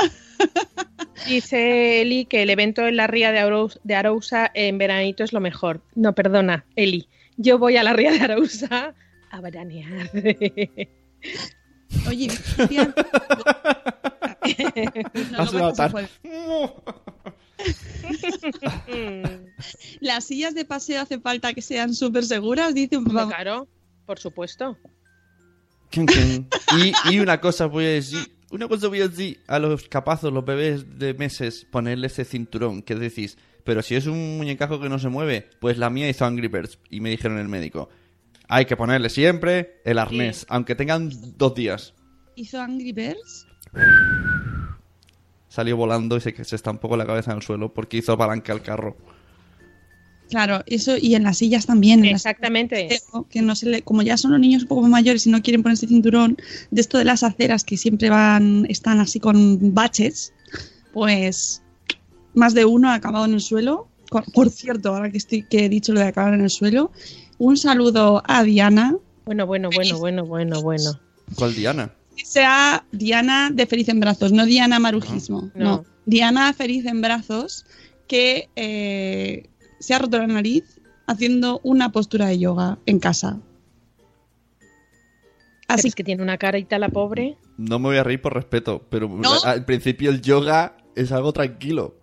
Dice 1.28 2.02
Eli 2.02 2.26
que 2.26 2.44
el 2.44 2.50
evento 2.50 2.86
en 2.88 2.98
la 2.98 3.08
ría 3.08 3.32
de, 3.32 3.40
Arous- 3.40 3.80
de 3.84 3.96
Arousa 3.96 4.52
en 4.54 4.78
veranito 4.78 5.24
es 5.24 5.32
lo 5.34 5.40
mejor. 5.40 5.82
No, 5.96 6.14
perdona, 6.14 6.66
Eli. 6.76 7.08
Yo 7.38 7.58
voy 7.58 7.78
a 7.78 7.84
la 7.84 7.94
ría 7.94 8.12
de 8.12 8.20
Arousa 8.20 8.94
a 9.32 9.42
veranear. 9.42 10.12
Oye, 12.08 12.28
Victoria, 12.28 12.94
no, 15.32 15.40
Has 15.40 15.54
Las 20.00 20.26
sillas 20.26 20.56
de 20.56 20.66
paseo 20.66 21.02
hace 21.02 21.20
falta 21.20 21.54
que 21.54 21.62
sean 21.62 21.94
súper 21.94 22.26
seguras, 22.26 22.74
dice 22.74 22.98
un 22.98 23.06
papá. 23.06 23.28
claro, 23.28 23.68
por 24.06 24.20
supuesto. 24.20 24.78
Y 27.10 27.20
una 27.20 27.42
cosa 27.42 27.66
voy 27.66 27.86
a 27.86 27.90
decir, 27.90 28.32
una 28.52 28.68
cosa 28.68 28.88
voy 28.88 29.02
a 29.02 29.08
decir 29.08 29.40
a 29.48 29.60
los 29.60 29.88
capazos, 29.88 30.32
los 30.32 30.46
bebés 30.46 31.00
de 31.00 31.14
meses, 31.14 31.66
ponerle 31.70 32.08
ese 32.08 32.26
cinturón, 32.26 32.82
que 32.82 32.96
decís, 32.96 33.38
pero 33.64 33.82
si 33.82 33.96
es 33.96 34.08
un 34.08 34.38
muñecajo 34.38 34.80
que 34.80 34.90
no 34.90 35.00
se 35.00 35.10
mueve, 35.10 35.50
pues 35.60 35.78
la 35.78 35.90
mía 35.90 36.10
hizo 36.10 36.26
Angry 36.26 36.48
Birds 36.48 36.80
y 36.90 37.02
me 37.02 37.10
dijeron 37.10 37.38
el 37.38 37.48
médico, 37.48 37.90
hay 38.48 38.66
que 38.66 38.76
ponerle 38.76 39.10
siempre 39.10 39.82
el 39.86 40.00
arnés, 40.00 40.46
aunque 40.50 40.76
tengan 40.76 41.10
dos 41.38 41.56
días. 41.56 41.94
¿Hizo 42.36 42.60
Angry 42.60 42.92
Birds? 42.92 43.48
Salió 45.52 45.76
volando 45.76 46.16
y 46.16 46.22
se, 46.22 46.46
se 46.46 46.56
estampó 46.56 46.88
con 46.88 46.98
la 46.98 47.06
cabeza 47.06 47.32
en 47.32 47.38
el 47.38 47.44
suelo 47.44 47.74
porque 47.74 47.98
hizo 47.98 48.18
palanca 48.18 48.54
al 48.54 48.62
carro. 48.62 48.96
Claro, 50.30 50.64
eso 50.66 50.96
y 50.96 51.16
en 51.16 51.24
las 51.24 51.40
sillas 51.40 51.66
también. 51.66 52.06
en 52.06 52.14
las 52.14 52.22
Exactamente. 52.26 52.88
sillas, 52.88 53.04
Que 53.30 53.42
no 53.42 53.54
se 53.54 53.66
le, 53.66 53.82
como 53.82 54.02
ya 54.02 54.16
son 54.16 54.32
los 54.32 54.40
niños 54.40 54.62
un 54.62 54.70
poco 54.70 54.88
mayores 54.88 55.28
y 55.28 55.30
no 55.30 55.42
quieren 55.42 55.62
ponerse 55.62 55.88
cinturón, 55.88 56.38
de 56.72 56.80
esto 56.80 56.98
de 56.98 57.04
las 57.04 57.22
aceras 57.24 57.66
que 57.66 57.76
siempre 57.76 58.10
van, 58.10 58.66
están 58.70 59.02
así 59.02 59.20
con 59.20 59.74
baches, 59.74 60.34
pues 60.94 61.62
más 62.34 62.54
de 62.54 62.64
uno 62.64 62.90
ha 62.90 62.94
acabado 62.94 63.26
en 63.26 63.34
el 63.34 63.42
suelo. 63.42 63.90
Por, 64.10 64.24
por 64.32 64.50
cierto, 64.50 64.96
ahora 64.96 65.12
que 65.12 65.18
estoy, 65.18 65.44
que 65.44 65.66
he 65.66 65.70
dicho 65.70 65.92
lo 65.92 66.00
de 66.00 66.08
acabar 66.08 66.34
en 66.34 66.42
el 66.42 66.50
suelo, 66.50 66.94
un 67.40 67.58
saludo 67.58 68.24
a 68.26 68.44
Diana, 68.44 68.96
Bueno, 69.26 69.46
bueno, 69.46 69.70
bueno, 69.76 70.00
bueno, 70.00 70.26
bueno, 70.26 70.62
bueno. 70.62 70.92
¿Cuál 71.36 71.54
Diana? 71.56 71.92
Que 72.16 72.26
sea 72.26 72.86
Diana 72.92 73.50
de 73.52 73.66
Feliz 73.66 73.90
en 73.90 74.00
Brazos, 74.00 74.32
no 74.32 74.46
Diana 74.46 74.80
Marujismo, 74.80 75.52
No. 75.56 75.64
no. 75.64 75.86
Diana 76.06 76.52
Feliz 76.54 76.86
en 76.86 77.02
Brazos, 77.02 77.66
que 78.08 78.50
eh, 78.56 79.50
se 79.80 79.94
ha 79.94 80.00
roto 80.00 80.18
la 80.18 80.28
nariz 80.28 80.64
haciendo 81.08 81.60
una 81.64 81.92
postura 81.92 82.28
de 82.28 82.40
yoga 82.40 82.80
en 82.86 83.00
casa. 83.00 83.40
Así 85.68 85.88
es 85.88 85.96
que 85.96 86.04
tiene 86.04 86.22
una 86.22 86.38
carita 86.38 86.78
la 86.80 86.90
pobre. 86.90 87.38
No 87.58 87.80
me 87.80 87.88
voy 87.90 87.98
a 87.98 88.04
reír 88.04 88.22
por 88.22 88.34
respeto, 88.34 88.86
pero 88.90 89.08
¿No? 89.08 89.42
al 89.44 89.64
principio 89.64 90.10
el 90.10 90.22
yoga 90.22 90.76
es 90.96 91.12
algo 91.14 91.32
tranquilo. 91.32 91.96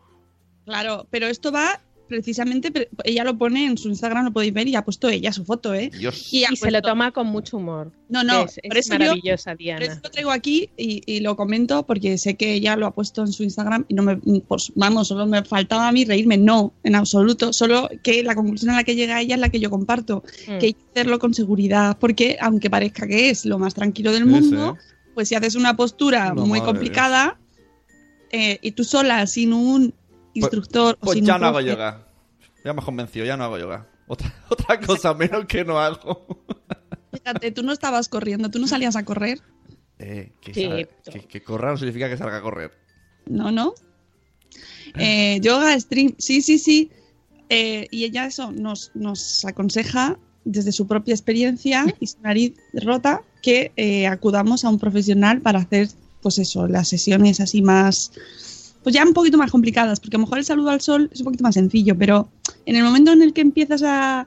Claro, 0.65 1.07
pero 1.11 1.27
esto 1.27 1.53
va 1.53 1.81
precisamente, 2.09 2.71
pre- 2.73 2.89
ella 3.05 3.23
lo 3.25 3.37
pone 3.39 3.67
en 3.67 3.79
su 3.79 3.89
Instagram, 3.89 4.25
lo 4.25 4.33
podéis 4.33 4.53
ver, 4.55 4.67
y 4.69 4.75
ha 4.75 4.85
puesto 4.85 5.09
ella 5.09 5.33
su 5.33 5.45
foto, 5.45 5.75
¿eh? 5.75 5.91
Dios. 5.97 6.33
Y, 6.33 6.45
se 6.57 6.71
lo 6.71 6.83
toma 6.83 7.13
con 7.13 7.27
mucho 7.29 7.59
humor. 7.59 7.93
No, 8.09 8.25
no, 8.25 8.45
es, 8.47 8.59
por 8.67 8.77
es 8.79 8.87
eso 8.87 8.95
yo- 8.95 8.99
maravillosa, 9.01 9.51
Por 9.51 9.59
Diana. 9.59 9.85
eso 9.85 10.01
lo 10.03 10.11
traigo 10.11 10.31
aquí 10.31 10.71
y, 10.77 11.03
y 11.07 11.21
lo 11.21 11.37
comento 11.37 11.85
porque 11.87 12.17
sé 12.19 12.37
que 12.37 12.55
ella 12.55 12.75
lo 12.77 12.87
ha 12.87 12.95
puesto 12.95 13.21
en 13.21 13.29
su 13.33 13.43
Instagram 13.43 13.85
y 13.89 13.95
no 13.95 14.03
me, 14.03 14.17
pues 14.17 14.73
vamos, 14.75 15.09
solo 15.09 15.27
me 15.27 15.45
faltaba 15.45 15.87
a 15.89 15.93
mí 15.93 16.05
reírme, 16.05 16.39
no, 16.39 16.73
en 16.83 16.95
absoluto, 16.95 17.53
solo 17.53 17.89
que 18.03 18.23
la 18.23 18.35
conclusión 18.35 18.71
a 18.71 18.77
la 18.77 18.85
que 18.85 18.95
llega 18.97 19.21
ella 19.21 19.35
es 19.35 19.41
la 19.41 19.51
que 19.51 19.61
yo 19.61 19.69
comparto, 19.71 20.25
Mm. 20.49 20.59
que 20.59 20.67
hay 20.67 20.73
que 20.75 20.81
hacerlo 20.93 21.19
con 21.19 21.35
seguridad, 21.35 21.99
porque 22.01 22.39
aunque 22.41 22.71
parezca 22.71 23.07
que 23.07 23.29
es 23.31 23.45
lo 23.45 23.59
más 23.59 23.75
tranquilo 23.75 24.13
del 24.13 24.25
mundo, 24.27 24.77
pues 25.15 25.29
si 25.29 25.35
haces 25.35 25.55
una 25.55 25.77
postura 25.77 26.33
No, 26.35 26.47
muy 26.47 26.61
complicada 26.63 27.39
eh, 28.31 28.59
y 28.63 28.73
tú 28.73 28.85
sola, 28.85 29.27
sin 29.27 29.53
un 29.53 29.93
instructor 30.39 30.97
o 31.01 31.05
Pues 31.05 31.17
sin 31.17 31.25
ya 31.27 31.39
no 31.39 31.47
hago 31.47 31.61
yoga. 31.61 32.07
Ya 32.65 32.73
me 32.73 32.81
has 32.81 32.85
convencido, 32.85 33.25
ya 33.25 33.37
no 33.37 33.45
hago 33.45 33.59
yoga. 33.59 33.87
Otra, 34.07 34.35
otra 34.49 34.81
cosa 34.81 35.15
menos 35.15 35.45
que 35.47 35.65
no 35.65 35.79
hago. 35.79 36.27
Fíjate, 37.13 37.53
tú 37.53 37.63
no 37.63 37.73
estabas 37.73 38.09
corriendo, 38.09 38.51
tú 38.51 38.59
no 38.59 38.67
salías 38.67 38.97
a 38.97 39.05
correr, 39.05 39.41
Eh, 39.99 40.33
que, 40.41 40.55
Sí, 40.55 40.69
que, 41.11 41.27
que 41.27 41.43
corra 41.43 41.71
no 41.73 41.77
significa 41.77 42.09
que 42.09 42.17
salga 42.17 42.39
a 42.39 42.43
correr. 42.43 42.73
No, 43.27 43.51
no. 43.51 43.75
Eh, 44.95 45.39
yoga, 45.41 45.79
stream, 45.79 46.15
sí, 46.19 46.43
sí, 46.43 46.59
sí. 46.59 46.91
Eh, 47.51 47.87
y 47.91 48.05
ella 48.05 48.27
eso 48.27 48.53
nos, 48.53 48.91
nos 48.95 49.45
aconseja 49.45 50.19
desde 50.45 50.73
su 50.73 50.87
propia 50.87 51.15
experiencia 51.15 51.87
y 52.01 52.07
su 52.07 52.21
nariz 52.21 52.55
rota 52.73 53.23
que 53.43 53.73
eh, 53.77 54.07
acudamos 54.07 54.65
a 54.65 54.69
un 54.69 54.79
profesional 54.79 55.41
para 55.41 55.61
hacer, 55.61 55.89
pues 56.23 56.39
eso, 56.39 56.67
las 56.67 56.89
sesiones 56.89 57.41
así 57.41 57.63
más, 57.63 58.13
pues 58.89 58.95
ya 58.95 59.05
un 59.05 59.13
poquito 59.13 59.37
más 59.37 59.51
complicadas, 59.51 60.01
porque 60.01 60.17
a 60.17 60.19
lo 60.19 60.25
mejor 60.25 60.39
el 60.39 60.47
saludo 60.47 60.71
al 60.71 60.81
sol 60.81 61.11
es 61.13 61.21
un 61.21 61.25
poquito 61.27 61.45
más 61.45 61.53
sencillo, 61.53 61.95
pero 61.99 62.31
en 62.65 62.75
el 62.75 62.83
momento 62.83 63.13
en 63.13 63.21
el 63.21 63.35
que 63.35 63.43
empiezas 63.43 63.83
a, 63.83 64.21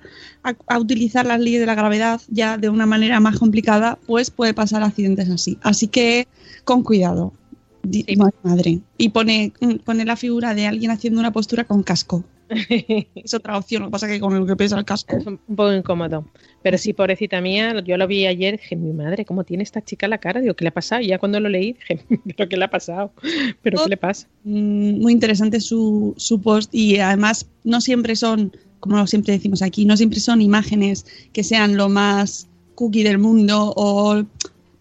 a- 0.44 0.56
a 0.68 0.78
utilizar 0.78 1.26
las 1.26 1.40
leyes 1.40 1.60
de 1.62 1.66
la 1.66 1.74
gravedad 1.74 2.22
ya 2.28 2.60
de 2.60 2.70
una 2.70 2.86
manera 2.86 3.20
más 3.20 3.40
complicada, 3.40 3.98
pues 4.06 4.30
puede 4.30 4.54
pasar 4.54 4.84
accidentes 4.84 5.32
así. 5.32 5.58
Así 5.64 5.88
que 5.88 6.28
con 6.64 6.84
cuidado. 6.84 7.34
Di- 7.82 8.06
madre. 8.44 8.82
Y 9.00 9.10
pone, 9.10 9.52
pone 9.84 10.06
la 10.06 10.16
figura 10.16 10.54
de 10.54 10.68
alguien 10.68 10.92
haciendo 10.92 11.20
una 11.20 11.32
postura 11.34 11.64
con 11.64 11.82
casco. 11.82 12.24
Es 13.16 13.34
otra 13.34 13.58
opción, 13.58 13.84
lo 13.84 13.88
que 13.88 13.92
pasa 13.92 14.08
es 14.08 14.14
que 14.14 14.20
con 14.20 14.38
lo 14.38 14.46
que 14.46 14.56
pesa 14.56 14.78
el 14.78 14.86
casco. 14.86 15.16
Es 15.18 15.26
un 15.26 15.38
poco 15.38 15.74
incómodo. 15.74 16.26
Pero 16.62 16.78
sí, 16.78 16.94
pobrecita 16.94 17.42
mía, 17.42 17.82
yo 17.82 17.98
lo 17.98 18.08
vi 18.08 18.26
ayer, 18.26 18.58
dije, 18.58 18.76
mi 18.76 18.94
madre, 18.94 19.26
¿cómo 19.26 19.44
tiene 19.44 19.64
esta 19.64 19.82
chica 19.82 20.08
la 20.08 20.18
cara? 20.18 20.42
Digo, 20.42 20.54
¿qué 20.54 20.66
le 20.66 20.70
ha 20.70 20.74
pasado? 20.74 21.02
Y 21.02 21.08
ya 21.08 21.20
cuando 21.20 21.40
lo 21.40 21.50
leí, 21.50 21.74
dije, 21.74 22.06
¿pero 22.38 22.50
qué 22.50 22.58
le 22.58 22.66
ha 22.66 22.70
pasado? 22.70 23.14
¿Pero 23.62 23.84
qué 23.84 23.90
le 23.90 23.98
pasa? 23.98 24.28
Mm, 24.44 25.02
Muy 25.02 25.14
interesante 25.14 25.60
su, 25.60 26.14
su 26.18 26.42
post 26.42 26.74
y 26.74 27.00
además 27.00 27.48
no 27.64 27.82
siempre 27.82 28.16
son, 28.16 28.56
como 28.80 29.06
siempre 29.08 29.34
decimos 29.34 29.62
aquí, 29.62 29.86
no 29.86 29.98
siempre 29.98 30.20
son 30.20 30.42
imágenes 30.42 31.06
que 31.34 31.44
sean 31.44 31.78
lo 31.78 31.90
más 31.90 32.48
cookie 32.76 33.04
del 33.04 33.18
mundo 33.18 33.74
o 33.76 34.24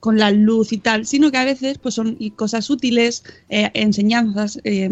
con 0.00 0.18
la 0.18 0.30
luz 0.30 0.72
y 0.72 0.78
tal, 0.78 1.06
sino 1.06 1.30
que 1.30 1.37
a 1.37 1.44
veces 1.44 1.78
pues 1.78 1.94
son 1.94 2.16
cosas 2.35 2.70
útiles, 2.70 3.22
eh, 3.50 3.70
enseñanzas, 3.74 4.59
eh, 4.64 4.88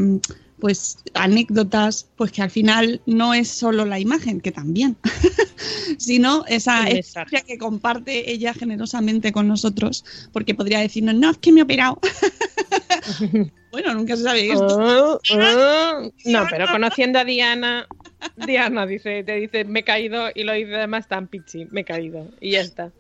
pues 0.61 0.99
anécdotas, 1.15 2.09
pues 2.17 2.33
que 2.33 2.43
al 2.43 2.51
final 2.51 3.01
no 3.07 3.35
es 3.35 3.49
solo 3.49 3.85
la 3.85 3.99
imagen, 3.99 4.41
que 4.41 4.53
también, 4.53 4.97
sino 5.99 6.45
esa 6.47 6.89
experiencia 6.89 7.43
que 7.47 7.59
comparte 7.59 8.31
ella 8.31 8.55
generosamente 8.55 9.33
con 9.33 9.49
nosotros, 9.49 10.05
porque 10.33 10.55
podría 10.55 10.81
decirnos, 10.81 11.15
no, 11.15 11.31
es 11.31 11.39
que 11.39 11.53
me 11.53 11.61
he 11.61 11.63
operado. 11.63 11.99
bueno, 13.73 13.95
nunca 13.95 14.17
se 14.17 14.23
sabe 14.23 14.51
esto. 14.51 14.79
Ah, 14.81 15.19
ah. 15.33 16.09
No, 16.25 16.47
pero 16.51 16.67
conociendo 16.71 17.19
a 17.19 17.25
Diana, 17.25 17.87
Diana 18.37 18.87
dice, 18.87 19.23
te 19.25 19.37
dice, 19.37 19.65
me 19.65 19.81
he 19.81 19.85
caído 19.85 20.29
y 20.35 20.45
lo 20.45 20.53
dice 20.53 20.77
además 20.77 21.09
tan 21.09 21.29
pichi, 21.29 21.67
me 21.71 21.83
he 21.83 21.85
caído. 21.85 22.31
Y 22.41 22.53
ya 22.53 22.61
está. 22.61 22.93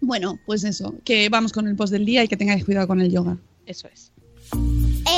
Bueno, 0.00 0.38
pues 0.44 0.64
eso, 0.64 0.94
que 1.04 1.28
vamos 1.30 1.52
con 1.52 1.66
el 1.66 1.76
post 1.76 1.92
del 1.92 2.04
día 2.04 2.22
y 2.22 2.28
que 2.28 2.36
tengáis 2.36 2.64
cuidado 2.64 2.86
con 2.86 3.00
el 3.00 3.10
yoga. 3.10 3.38
Eso 3.66 3.88
es. 3.88 4.13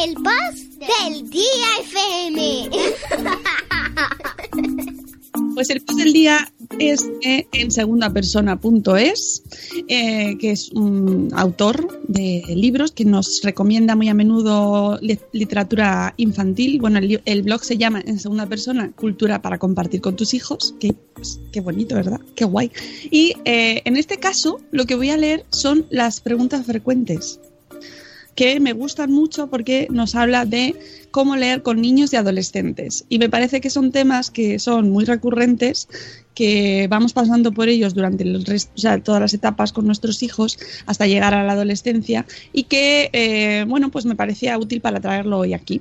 El 0.05 0.15
post 0.15 0.79
del 0.79 1.31
día 1.31 1.67
FM. 1.81 2.71
Pues 5.55 5.71
el 5.71 5.81
post 5.83 5.99
del 5.99 6.13
día 6.13 6.53
es 6.79 7.09
eh, 7.23 7.47
en 7.53 7.71
segundapersona.es, 7.71 9.43
eh, 9.89 10.37
que 10.39 10.51
es 10.51 10.71
un 10.73 11.31
autor 11.35 12.03
de 12.09 12.43
libros 12.49 12.93
que 12.93 13.05
nos 13.07 13.41
recomienda 13.43 13.97
muy 13.97 14.09
a 14.09 14.15
menudo 14.15 14.99
li- 15.01 15.19
literatura 15.33 16.13
infantil. 16.19 16.79
Bueno, 16.81 16.99
el, 17.25 17.43
blog 17.43 17.65
se 17.65 17.79
llama 17.79 18.03
En 18.05 18.19
Segunda 18.19 18.47
Persona, 18.47 18.93
Cultura 18.93 19.41
para 19.41 19.59
compartir 19.59 20.01
con 20.03 20.15
tus 20.17 20.35
hijos. 20.35 20.75
Que, 20.79 20.95
pues, 21.15 21.41
qué 21.53 21.61
bonito, 21.61 21.95
¿verdad? 21.95 22.21
Qué 22.35 22.45
guay. 22.45 22.71
Y 23.11 23.33
eh, 23.47 23.81
en 23.87 23.97
este 23.97 24.19
caso, 24.19 24.61
lo 24.73 24.85
que 24.85 24.95
voy 24.95 25.09
a 25.11 25.17
leer 25.17 25.47
son 25.51 25.87
las 25.91 26.21
preguntas 26.21 26.67
frecuentes 26.67 27.41
que 28.37 28.61
me 28.61 28.75
gustan 28.75 29.11
mucho 29.11 29.49
porque 29.49 29.88
nos 29.90 30.14
habla 30.14 30.44
de 30.44 30.77
cómo 31.11 31.35
leer 31.37 31.62
con 31.62 31.81
niños 31.81 32.12
y 32.12 32.16
adolescentes. 32.16 33.07
Y 33.09 33.18
me 33.18 33.31
parece 33.31 33.62
que 33.62 33.70
son 33.70 33.90
temas 33.90 34.31
que 34.31 34.59
son 34.59 34.90
muy 34.90 35.07
recurrentes, 35.07 35.88
que 36.35 36.87
vamos 36.88 37.14
pasando 37.14 37.51
por 37.51 37.68
ellos 37.70 37.94
durante 37.94 38.25
o 38.37 38.59
sea, 38.75 39.03
todas 39.03 39.22
las 39.22 39.33
etapas 39.33 39.72
con 39.72 39.87
nuestros 39.87 40.22
hijos 40.22 40.59
hasta 40.85 41.07
llegar 41.07 41.33
a 41.33 41.44
la 41.44 41.55
adolescencia 41.55 42.27
y 42.53 42.64
que, 42.64 43.09
eh, 43.14 43.64
bueno, 43.66 43.90
pues 43.90 44.05
me 44.05 44.14
parecía 44.14 44.59
útil 44.59 44.83
para 44.83 45.01
traerlo 45.01 45.38
hoy 45.38 45.55
aquí. 45.55 45.81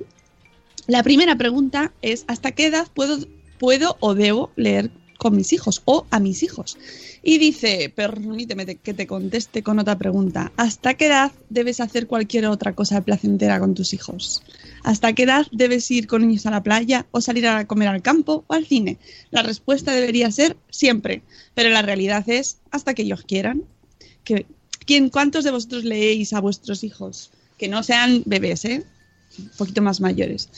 La 0.86 1.02
primera 1.02 1.36
pregunta 1.36 1.92
es, 2.00 2.24
¿hasta 2.26 2.52
qué 2.52 2.66
edad 2.66 2.88
puedo, 2.94 3.18
puedo 3.58 3.98
o 4.00 4.14
debo 4.14 4.50
leer 4.56 4.90
con 5.26 5.36
mis 5.36 5.52
hijos 5.52 5.82
o 5.84 6.06
a 6.10 6.20
mis 6.20 6.42
hijos? 6.42 6.78
Y 7.22 7.38
dice, 7.38 7.92
permíteme 7.94 8.64
te- 8.64 8.76
que 8.76 8.94
te 8.94 9.06
conteste 9.08 9.62
con 9.62 9.78
otra 9.80 9.98
pregunta. 9.98 10.52
¿Hasta 10.56 10.94
qué 10.94 11.06
edad 11.06 11.32
debes 11.50 11.80
hacer 11.80 12.06
cualquier 12.06 12.46
otra 12.46 12.74
cosa 12.74 13.00
placentera 13.00 13.58
con 13.58 13.74
tus 13.74 13.92
hijos? 13.92 14.42
¿Hasta 14.84 15.12
qué 15.12 15.24
edad 15.24 15.46
debes 15.50 15.90
ir 15.90 16.06
con 16.06 16.22
ellos 16.30 16.46
a 16.46 16.52
la 16.52 16.62
playa 16.62 17.06
o 17.10 17.20
salir 17.20 17.46
a 17.48 17.66
comer 17.66 17.88
al 17.88 18.02
campo 18.02 18.44
o 18.46 18.54
al 18.54 18.66
cine? 18.66 18.98
La 19.30 19.42
respuesta 19.42 19.92
debería 19.92 20.30
ser 20.30 20.56
siempre, 20.70 21.22
pero 21.54 21.70
la 21.70 21.82
realidad 21.82 22.28
es 22.28 22.58
hasta 22.70 22.94
que 22.94 23.02
ellos 23.02 23.24
quieran. 23.26 23.64
¿quién, 24.86 25.10
¿Cuántos 25.10 25.44
de 25.44 25.50
vosotros 25.50 25.84
leéis 25.84 26.32
a 26.32 26.40
vuestros 26.40 26.84
hijos? 26.84 27.30
Que 27.58 27.68
no 27.68 27.82
sean 27.82 28.22
bebés, 28.26 28.64
¿eh? 28.64 28.84
Un 29.38 29.50
poquito 29.56 29.82
más 29.82 30.00
mayores. 30.00 30.48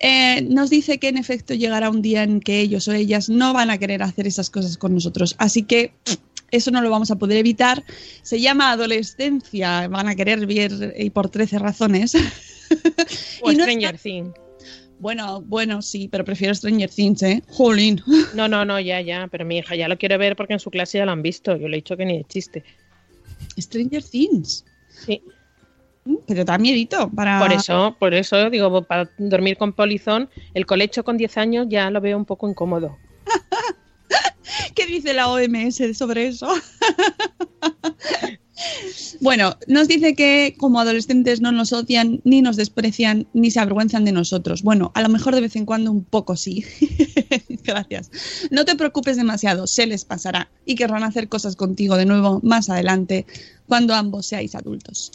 Eh, 0.00 0.42
nos 0.42 0.70
dice 0.70 0.98
que 0.98 1.08
en 1.08 1.16
efecto 1.16 1.54
llegará 1.54 1.88
un 1.90 2.02
día 2.02 2.22
en 2.22 2.40
que 2.40 2.60
ellos 2.60 2.88
o 2.88 2.92
ellas 2.92 3.28
no 3.28 3.52
van 3.52 3.70
a 3.70 3.78
querer 3.78 4.02
hacer 4.02 4.26
esas 4.26 4.50
cosas 4.50 4.76
con 4.76 4.94
nosotros. 4.94 5.34
Así 5.38 5.62
que 5.62 5.92
eso 6.50 6.70
no 6.70 6.82
lo 6.82 6.90
vamos 6.90 7.10
a 7.10 7.16
poder 7.16 7.38
evitar. 7.38 7.82
Se 8.22 8.40
llama 8.40 8.70
adolescencia, 8.70 9.88
van 9.88 10.08
a 10.08 10.14
querer 10.14 10.46
ver 10.46 10.94
y 10.98 11.10
por 11.10 11.28
13 11.28 11.58
razones. 11.58 12.14
O 13.42 13.50
Y 13.50 13.56
no 13.56 13.64
Stranger 13.64 13.98
Things. 13.98 14.34
Bueno, 15.00 15.42
bueno, 15.42 15.82
sí, 15.82 16.08
pero 16.08 16.24
prefiero 16.24 16.54
Stranger 16.54 16.88
Things, 16.88 17.22
¿eh? 17.22 17.42
Jolín. 17.48 18.00
No, 18.34 18.48
no, 18.48 18.64
no, 18.64 18.80
ya, 18.80 19.00
ya. 19.00 19.28
Pero 19.30 19.44
mi 19.44 19.58
hija 19.58 19.74
ya 19.76 19.88
lo 19.88 19.98
quiere 19.98 20.16
ver 20.16 20.36
porque 20.36 20.54
en 20.54 20.60
su 20.60 20.70
clase 20.70 20.98
ya 20.98 21.04
lo 21.04 21.12
han 21.12 21.22
visto. 21.22 21.56
Yo 21.56 21.68
le 21.68 21.76
he 21.76 21.80
dicho 21.80 21.96
que 21.96 22.04
ni 22.04 22.18
de 22.18 22.24
chiste. 22.24 22.64
Stranger 23.58 24.02
Things. 24.02 24.64
Sí. 25.06 25.20
Pero 26.26 26.44
da 26.44 26.58
miedito 26.58 27.10
para... 27.10 27.38
Por 27.38 27.52
eso, 27.52 27.96
por 27.98 28.14
eso, 28.14 28.50
digo, 28.50 28.82
para 28.82 29.10
dormir 29.18 29.56
con 29.56 29.72
polizón, 29.72 30.28
el 30.52 30.66
colecho 30.66 31.04
con 31.04 31.16
10 31.16 31.38
años 31.38 31.66
ya 31.68 31.90
lo 31.90 32.00
veo 32.00 32.16
un 32.16 32.24
poco 32.24 32.48
incómodo. 32.48 32.96
¿Qué 34.74 34.86
dice 34.86 35.14
la 35.14 35.28
OMS 35.28 35.96
sobre 35.96 36.28
eso? 36.28 36.48
Bueno, 39.20 39.56
nos 39.66 39.88
dice 39.88 40.14
que 40.14 40.54
como 40.58 40.80
adolescentes 40.80 41.40
no 41.40 41.50
nos 41.50 41.72
odian, 41.72 42.20
ni 42.24 42.42
nos 42.42 42.56
desprecian, 42.56 43.26
ni 43.32 43.50
se 43.50 43.60
avergüenzan 43.60 44.04
de 44.04 44.12
nosotros. 44.12 44.62
Bueno, 44.62 44.92
a 44.94 45.02
lo 45.02 45.08
mejor 45.08 45.34
de 45.34 45.40
vez 45.40 45.56
en 45.56 45.66
cuando 45.66 45.90
un 45.90 46.04
poco 46.04 46.36
sí. 46.36 46.64
Gracias. 47.64 48.10
No 48.50 48.64
te 48.64 48.76
preocupes 48.76 49.16
demasiado, 49.16 49.66
se 49.66 49.86
les 49.86 50.04
pasará 50.04 50.50
y 50.64 50.74
querrán 50.74 51.04
hacer 51.04 51.28
cosas 51.28 51.56
contigo 51.56 51.96
de 51.96 52.06
nuevo 52.06 52.40
más 52.42 52.70
adelante, 52.70 53.26
cuando 53.66 53.94
ambos 53.94 54.26
seáis 54.26 54.54
adultos. 54.54 55.12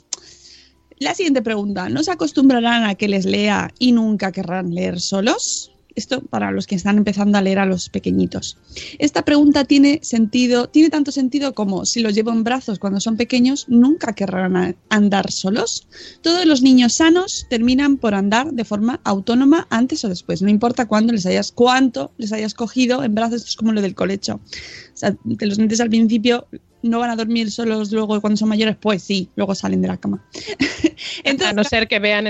La 0.99 1.15
siguiente 1.15 1.41
pregunta, 1.41 1.87
¿no 1.87 2.03
se 2.03 2.11
acostumbrarán 2.11 2.83
a 2.83 2.95
que 2.95 3.07
les 3.07 3.23
lea 3.23 3.71
y 3.79 3.93
nunca 3.93 4.33
querrán 4.33 4.75
leer 4.75 4.99
solos? 4.99 5.71
Esto 5.95 6.21
para 6.21 6.51
los 6.51 6.67
que 6.67 6.75
están 6.75 6.97
empezando 6.97 7.37
a 7.37 7.41
leer 7.41 7.59
a 7.59 7.65
los 7.65 7.87
pequeñitos. 7.87 8.57
Esta 8.99 9.23
pregunta 9.23 9.63
tiene 9.63 9.99
sentido, 10.03 10.67
tiene 10.67 10.89
tanto 10.89 11.13
sentido 11.13 11.53
como 11.53 11.85
si 11.85 12.01
los 12.01 12.13
llevo 12.13 12.31
en 12.31 12.43
brazos 12.43 12.79
cuando 12.79 12.99
son 12.99 13.15
pequeños, 13.15 13.65
nunca 13.69 14.13
querrán 14.13 14.75
andar 14.89 15.31
solos. 15.31 15.87
Todos 16.21 16.45
los 16.45 16.61
niños 16.61 16.95
sanos 16.95 17.47
terminan 17.49 17.95
por 17.95 18.13
andar 18.13 18.51
de 18.51 18.65
forma 18.65 18.99
autónoma 19.05 19.67
antes 19.69 20.03
o 20.03 20.09
después, 20.09 20.41
no 20.41 20.49
importa 20.49 20.85
cuándo 20.85 21.13
les 21.13 21.25
hayas, 21.25 21.53
cuánto 21.53 22.11
les 22.17 22.33
hayas 22.33 22.53
cogido 22.53 23.05
en 23.05 23.15
brazos, 23.15 23.37
esto 23.37 23.49
es 23.49 23.55
como 23.55 23.71
lo 23.71 23.81
del 23.81 23.95
colecho. 23.95 24.35
O 24.35 24.97
sea, 24.97 25.15
que 25.37 25.45
los 25.45 25.59
niños 25.59 25.79
al 25.79 25.89
principio 25.89 26.45
no 26.81 26.99
van 26.99 27.09
a 27.09 27.15
dormir 27.15 27.51
solos 27.51 27.91
luego 27.91 28.19
cuando 28.21 28.37
son 28.37 28.49
mayores, 28.49 28.75
pues 28.79 29.03
sí, 29.03 29.29
luego 29.35 29.55
salen 29.55 29.81
de 29.81 29.87
la 29.87 29.97
cama. 29.97 30.23
a 31.45 31.53
no 31.53 31.63
ser 31.63 31.87
que 31.87 31.99
vean. 31.99 32.27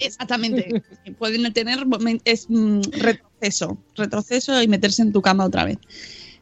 Exactamente. 0.00 0.82
Pueden 1.18 1.52
tener 1.52 1.86
es, 2.24 2.46
mm, 2.48 2.80
retroceso, 2.98 3.78
retroceso 3.96 4.62
y 4.62 4.68
meterse 4.68 5.02
en 5.02 5.12
tu 5.12 5.22
cama 5.22 5.44
otra 5.44 5.64
vez. 5.64 5.78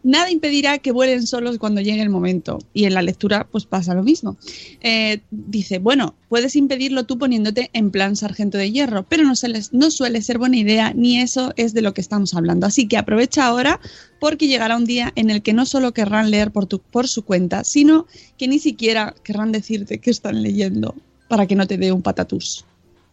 Nada 0.05 0.31
impedirá 0.31 0.79
que 0.79 0.91
vuelen 0.91 1.27
solos 1.27 1.59
cuando 1.59 1.81
llegue 1.81 2.03
el 2.03 2.11
momento. 2.11 2.59
Y 2.75 2.85
en 2.87 2.95
la 2.95 3.03
lectura, 3.03 3.47
pues 3.51 3.67
pasa 3.67 3.95
lo 3.95 4.03
mismo. 4.03 4.37
Eh, 4.81 5.21
dice, 5.31 5.79
bueno, 5.79 6.15
puedes 6.29 6.57
impedirlo 6.57 7.05
tú 7.05 7.19
poniéndote 7.19 7.71
en 7.73 7.91
plan 7.93 8.17
sargento 8.17 8.59
de 8.59 8.73
hierro, 8.73 9.05
pero 9.09 9.23
no, 9.25 9.37
suele- 9.37 9.63
suele 9.91 10.23
ser 10.23 10.39
buena 10.39 10.57
idea, 10.57 10.93
ni 10.95 11.21
eso 11.21 11.53
es 11.57 11.73
de 11.73 11.83
lo 11.83 11.95
que 11.95 12.01
estamos 12.01 12.35
hablando. 12.35 12.67
Así 12.67 12.89
que 12.89 12.97
aprovecha 12.97 13.47
ahora, 13.47 13.81
porque 14.19 14.49
llegará 14.49 14.77
un 14.77 14.85
día 14.87 15.13
en 15.15 15.31
el 15.31 15.43
que 15.43 15.53
no 15.53 15.67
solo 15.67 15.93
querrán 15.93 16.31
leer 16.31 16.51
por, 16.51 16.67
tu, 16.67 16.81
por 16.81 17.07
su 17.07 17.25
cuenta, 17.25 17.63
sino 17.65 18.07
que 18.39 18.49
ni 18.49 18.59
siquiera 18.59 19.15
querrán 19.23 19.53
decirte 19.53 19.99
que 19.99 20.11
están 20.11 20.43
leyendo 20.43 20.95
para 21.29 21.47
que 21.47 21.55
no 21.55 21.67
te 21.67 21.79
dé 21.79 21.93
un 21.93 22.03
patatús. 22.03 22.65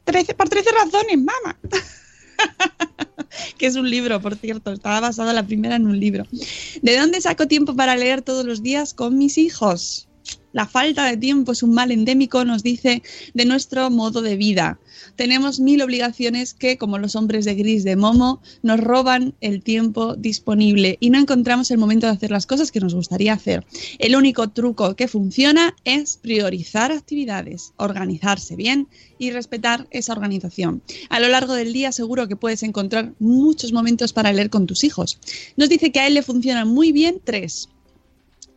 Trece- 0.06 0.34
por 0.36 0.50
13 0.50 0.70
razones, 0.72 1.18
mamá. 1.18 1.58
que 3.58 3.68
es 3.68 3.76
un 3.76 3.90
libro, 3.90 4.22
por 4.22 4.36
cierto, 4.36 4.72
estaba 4.72 5.00
basada 5.00 5.34
la 5.34 5.46
primera 5.46 5.76
en 5.76 5.88
un 5.88 6.00
libro. 6.00 6.26
¿De 6.82 6.98
dónde 6.98 7.22
saco 7.22 7.48
tiempo 7.48 7.76
para 7.76 7.96
leer 7.96 8.22
todos 8.22 8.46
los 8.46 8.62
días 8.62 8.94
con 8.94 9.18
mis 9.18 9.38
hijos? 9.38 10.09
La 10.52 10.66
falta 10.66 11.06
de 11.06 11.16
tiempo 11.16 11.52
es 11.52 11.62
un 11.62 11.74
mal 11.74 11.92
endémico, 11.92 12.44
nos 12.44 12.64
dice, 12.64 13.04
de 13.36 13.46
nuestro 13.46 13.92
modo 13.92 14.24
de 14.24 14.36
vida. 14.36 14.80
Tenemos 15.16 15.60
mil 15.60 15.82
obligaciones 15.82 16.56
que, 16.56 16.78
como 16.78 16.98
los 16.98 17.16
hombres 17.16 17.46
de 17.46 17.54
gris 17.54 17.84
de 17.84 17.96
Momo, 17.96 18.42
nos 18.64 18.80
roban 18.80 19.36
el 19.42 19.62
tiempo 19.62 20.16
disponible 20.16 20.98
y 21.00 21.12
no 21.12 21.20
encontramos 21.20 21.70
el 21.70 21.78
momento 21.78 22.08
de 22.08 22.14
hacer 22.14 22.32
las 22.32 22.48
cosas 22.48 22.72
que 22.72 22.80
nos 22.80 22.96
gustaría 22.96 23.34
hacer. 23.34 23.64
El 24.00 24.16
único 24.16 24.50
truco 24.50 24.96
que 24.96 25.08
funciona 25.08 25.76
es 25.84 26.18
priorizar 26.18 26.92
actividades, 26.92 27.74
organizarse 27.78 28.56
bien 28.56 28.88
y 29.20 29.30
respetar 29.30 29.88
esa 29.92 30.14
organización. 30.14 30.82
A 31.10 31.20
lo 31.20 31.28
largo 31.28 31.54
del 31.54 31.74
día 31.74 31.92
seguro 31.92 32.28
que 32.28 32.36
puedes 32.36 32.64
encontrar 32.64 33.14
muchos 33.20 33.72
momentos 33.72 34.14
para 34.14 34.34
leer 34.34 34.50
con 34.50 34.66
tus 34.66 34.84
hijos. 34.84 35.20
Nos 35.58 35.70
dice 35.70 35.92
que 35.92 36.00
a 36.00 36.08
él 36.08 36.16
le 36.16 36.24
funcionan 36.24 36.68
muy 36.68 36.92
bien 36.92 37.22
tres. 37.24 37.70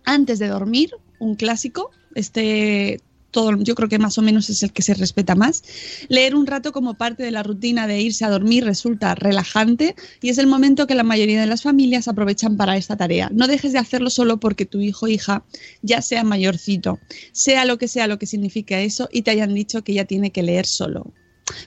Antes 0.04 0.38
de 0.38 0.48
dormir, 0.48 0.90
un 1.22 1.37
clásico, 1.37 1.90
este 2.14 3.00
todo, 3.30 3.56
yo 3.62 3.74
creo 3.74 3.88
que 3.88 3.98
más 3.98 4.18
o 4.18 4.22
menos 4.22 4.50
es 4.50 4.62
el 4.62 4.72
que 4.72 4.82
se 4.82 4.92
respeta 4.92 5.35
más. 5.35 5.64
Leer 6.08 6.37
un 6.37 6.46
rato 6.46 6.70
como 6.70 6.94
parte 6.94 7.22
de 7.22 7.30
la 7.30 7.42
rutina 7.42 7.87
de 7.87 7.98
irse 8.00 8.26
a 8.26 8.30
dormir 8.30 8.64
resulta 8.64 9.14
relajante 9.14 9.96
y 10.20 10.28
es 10.28 10.37
el 10.37 10.46
momento 10.46 10.87
que 10.87 10.94
la 10.94 11.02
mayoría 11.02 11.40
de 11.40 11.46
las 11.46 11.62
familias 11.62 12.08
aprovechan 12.08 12.58
para 12.58 12.76
esta 12.76 12.96
tarea. 12.96 13.30
No 13.32 13.48
dejes 13.48 13.72
de 13.72 13.78
hacerlo 13.78 14.11
solo 14.11 14.38
porque 14.38 14.66
tu 14.66 14.80
hijo 14.80 15.06
o 15.06 15.08
hija 15.08 15.44
ya 15.80 16.02
sea 16.02 16.24
mayorcito, 16.24 17.00
sea 17.32 17.64
lo 17.64 17.78
que 17.78 17.88
sea 17.88 18.06
lo 18.06 18.18
que 18.18 18.26
signifique 18.26 18.85
eso 18.85 19.08
y 19.11 19.22
te 19.22 19.30
hayan 19.30 19.54
dicho 19.54 19.82
que 19.82 19.94
ya 19.94 20.04
tiene 20.04 20.30
que 20.30 20.42
leer 20.42 20.66
solo. 20.66 21.12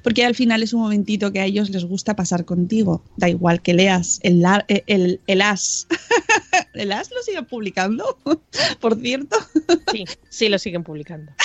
Porque 0.03 0.25
al 0.25 0.35
final 0.35 0.63
es 0.63 0.73
un 0.73 0.81
momentito 0.81 1.31
que 1.31 1.39
a 1.39 1.45
ellos 1.45 1.69
les 1.69 1.85
gusta 1.85 2.15
pasar 2.15 2.45
contigo. 2.45 3.03
Da 3.17 3.29
igual 3.29 3.61
que 3.61 3.73
leas 3.73 4.19
el, 4.23 4.41
la- 4.41 4.65
el, 4.67 4.83
el, 4.87 5.21
el 5.27 5.41
as. 5.41 5.87
¿El 6.73 6.91
as 6.91 7.09
lo 7.11 7.21
sigue 7.21 7.43
publicando? 7.43 8.17
Por 8.81 8.99
cierto. 8.99 9.37
Sí, 9.91 10.05
sí 10.29 10.49
lo 10.49 10.59
siguen 10.59 10.83
publicando. 10.83 11.31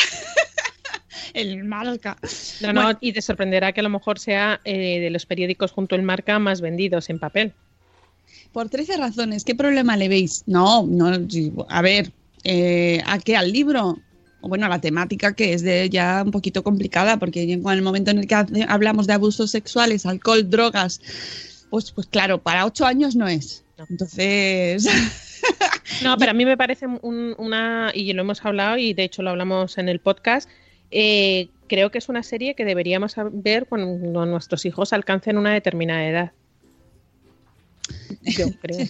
El 1.34 1.62
marca. 1.64 2.18
No, 2.60 2.72
no, 2.72 2.82
Bueno. 2.82 2.98
y 3.00 3.12
te 3.12 3.22
sorprenderá 3.22 3.72
que 3.72 3.80
a 3.80 3.82
lo 3.84 3.88
mejor 3.88 4.18
sea 4.18 4.60
eh, 4.64 4.98
de 4.98 5.10
los 5.10 5.26
periódicos 5.26 5.70
junto 5.70 5.94
al 5.94 6.02
marca 6.02 6.38
más 6.40 6.60
vendidos 6.60 7.08
en 7.08 7.20
papel. 7.20 7.52
Por 8.52 8.68
13 8.68 8.96
razones, 8.96 9.44
¿qué 9.44 9.54
problema 9.54 9.96
le 9.96 10.08
veis? 10.08 10.42
No, 10.46 10.84
no, 10.88 11.06
a 11.68 11.82
ver, 11.82 12.10
eh, 12.42 13.00
¿a 13.06 13.18
qué? 13.20 13.36
¿Al 13.36 13.52
libro? 13.52 13.98
O 14.42 14.48
bueno, 14.48 14.66
a 14.66 14.68
la 14.68 14.80
temática 14.80 15.34
que 15.34 15.52
es 15.52 15.62
de 15.62 15.88
ya 15.90 16.22
un 16.24 16.30
poquito 16.30 16.62
complicada, 16.62 17.18
porque 17.18 17.42
en 17.42 17.66
el 17.68 17.82
momento 17.82 18.10
en 18.10 18.18
el 18.18 18.26
que 18.26 18.34
hablamos 18.68 19.06
de 19.06 19.12
abusos 19.12 19.50
sexuales, 19.50 20.06
alcohol, 20.06 20.48
drogas, 20.48 21.00
pues, 21.70 21.92
pues 21.92 22.06
claro, 22.06 22.38
para 22.42 22.64
ocho 22.66 22.86
años 22.86 23.16
no 23.16 23.28
es. 23.28 23.64
Entonces, 23.88 24.86
No, 26.02 26.16
pero 26.18 26.30
a 26.32 26.34
mí 26.34 26.44
me 26.44 26.56
parece 26.56 26.86
un- 26.86 27.34
una, 27.38 27.90
y 27.94 28.12
lo 28.12 28.22
hemos 28.22 28.44
hablado 28.44 28.76
y 28.78 28.92
de 28.94 29.04
hecho 29.04 29.22
lo 29.22 29.30
hablamos 29.30 29.78
en 29.78 29.88
el 29.88 29.98
podcast, 30.00 30.48
eh, 30.90 31.48
creo 31.66 31.90
que 31.90 31.98
es 31.98 32.08
una 32.08 32.22
serie 32.22 32.54
que 32.54 32.64
deberíamos 32.64 33.14
ver 33.32 33.66
cuando 33.66 34.26
nuestros 34.26 34.64
hijos 34.66 34.92
alcancen 34.92 35.38
una 35.38 35.52
determinada 35.54 36.06
edad. 36.06 36.32
Yo 38.22 38.46
creo. 38.60 38.86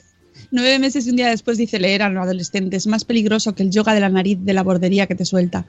Nueve 0.51 0.79
meses 0.79 1.07
y 1.07 1.11
un 1.11 1.17
día 1.17 1.29
después 1.29 1.59
dice 1.59 1.79
leer 1.79 2.03
a 2.03 2.09
los 2.09 2.23
adolescentes, 2.23 2.87
más 2.87 3.05
peligroso 3.05 3.55
que 3.55 3.63
el 3.63 3.71
yoga 3.71 3.95
de 3.95 4.01
la 4.01 4.09
nariz 4.09 4.39
de 4.41 4.53
la 4.53 4.63
bordería 4.63 5.07
que 5.07 5.15
te 5.15 5.25
suelta. 5.25 5.67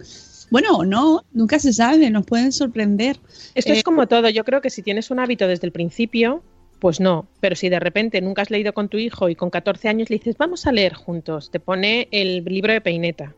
Bueno, 0.50 0.76
o 0.76 0.86
no, 0.86 1.24
nunca 1.32 1.60
se 1.60 1.72
sabe, 1.72 2.10
nos 2.10 2.26
pueden 2.26 2.52
sorprender. 2.52 3.18
Esto 3.56 3.72
Eh, 3.72 3.78
es 3.78 3.84
como 3.84 4.08
todo, 4.08 4.30
yo 4.30 4.44
creo 4.44 4.62
que 4.62 4.70
si 4.70 4.82
tienes 4.82 5.10
un 5.10 5.20
hábito 5.20 5.48
desde 5.48 5.66
el 5.66 5.72
principio, 5.72 6.44
pues 6.80 7.00
no, 7.00 7.28
pero 7.40 7.56
si 7.56 7.70
de 7.70 7.80
repente 7.80 8.20
nunca 8.22 8.42
has 8.42 8.50
leído 8.50 8.74
con 8.74 8.90
tu 8.90 8.98
hijo 8.98 9.30
y 9.30 9.36
con 9.36 9.50
14 9.50 9.88
años 9.88 10.10
le 10.10 10.18
dices, 10.18 10.36
vamos 10.38 10.66
a 10.66 10.72
leer 10.72 10.94
juntos, 10.94 11.52
te 11.52 11.60
pone 11.60 12.08
el 12.12 12.44
libro 12.44 12.74
de 12.74 12.82
peineta. 12.82 13.36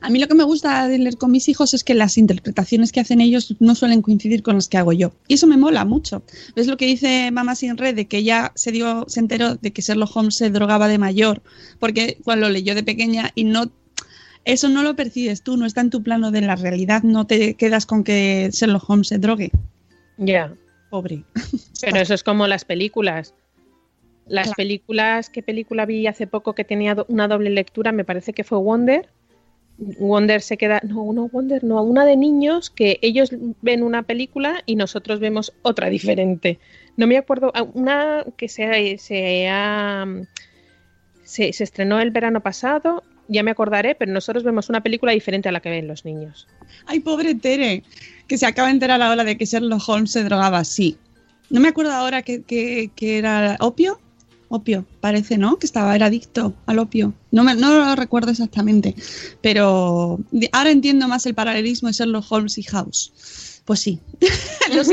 A 0.00 0.10
mí 0.10 0.18
lo 0.18 0.28
que 0.28 0.34
me 0.34 0.44
gusta 0.44 0.88
de 0.88 0.98
leer 0.98 1.16
con 1.16 1.30
mis 1.30 1.48
hijos 1.48 1.74
es 1.74 1.84
que 1.84 1.94
las 1.94 2.18
interpretaciones 2.18 2.92
que 2.92 3.00
hacen 3.00 3.20
ellos 3.20 3.54
no 3.60 3.74
suelen 3.74 4.02
coincidir 4.02 4.42
con 4.42 4.56
las 4.56 4.68
que 4.68 4.78
hago 4.78 4.92
yo. 4.92 5.12
Y 5.28 5.34
eso 5.34 5.46
me 5.46 5.56
mola 5.56 5.84
mucho. 5.84 6.22
¿Ves 6.54 6.66
lo 6.66 6.76
que 6.76 6.86
dice 6.86 7.30
Mamá 7.30 7.54
Sin 7.54 7.76
Red? 7.76 7.94
De 7.94 8.06
que 8.06 8.18
ella 8.18 8.52
se 8.54 8.72
dio, 8.72 9.04
se 9.08 9.20
enteró 9.20 9.56
de 9.56 9.72
que 9.72 9.82
Sherlock 9.82 10.16
Holmes 10.16 10.36
se 10.36 10.50
drogaba 10.50 10.88
de 10.88 10.98
mayor, 10.98 11.42
porque 11.78 12.18
cuando 12.24 12.46
lo 12.46 12.52
leyó 12.52 12.74
de 12.74 12.82
pequeña 12.82 13.30
y 13.34 13.44
no 13.44 13.70
eso 14.44 14.68
no 14.68 14.82
lo 14.82 14.96
percibes 14.96 15.42
tú, 15.42 15.56
no 15.56 15.66
está 15.66 15.82
en 15.82 15.90
tu 15.90 16.02
plano 16.02 16.32
de 16.32 16.40
la 16.40 16.56
realidad, 16.56 17.02
no 17.04 17.26
te 17.26 17.54
quedas 17.54 17.86
con 17.86 18.02
que 18.02 18.50
Sherlock 18.52 18.90
Holmes 18.90 19.08
se 19.08 19.18
drogue. 19.18 19.52
Ya. 20.18 20.52
Pobre. 20.90 21.24
Pero 21.80 21.98
eso 21.98 22.14
es 22.14 22.24
como 22.24 22.46
las 22.46 22.64
películas. 22.64 23.34
Las 24.26 24.46
Claro. 24.46 24.56
películas, 24.56 25.30
¿qué 25.30 25.42
película 25.42 25.86
vi 25.86 26.06
hace 26.06 26.26
poco 26.26 26.54
que 26.54 26.64
tenía 26.64 26.96
una 27.08 27.28
doble 27.28 27.50
lectura? 27.50 27.92
Me 27.92 28.04
parece 28.04 28.32
que 28.32 28.44
fue 28.44 28.58
Wonder. 28.58 29.08
Wonder 29.98 30.40
se 30.42 30.56
queda, 30.56 30.80
no, 30.84 31.12
no, 31.12 31.28
Wonder, 31.28 31.64
no, 31.64 31.82
una 31.82 32.04
de 32.04 32.16
niños 32.16 32.70
que 32.70 32.98
ellos 33.02 33.30
ven 33.62 33.82
una 33.82 34.02
película 34.02 34.62
y 34.66 34.76
nosotros 34.76 35.18
vemos 35.20 35.52
otra 35.62 35.88
diferente. 35.90 36.58
No 36.96 37.06
me 37.06 37.16
acuerdo, 37.16 37.50
ah, 37.54 37.62
una 37.74 38.24
que 38.36 38.48
se, 38.48 38.98
se, 38.98 39.48
ha- 39.48 40.06
se, 41.24 41.52
se 41.52 41.64
estrenó 41.64 42.00
el 42.00 42.10
verano 42.10 42.40
pasado, 42.40 43.02
ya 43.28 43.42
me 43.42 43.50
acordaré, 43.50 43.94
pero 43.94 44.12
nosotros 44.12 44.44
vemos 44.44 44.68
una 44.68 44.82
película 44.82 45.12
diferente 45.12 45.48
a 45.48 45.52
la 45.52 45.60
que 45.60 45.70
ven 45.70 45.88
los 45.88 46.04
niños. 46.04 46.46
Ay, 46.86 47.00
pobre 47.00 47.34
Tere, 47.34 47.82
que 48.28 48.36
se 48.36 48.46
acaba 48.46 48.68
de 48.68 48.74
enterar 48.74 49.00
ahora 49.00 49.24
de 49.24 49.36
que 49.38 49.46
Sherlock 49.46 49.88
Holmes 49.88 50.12
se 50.12 50.22
drogaba, 50.24 50.64
sí. 50.64 50.96
No 51.50 51.60
me 51.60 51.68
acuerdo 51.68 51.92
ahora 51.92 52.22
que, 52.22 52.42
que- 52.42 52.90
que 52.94 53.18
era 53.18 53.56
opio. 53.60 53.98
Opio, 54.54 54.84
parece, 55.00 55.38
¿no? 55.38 55.58
Que 55.58 55.64
estaba, 55.64 55.96
era 55.96 56.04
adicto 56.06 56.52
al 56.66 56.78
opio. 56.78 57.14
No, 57.30 57.42
me, 57.42 57.54
no 57.54 57.72
lo 57.72 57.96
recuerdo 57.96 58.30
exactamente, 58.32 58.94
pero 59.40 60.20
ahora 60.52 60.70
entiendo 60.70 61.08
más 61.08 61.24
el 61.24 61.34
paralelismo 61.34 61.88
de 61.88 61.94
Sherlock 61.94 62.30
Holmes 62.30 62.58
y 62.58 62.62
House. 62.64 63.62
Pues 63.64 63.80
sí. 63.80 63.98
Lo. 64.74 64.82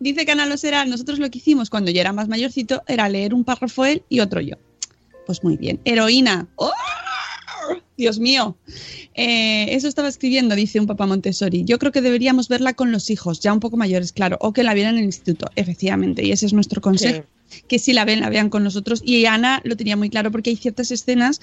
Dice 0.00 0.26
que 0.26 0.32
Ana 0.32 0.44
Losera, 0.44 0.84
nosotros 0.84 1.18
lo 1.18 1.30
que 1.30 1.38
hicimos 1.38 1.70
cuando 1.70 1.90
yo 1.90 2.02
era 2.02 2.12
más 2.12 2.28
mayorcito 2.28 2.82
era 2.86 3.08
leer 3.08 3.32
un 3.32 3.44
párrafo 3.44 3.86
él 3.86 4.02
y 4.10 4.20
otro 4.20 4.42
yo. 4.42 4.56
Pues 5.24 5.42
muy 5.42 5.56
bien. 5.56 5.80
Heroína. 5.86 6.46
¡Oh! 6.56 6.70
Dios 7.96 8.18
mío. 8.18 8.56
Eh, 9.14 9.66
eso 9.70 9.88
estaba 9.88 10.08
escribiendo, 10.08 10.54
dice 10.54 10.80
un 10.80 10.86
papá 10.86 11.06
Montessori. 11.06 11.64
Yo 11.64 11.78
creo 11.78 11.92
que 11.92 12.00
deberíamos 12.00 12.48
verla 12.48 12.74
con 12.74 12.92
los 12.92 13.10
hijos, 13.10 13.40
ya 13.40 13.52
un 13.52 13.60
poco 13.60 13.76
mayores, 13.76 14.12
claro, 14.12 14.36
o 14.40 14.52
que 14.52 14.62
la 14.62 14.74
vieran 14.74 14.94
en 14.94 15.00
el 15.00 15.06
instituto, 15.06 15.46
efectivamente, 15.56 16.24
y 16.24 16.32
ese 16.32 16.46
es 16.46 16.52
nuestro 16.52 16.80
consejo. 16.80 17.24
Que 17.68 17.78
si 17.78 17.92
la 17.92 18.04
ven, 18.04 18.20
la 18.20 18.30
vean 18.30 18.50
con 18.50 18.64
nosotros. 18.64 19.02
Y 19.04 19.26
Ana 19.26 19.60
lo 19.64 19.76
tenía 19.76 19.96
muy 19.96 20.10
claro 20.10 20.32
porque 20.32 20.50
hay 20.50 20.56
ciertas 20.56 20.90
escenas 20.90 21.40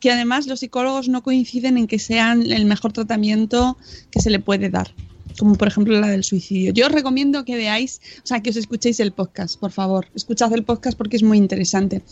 que 0.00 0.10
además 0.10 0.46
los 0.46 0.60
psicólogos 0.60 1.08
no 1.08 1.22
coinciden 1.22 1.78
en 1.78 1.86
que 1.86 1.98
sean 1.98 2.52
el 2.52 2.66
mejor 2.66 2.92
tratamiento 2.92 3.78
que 4.10 4.20
se 4.20 4.28
le 4.28 4.38
puede 4.38 4.68
dar, 4.68 4.92
como 5.38 5.56
por 5.56 5.68
ejemplo 5.68 5.98
la 5.98 6.08
del 6.08 6.24
suicidio. 6.24 6.72
Yo 6.72 6.86
os 6.86 6.92
recomiendo 6.92 7.44
que 7.44 7.56
veáis, 7.56 8.00
o 8.18 8.26
sea, 8.26 8.40
que 8.40 8.50
os 8.50 8.56
escuchéis 8.56 9.00
el 9.00 9.12
podcast, 9.12 9.58
por 9.58 9.72
favor. 9.72 10.06
Escuchad 10.14 10.52
el 10.52 10.64
podcast 10.64 10.96
porque 10.96 11.16
es 11.16 11.22
muy 11.22 11.38
interesante. 11.38 12.02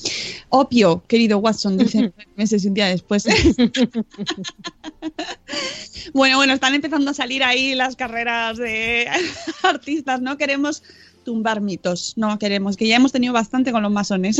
Opio, 0.48 1.02
querido 1.06 1.38
Watson, 1.38 1.78
dice 1.78 2.12
meses 2.36 2.64
y 2.64 2.68
un 2.68 2.74
día 2.74 2.86
después. 2.86 3.24
bueno, 6.14 6.36
bueno, 6.36 6.52
están 6.52 6.74
empezando 6.74 7.10
a 7.10 7.14
salir 7.14 7.42
ahí 7.42 7.74
las 7.74 7.96
carreras 7.96 8.58
de 8.58 9.06
artistas, 9.62 10.20
¿no? 10.20 10.36
Queremos 10.36 10.82
tumbar 11.24 11.60
mitos, 11.60 12.14
no 12.16 12.36
queremos, 12.38 12.76
que 12.76 12.88
ya 12.88 12.96
hemos 12.96 13.12
tenido 13.12 13.32
bastante 13.32 13.70
con 13.70 13.82
los 13.82 13.92
masones. 13.92 14.38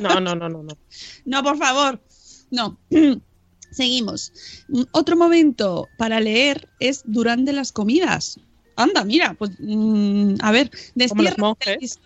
No, 0.00 0.20
no, 0.20 0.34
no, 0.34 0.48
no, 0.48 0.62
no. 0.62 0.76
No, 1.24 1.42
por 1.42 1.56
favor. 1.56 2.00
No. 2.50 2.78
Seguimos. 3.70 4.32
Mm, 4.68 4.82
Otro 4.92 5.16
momento 5.16 5.88
para 5.96 6.20
leer 6.20 6.68
es 6.80 7.02
durante 7.04 7.52
las 7.52 7.72
comidas. 7.72 8.38
Anda, 8.76 9.04
mira, 9.04 9.34
pues 9.34 9.52
mm, 9.58 10.34
a 10.40 10.50
ver, 10.52 10.70
Como 11.08 11.22
los 11.22 11.38
monjes. 11.38 11.98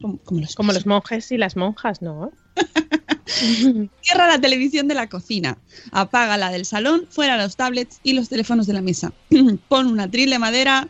como, 0.00 0.18
como 0.18 0.40
los, 0.40 0.54
Como 0.54 0.72
los 0.72 0.86
monjes 0.86 1.30
y 1.32 1.36
las 1.36 1.56
monjas, 1.56 2.00
¿no? 2.02 2.32
Cierra 4.02 4.26
la 4.28 4.40
televisión 4.40 4.88
de 4.88 4.94
la 4.94 5.08
cocina, 5.08 5.58
apaga 5.92 6.36
la 6.36 6.50
del 6.50 6.64
salón, 6.64 7.06
fuera 7.10 7.36
los 7.36 7.56
tablets 7.56 8.00
y 8.02 8.12
los 8.12 8.28
teléfonos 8.28 8.66
de 8.66 8.72
la 8.72 8.82
mesa. 8.82 9.12
Pon 9.68 9.86
un 9.86 10.00
atril 10.00 10.30
de 10.30 10.38
madera 10.38 10.88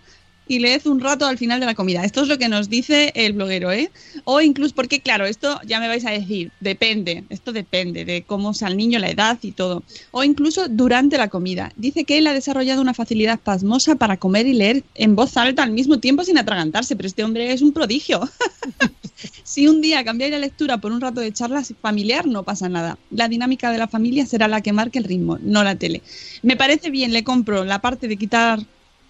y 0.50 0.58
leed 0.58 0.84
un 0.88 0.98
rato 0.98 1.26
al 1.26 1.38
final 1.38 1.60
de 1.60 1.66
la 1.66 1.76
comida. 1.76 2.04
Esto 2.04 2.22
es 2.22 2.28
lo 2.28 2.36
que 2.36 2.48
nos 2.48 2.68
dice 2.68 3.12
el 3.14 3.34
bloguero, 3.34 3.70
¿eh? 3.70 3.88
O 4.24 4.40
incluso, 4.40 4.74
porque 4.74 4.98
claro, 4.98 5.24
esto 5.24 5.60
ya 5.64 5.78
me 5.78 5.86
vais 5.86 6.04
a 6.04 6.10
decir, 6.10 6.50
depende, 6.58 7.22
esto 7.28 7.52
depende 7.52 8.04
de 8.04 8.22
cómo 8.22 8.52
sea 8.52 8.66
el 8.66 8.76
niño, 8.76 8.98
la 8.98 9.10
edad 9.10 9.38
y 9.42 9.52
todo. 9.52 9.84
O 10.10 10.24
incluso 10.24 10.66
durante 10.68 11.18
la 11.18 11.28
comida. 11.28 11.72
Dice 11.76 12.02
que 12.02 12.18
él 12.18 12.26
ha 12.26 12.34
desarrollado 12.34 12.82
una 12.82 12.94
facilidad 12.94 13.38
pasmosa 13.38 13.94
para 13.94 14.16
comer 14.16 14.48
y 14.48 14.54
leer 14.54 14.82
en 14.96 15.14
voz 15.14 15.36
alta 15.36 15.62
al 15.62 15.70
mismo 15.70 16.00
tiempo 16.00 16.24
sin 16.24 16.36
atragantarse, 16.36 16.96
pero 16.96 17.06
este 17.06 17.22
hombre 17.22 17.52
es 17.52 17.62
un 17.62 17.72
prodigio. 17.72 18.28
Si 19.42 19.66
un 19.66 19.82
día 19.82 20.02
cambiáis 20.04 20.32
la 20.32 20.38
lectura 20.38 20.78
por 20.78 20.92
un 20.92 21.00
rato 21.00 21.20
de 21.20 21.32
charla 21.32 21.62
familiar, 21.82 22.26
no 22.26 22.42
pasa 22.42 22.68
nada. 22.68 22.98
La 23.10 23.28
dinámica 23.28 23.70
de 23.70 23.78
la 23.78 23.88
familia 23.88 24.24
será 24.24 24.48
la 24.48 24.62
que 24.62 24.72
marque 24.72 24.98
el 24.98 25.04
ritmo, 25.04 25.38
no 25.42 25.62
la 25.62 25.74
tele. 25.74 26.02
Me 26.42 26.56
parece 26.56 26.88
bien, 26.88 27.12
le 27.12 27.24
compro 27.24 27.64
la 27.64 27.80
parte 27.80 28.08
de 28.08 28.16
quitar 28.16 28.60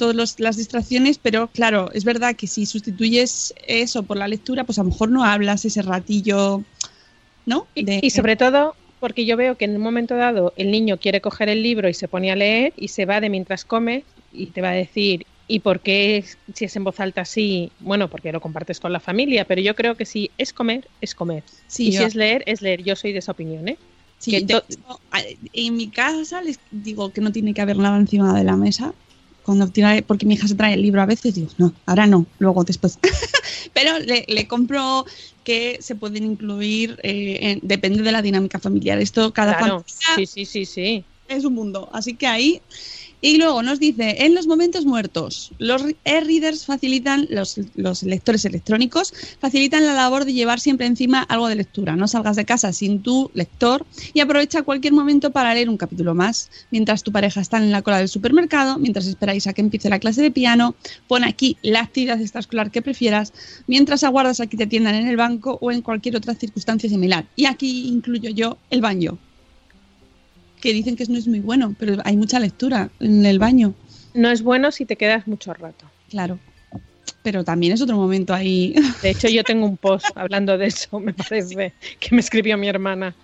todas 0.01 0.37
las 0.41 0.57
distracciones, 0.57 1.19
pero 1.19 1.49
claro, 1.53 1.91
es 1.93 2.05
verdad 2.05 2.35
que 2.35 2.47
si 2.47 2.65
sustituyes 2.65 3.53
eso 3.69 4.03
por 4.03 4.17
la 4.17 4.27
lectura, 4.29 4.65
pues 4.65 4.79
a 4.79 4.83
lo 4.83 4.89
mejor 4.89 5.11
no 5.11 5.25
hablas 5.25 5.65
ese 5.67 5.83
ratillo, 5.83 6.65
¿no? 7.47 7.67
De- 7.77 8.01
Y 8.03 8.11
sobre 8.11 8.37
todo 8.37 8.75
porque 8.99 9.25
yo 9.27 9.37
veo 9.37 9.57
que 9.57 9.67
en 9.67 9.77
un 9.77 9.83
momento 9.83 10.15
dado 10.17 10.53
el 10.57 10.71
niño 10.71 10.99
quiere 10.99 11.21
coger 11.21 11.49
el 11.51 11.63
libro 11.63 11.89
y 11.89 11.95
se 11.95 12.09
pone 12.09 12.31
a 12.31 12.37
leer 12.37 12.73
y 12.77 12.89
se 12.89 13.05
va 13.07 13.21
de 13.21 13.29
mientras 13.31 13.65
come 13.65 14.05
y 14.33 14.47
te 14.47 14.61
va 14.63 14.71
a 14.71 14.73
decir, 14.75 15.27
¿y 15.47 15.61
por 15.61 15.81
qué 15.81 16.25
si 16.55 16.65
es 16.65 16.77
en 16.77 16.85
voz 16.85 16.99
alta 17.01 17.21
así? 17.23 17.71
Bueno, 17.81 18.09
porque 18.09 18.33
lo 18.33 18.41
compartes 18.41 18.81
con 18.81 18.93
la 18.93 19.01
familia, 19.01 19.45
pero 19.45 19.61
yo 19.61 19.75
creo 19.75 19.97
que 19.97 20.07
si 20.07 20.31
es 20.39 20.53
comer, 20.53 20.89
es 21.01 21.15
comer. 21.15 21.45
Sí, 21.67 21.89
y 21.89 21.93
yo- 21.93 22.01
si 22.01 22.05
es 22.07 22.15
leer, 22.15 22.43
es 22.47 22.63
leer. 22.63 22.83
Yo 22.83 22.97
soy 22.97 23.13
de 23.13 23.19
esa 23.19 23.33
opinión, 23.33 23.69
¿eh? 23.69 23.79
Sí, 24.19 24.33
que 24.33 24.41
to- 24.55 24.63
en 25.53 25.77
mi 25.77 25.89
casa 25.89 26.43
les 26.43 26.59
digo 26.71 27.11
que 27.13 27.21
no 27.21 27.33
tiene 27.33 27.53
que 27.55 27.61
haber 27.63 27.77
nada 27.79 27.97
encima 27.99 28.33
de 28.39 28.45
la 28.45 28.57
mesa. 28.57 28.95
Cuando 29.51 29.67
tira, 29.67 30.01
porque 30.07 30.27
mi 30.27 30.35
hija 30.35 30.47
se 30.47 30.55
trae 30.55 30.75
el 30.75 30.83
libro 30.83 31.03
a 31.03 31.07
veces, 31.07 31.35
digo, 31.35 31.49
no, 31.59 31.75
ahora 31.87 32.07
no, 32.07 32.25
luego 32.39 32.63
después. 32.63 33.01
Pero 33.75 33.99
le, 33.99 34.25
le 34.29 34.47
compro 34.47 35.05
que 35.43 35.79
se 35.81 35.97
pueden 35.97 36.23
incluir, 36.23 36.97
eh, 37.03 37.37
en- 37.41 37.61
depende 37.65 38.05
de 38.05 38.13
la 38.13 38.23
dinámica 38.23 38.61
familiar. 38.61 39.01
Esto, 39.01 39.33
cada 39.33 39.57
Claro, 39.57 39.85
familia 39.85 40.15
sí, 40.15 40.27
sí, 40.27 40.47
sí, 40.47 40.65
sí. 40.67 41.05
es 41.27 41.45
un 41.45 41.55
mundo. 41.55 41.91
Así 41.93 42.15
que 42.15 42.29
ahí. 42.29 42.63
Y 43.22 43.37
luego 43.37 43.62
nos 43.62 43.78
dice, 43.78 44.24
en 44.24 44.35
los 44.35 44.46
momentos 44.46 44.87
muertos, 44.87 45.52
los 45.59 45.83
e-readers 46.04 46.64
facilitan, 46.64 47.26
los, 47.28 47.61
los 47.74 48.02
lectores 48.02 48.46
electrónicos, 48.46 49.12
facilitan 49.38 49.85
la 49.85 49.92
labor 49.92 50.24
de 50.24 50.33
llevar 50.33 50.59
siempre 50.59 50.87
encima 50.87 51.22
algo 51.22 51.48
de 51.48 51.56
lectura. 51.56 51.96
No 51.96 52.09
salgas 52.09 52.37
de 52.37 52.46
casa 52.46 52.72
sin 52.72 53.02
tu 53.02 53.30
lector 53.35 53.85
y 54.14 54.20
aprovecha 54.20 54.62
cualquier 54.62 54.94
momento 54.94 55.30
para 55.30 55.52
leer 55.52 55.68
un 55.68 55.76
capítulo 55.76 56.14
más. 56.14 56.50
Mientras 56.70 57.02
tu 57.02 57.12
pareja 57.12 57.42
está 57.42 57.59
en 57.59 57.70
la 57.70 57.83
cola 57.83 57.98
del 57.98 58.09
supermercado, 58.09 58.78
mientras 58.78 59.06
esperáis 59.06 59.46
a 59.46 59.52
que 59.52 59.61
empiece 59.61 59.90
la 59.90 59.98
clase 59.98 60.22
de 60.22 60.30
piano, 60.30 60.74
pon 61.06 61.24
aquí 61.24 61.59
la 61.62 61.80
actividad 61.80 62.20
extraescolar 62.20 62.70
que 62.70 62.80
prefieras, 62.80 63.35
mientras 63.66 64.02
aguardas 64.02 64.40
a 64.40 64.46
que 64.46 64.56
te 64.56 64.64
atiendan 64.64 64.94
en 64.94 65.06
el 65.06 65.16
banco 65.16 65.59
o 65.61 65.70
en 65.72 65.83
cualquier 65.83 66.16
otra 66.16 66.35
circunstancia 66.35 66.88
similar. 66.88 67.26
Y 67.37 67.44
aquí 67.44 67.88
incluyo 67.88 68.30
yo 68.30 68.56
el 68.70 68.80
baño 68.80 69.18
que 70.61 70.73
dicen 70.73 70.96
que 70.96 71.05
no 71.07 71.18
es 71.18 71.27
muy 71.27 71.40
bueno, 71.40 71.75
pero 71.79 71.96
hay 72.05 72.16
mucha 72.16 72.38
lectura 72.38 72.90
en 73.01 73.25
el 73.27 73.38
baño, 73.38 73.75
No 74.14 74.31
es 74.31 74.42
bueno 74.42 74.70
si 74.73 74.85
te 74.85 74.96
quedas 74.96 75.27
mucho 75.27 75.53
rato. 75.55 75.87
claro. 76.09 76.38
Pero 77.23 77.44
también 77.44 77.75
es 77.75 77.83
otro 77.83 77.96
momento 77.96 78.33
ahí. 78.33 78.75
De 79.03 79.11
hecho, 79.11 79.29
yo 79.29 79.44
tengo 79.44 79.66
un 79.66 79.77
post 79.77 80.07
hablando 80.14 80.57
de 80.57 80.66
eso, 80.66 80.99
me 81.01 81.12
parece, 81.12 81.75
que 81.99 82.14
me 82.14 82.20
escribió 82.23 82.57
mi 82.57 82.66
hermana. 82.68 83.14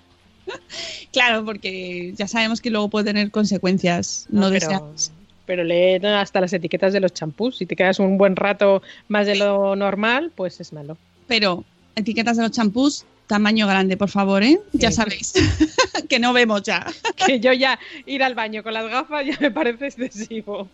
claro, 1.13 1.45
porque 1.45 2.13
ya 2.17 2.29
sabemos 2.29 2.61
que 2.61 2.71
luego 2.71 2.89
puede 2.89 3.07
tener 3.07 3.31
consecuencias 3.31 4.27
no, 4.29 4.43
pero, 4.43 4.51
deseadas. 4.53 5.13
pero 5.47 5.65
leer 5.65 6.07
hasta 6.07 6.41
las 6.43 6.53
etiquetas 6.53 6.93
de 6.93 7.01
los 7.01 7.15
champús. 7.15 7.57
Si 7.59 7.65
te 7.67 7.75
quedas 7.75 7.99
un 7.99 8.19
buen 8.19 8.37
rato 8.37 8.83
más 9.09 9.27
de 9.27 9.37
lo 9.37 9.75
normal, 9.77 10.31
pues 10.35 10.61
es 10.61 10.73
malo. 10.75 10.99
Pero 11.27 11.65
etiquetas 11.95 12.37
de 12.37 12.43
los 12.43 12.53
champús, 12.53 13.05
tamaño 13.27 13.67
grande, 13.67 13.97
por 13.97 14.11
favor, 14.11 14.43
¿eh? 14.43 14.61
Ya 14.73 14.91
sabéis. 14.91 15.33
que 16.09 16.19
no 16.19 16.33
vemos 16.33 16.63
ya. 16.63 16.87
Que 17.27 17.41
yo 17.41 17.53
ya 17.53 17.79
ir 18.07 18.23
al 18.23 18.35
baño 18.35 18.63
con 18.63 18.75
las 18.75 18.89
gafas 18.89 19.27
ya 19.27 19.37
me 19.41 19.51
parece 19.51 19.87
excesivo. 19.87 20.69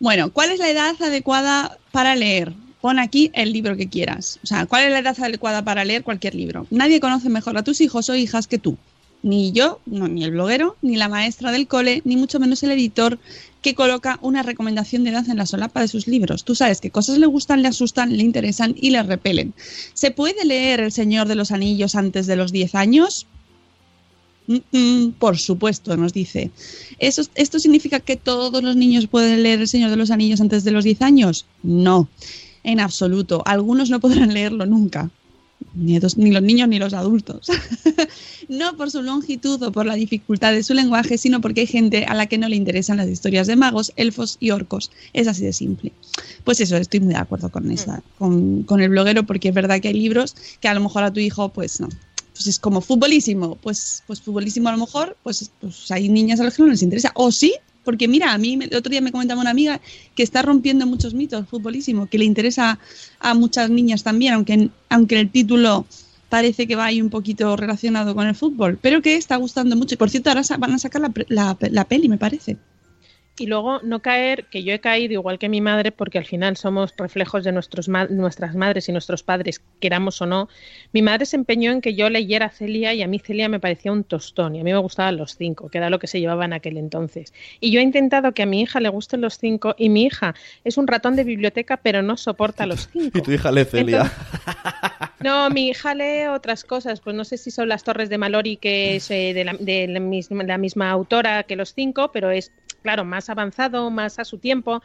Bueno, 0.00 0.30
¿cuál 0.32 0.50
es 0.50 0.58
la 0.58 0.68
edad 0.68 0.94
adecuada 1.00 1.78
para 1.92 2.16
leer? 2.16 2.52
Pon 2.80 2.98
aquí 2.98 3.30
el 3.34 3.52
libro 3.52 3.76
que 3.76 3.88
quieras. 3.88 4.38
O 4.42 4.46
sea, 4.46 4.66
¿cuál 4.66 4.84
es 4.84 4.92
la 4.92 4.98
edad 4.98 5.16
adecuada 5.18 5.64
para 5.64 5.84
leer 5.84 6.02
cualquier 6.02 6.34
libro? 6.34 6.66
Nadie 6.70 7.00
conoce 7.00 7.28
mejor 7.30 7.56
a 7.56 7.62
tus 7.62 7.80
hijos 7.80 8.10
o 8.10 8.14
hijas 8.14 8.46
que 8.46 8.58
tú. 8.58 8.76
Ni 9.22 9.52
yo, 9.52 9.80
no, 9.86 10.06
ni 10.06 10.22
el 10.22 10.32
bloguero, 10.32 10.76
ni 10.82 10.96
la 10.96 11.08
maestra 11.08 11.50
del 11.50 11.66
cole, 11.66 12.02
ni 12.04 12.16
mucho 12.16 12.38
menos 12.38 12.62
el 12.62 12.72
editor 12.72 13.18
que 13.64 13.74
coloca 13.74 14.18
una 14.20 14.42
recomendación 14.42 15.04
de 15.04 15.10
edad 15.10 15.26
en 15.30 15.38
la 15.38 15.46
solapa 15.46 15.80
de 15.80 15.88
sus 15.88 16.06
libros. 16.06 16.44
Tú 16.44 16.54
sabes 16.54 16.82
qué 16.82 16.90
cosas 16.90 17.16
le 17.16 17.24
gustan, 17.24 17.62
le 17.62 17.68
asustan, 17.68 18.14
le 18.14 18.22
interesan 18.22 18.74
y 18.76 18.90
le 18.90 19.02
repelen. 19.02 19.54
¿Se 19.94 20.10
puede 20.10 20.44
leer 20.44 20.80
El 20.80 20.92
Señor 20.92 21.28
de 21.28 21.34
los 21.34 21.50
Anillos 21.50 21.94
antes 21.94 22.26
de 22.26 22.36
los 22.36 22.52
10 22.52 22.74
años? 22.74 23.26
Por 25.18 25.38
supuesto, 25.38 25.96
nos 25.96 26.12
dice. 26.12 26.50
¿Eso, 26.98 27.22
¿Esto 27.36 27.58
significa 27.58 28.00
que 28.00 28.16
todos 28.16 28.62
los 28.62 28.76
niños 28.76 29.06
pueden 29.06 29.42
leer 29.42 29.60
El 29.60 29.68
Señor 29.68 29.88
de 29.88 29.96
los 29.96 30.10
Anillos 30.10 30.42
antes 30.42 30.62
de 30.64 30.70
los 30.70 30.84
10 30.84 31.00
años? 31.00 31.46
No, 31.62 32.06
en 32.64 32.80
absoluto. 32.80 33.42
Algunos 33.46 33.88
no 33.88 33.98
podrán 33.98 34.34
leerlo 34.34 34.66
nunca. 34.66 35.10
Ni, 35.76 35.98
los- 35.98 36.16
ni 36.16 36.30
los 36.30 36.42
niños 36.42 36.68
ni 36.68 36.78
los 36.78 36.92
adultos. 36.94 37.48
no 38.48 38.76
por 38.76 38.90
su 38.90 39.02
longitud 39.02 39.62
o 39.62 39.72
por 39.72 39.86
la 39.86 39.94
dificultad 39.94 40.52
de 40.52 40.62
su 40.62 40.72
lenguaje, 40.74 41.18
sino 41.18 41.40
porque 41.40 41.62
hay 41.62 41.66
gente 41.66 42.04
a 42.04 42.14
la 42.14 42.26
que 42.26 42.38
no 42.38 42.48
le 42.48 42.56
interesan 42.56 42.96
las 42.98 43.08
historias 43.08 43.46
de 43.46 43.56
magos, 43.56 43.92
elfos 43.96 44.36
y 44.40 44.50
orcos. 44.50 44.90
Es 45.12 45.26
así 45.26 45.42
de 45.44 45.52
simple. 45.52 45.92
Pues 46.44 46.60
eso, 46.60 46.76
estoy 46.76 47.00
muy 47.00 47.14
de 47.14 47.18
acuerdo 47.20 47.50
con, 47.50 47.70
esa, 47.70 48.02
con, 48.18 48.62
con 48.62 48.80
el 48.80 48.90
bloguero, 48.90 49.24
porque 49.24 49.48
es 49.48 49.54
verdad 49.54 49.80
que 49.80 49.88
hay 49.88 49.94
libros 49.94 50.36
que 50.60 50.68
a 50.68 50.74
lo 50.74 50.80
mejor 50.80 51.02
a 51.02 51.12
tu 51.12 51.20
hijo, 51.20 51.48
pues 51.48 51.80
no. 51.80 51.88
Pues 52.32 52.46
es 52.46 52.58
como 52.58 52.80
futbolísimo. 52.80 53.56
Pues, 53.56 54.02
pues 54.06 54.20
futbolísimo 54.20 54.68
a 54.68 54.72
lo 54.72 54.78
mejor, 54.78 55.16
pues, 55.22 55.50
pues 55.60 55.90
hay 55.90 56.08
niñas 56.08 56.40
a 56.40 56.44
las 56.44 56.56
que 56.56 56.62
no 56.62 56.68
les 56.68 56.82
interesa. 56.82 57.12
O 57.14 57.30
sí, 57.32 57.54
porque 57.84 58.08
mira, 58.08 58.32
a 58.32 58.38
mí 58.38 58.58
el 58.60 58.76
otro 58.76 58.90
día 58.90 59.00
me 59.00 59.12
comentaba 59.12 59.40
una 59.40 59.50
amiga 59.50 59.80
que 60.14 60.22
está 60.22 60.42
rompiendo 60.42 60.86
muchos 60.86 61.14
mitos 61.14 61.46
futbolísimo, 61.48 62.06
que 62.06 62.18
le 62.18 62.24
interesa 62.24 62.78
a 63.20 63.34
muchas 63.34 63.70
niñas 63.70 64.02
también, 64.02 64.34
aunque, 64.34 64.70
aunque 64.88 65.20
el 65.20 65.30
título 65.30 65.86
parece 66.28 66.66
que 66.66 66.74
va 66.74 66.86
ahí 66.86 67.00
un 67.00 67.10
poquito 67.10 67.56
relacionado 67.56 68.14
con 68.14 68.26
el 68.26 68.34
fútbol, 68.34 68.78
pero 68.80 69.02
que 69.02 69.16
está 69.16 69.36
gustando 69.36 69.76
mucho. 69.76 69.94
Y 69.94 69.98
por 69.98 70.10
cierto, 70.10 70.30
ahora 70.30 70.42
van 70.58 70.72
a 70.72 70.78
sacar 70.78 71.02
la, 71.02 71.12
la, 71.28 71.56
la 71.70 71.84
peli, 71.84 72.08
me 72.08 72.18
parece. 72.18 72.56
Y 73.36 73.46
luego 73.46 73.80
no 73.82 74.00
caer, 74.00 74.44
que 74.46 74.62
yo 74.62 74.72
he 74.72 74.78
caído 74.78 75.14
igual 75.14 75.40
que 75.40 75.48
mi 75.48 75.60
madre, 75.60 75.90
porque 75.90 76.18
al 76.18 76.24
final 76.24 76.56
somos 76.56 76.94
reflejos 76.96 77.42
de 77.42 77.50
nuestros 77.50 77.88
ma- 77.88 78.06
nuestras 78.06 78.54
madres 78.54 78.88
y 78.88 78.92
nuestros 78.92 79.24
padres, 79.24 79.60
queramos 79.80 80.22
o 80.22 80.26
no. 80.26 80.48
Mi 80.92 81.02
madre 81.02 81.26
se 81.26 81.34
empeñó 81.34 81.72
en 81.72 81.80
que 81.80 81.94
yo 81.96 82.08
leyera 82.10 82.48
Celia 82.50 82.94
y 82.94 83.02
a 83.02 83.08
mí 83.08 83.18
Celia 83.18 83.48
me 83.48 83.58
parecía 83.58 83.90
un 83.90 84.04
tostón 84.04 84.54
y 84.54 84.60
a 84.60 84.62
mí 84.64 84.72
me 84.72 84.78
gustaban 84.78 85.16
los 85.16 85.36
cinco, 85.36 85.68
que 85.68 85.78
era 85.78 85.90
lo 85.90 85.98
que 85.98 86.06
se 86.06 86.20
llevaba 86.20 86.44
en 86.44 86.52
aquel 86.52 86.76
entonces. 86.76 87.34
Y 87.58 87.72
yo 87.72 87.80
he 87.80 87.82
intentado 87.82 88.32
que 88.32 88.44
a 88.44 88.46
mi 88.46 88.60
hija 88.60 88.78
le 88.78 88.88
gusten 88.88 89.20
los 89.20 89.36
cinco 89.36 89.74
y 89.76 89.88
mi 89.88 90.04
hija 90.04 90.34
es 90.62 90.78
un 90.78 90.86
ratón 90.86 91.16
de 91.16 91.24
biblioteca, 91.24 91.76
pero 91.78 92.02
no 92.02 92.16
soporta 92.16 92.66
los 92.66 92.88
cinco. 92.92 93.18
Y 93.18 93.22
tu 93.22 93.32
hija 93.32 93.50
lee 93.50 93.64
Celia. 93.64 94.12
No, 95.24 95.48
mi 95.48 95.68
hija 95.68 95.94
lee 95.94 96.26
otras 96.26 96.64
cosas, 96.64 97.00
pues 97.00 97.16
no 97.16 97.24
sé 97.24 97.38
si 97.38 97.50
son 97.50 97.66
las 97.70 97.82
Torres 97.82 98.10
de 98.10 98.18
Malori, 98.18 98.58
que 98.58 98.96
es 98.96 99.10
eh, 99.10 99.32
de, 99.32 99.44
la, 99.44 99.54
de 99.58 99.86
la 99.88 100.58
misma, 100.58 100.90
autora 100.90 101.44
que 101.44 101.56
los 101.56 101.72
cinco, 101.72 102.10
pero 102.12 102.30
es, 102.30 102.52
claro, 102.82 103.06
más 103.06 103.30
avanzado, 103.30 103.90
más 103.90 104.18
a 104.18 104.26
su 104.26 104.36
tiempo. 104.36 104.82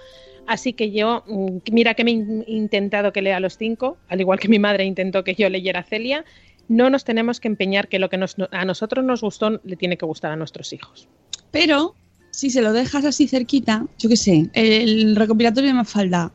Así 0.47 0.71
que 0.71 0.91
yo, 0.91 1.25
mm, 1.27 1.57
mira 1.73 1.93
que 1.93 2.05
me 2.05 2.11
he 2.11 2.13
in- 2.13 2.45
intentado 2.47 3.11
que 3.11 3.21
lea 3.21 3.41
los 3.41 3.57
cinco, 3.57 3.97
al 4.07 4.21
igual 4.21 4.39
que 4.39 4.47
mi 4.47 4.59
madre 4.59 4.85
intentó 4.85 5.25
que 5.25 5.35
yo 5.35 5.49
leyera 5.49 5.83
Celia, 5.83 6.23
no 6.69 6.89
nos 6.89 7.03
tenemos 7.03 7.41
que 7.41 7.49
empeñar 7.49 7.89
que 7.89 7.99
lo 7.99 8.09
que 8.09 8.15
nos- 8.17 8.37
a 8.51 8.63
nosotros 8.63 9.03
nos 9.03 9.19
gustó 9.19 9.59
le 9.65 9.75
tiene 9.75 9.97
que 9.97 10.05
gustar 10.05 10.31
a 10.31 10.37
nuestros 10.37 10.71
hijos. 10.71 11.09
Pero 11.51 11.95
si 12.31 12.49
se 12.49 12.61
lo 12.61 12.71
dejas 12.71 13.03
así 13.03 13.27
cerquita, 13.27 13.85
yo 13.97 14.07
qué 14.07 14.15
sé, 14.15 14.45
el 14.53 15.17
recopilatorio 15.17 15.67
de 15.71 15.73
Mafalda, 15.73 16.31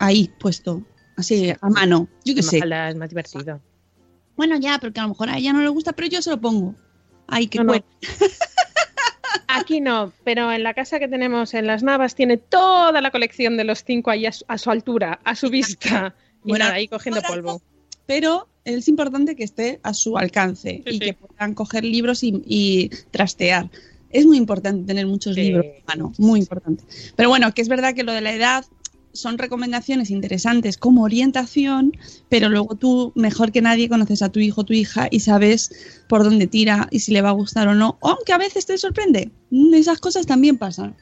ahí 0.00 0.28
puesto, 0.40 0.82
así 1.18 1.52
a 1.60 1.68
mano, 1.68 2.08
yo 2.24 2.34
qué 2.34 2.42
sé. 2.42 2.58
Es 2.58 2.96
más 2.96 3.08
divertido. 3.10 3.60
Bueno, 4.36 4.56
ya, 4.58 4.78
porque 4.78 5.00
a 5.00 5.02
lo 5.02 5.10
mejor 5.10 5.28
a 5.30 5.36
ella 5.36 5.52
no 5.52 5.60
le 5.62 5.68
gusta, 5.68 5.92
pero 5.92 6.08
yo 6.08 6.22
se 6.22 6.30
lo 6.30 6.40
pongo. 6.40 6.74
Ay, 7.26 7.48
qué 7.48 7.58
No, 7.58 7.64
no. 7.64 7.68
bueno. 7.72 7.84
Aquí 9.48 9.80
no, 9.80 10.12
pero 10.24 10.52
en 10.52 10.62
la 10.62 10.74
casa 10.74 10.98
que 10.98 11.08
tenemos 11.08 11.54
en 11.54 11.66
Las 11.66 11.82
Navas 11.82 12.14
tiene 12.14 12.36
toda 12.36 13.00
la 13.00 13.10
colección 13.10 13.56
de 13.56 13.64
los 13.64 13.82
cinco 13.84 14.10
ahí 14.10 14.26
a 14.26 14.32
su, 14.32 14.44
a 14.48 14.58
su 14.58 14.70
altura, 14.70 15.20
a 15.24 15.34
su 15.34 15.48
vista. 15.50 16.14
Y 16.44 16.50
Bueno, 16.50 16.64
nada, 16.66 16.76
ahí 16.76 16.86
cogiendo 16.88 17.20
polvo. 17.22 17.60
Pero 18.06 18.48
es 18.64 18.88
importante 18.88 19.34
que 19.36 19.44
esté 19.44 19.80
a 19.82 19.92
su 19.94 20.16
alcance 20.16 20.82
Sí, 20.86 20.90
y 20.90 20.92
sí. 20.94 20.98
que 21.00 21.14
puedan 21.14 21.54
coger 21.54 21.84
libros 21.84 22.22
y, 22.22 22.42
y 22.46 22.88
trastear. 23.10 23.70
Es 24.10 24.24
muy 24.24 24.36
importante 24.38 24.86
tener 24.86 25.06
muchos 25.06 25.34
Sí. 25.34 25.42
libros 25.42 25.66
a 25.86 25.88
mano, 25.96 26.12
muy 26.18 26.40
importante. 26.40 26.84
Pero 27.16 27.28
bueno, 27.28 27.52
que 27.52 27.60
es 27.62 27.68
verdad 27.68 27.94
que 27.94 28.04
lo 28.04 28.12
de 28.12 28.20
la 28.22 28.32
edad 28.32 28.64
son 29.12 29.38
recomendaciones 29.38 30.10
interesantes 30.10 30.76
como 30.76 31.02
orientación, 31.02 31.96
pero 32.28 32.48
luego 32.48 32.74
tú, 32.76 33.12
mejor 33.14 33.52
que 33.52 33.62
nadie, 33.62 33.88
conoces 33.88 34.22
a 34.22 34.30
tu 34.30 34.40
hijo 34.40 34.62
o 34.62 34.64
tu 34.64 34.72
hija 34.72 35.08
y 35.10 35.20
sabes 35.20 35.70
por 36.08 36.24
dónde 36.24 36.46
tira 36.46 36.88
y 36.90 37.00
si 37.00 37.12
le 37.12 37.22
va 37.22 37.30
a 37.30 37.32
gustar 37.32 37.68
o 37.68 37.74
no, 37.74 37.98
aunque 38.02 38.32
a 38.32 38.38
veces 38.38 38.66
te 38.66 38.78
sorprende. 38.78 39.30
Esas 39.72 39.98
cosas 39.98 40.26
también 40.26 40.58
pasan. 40.58 40.96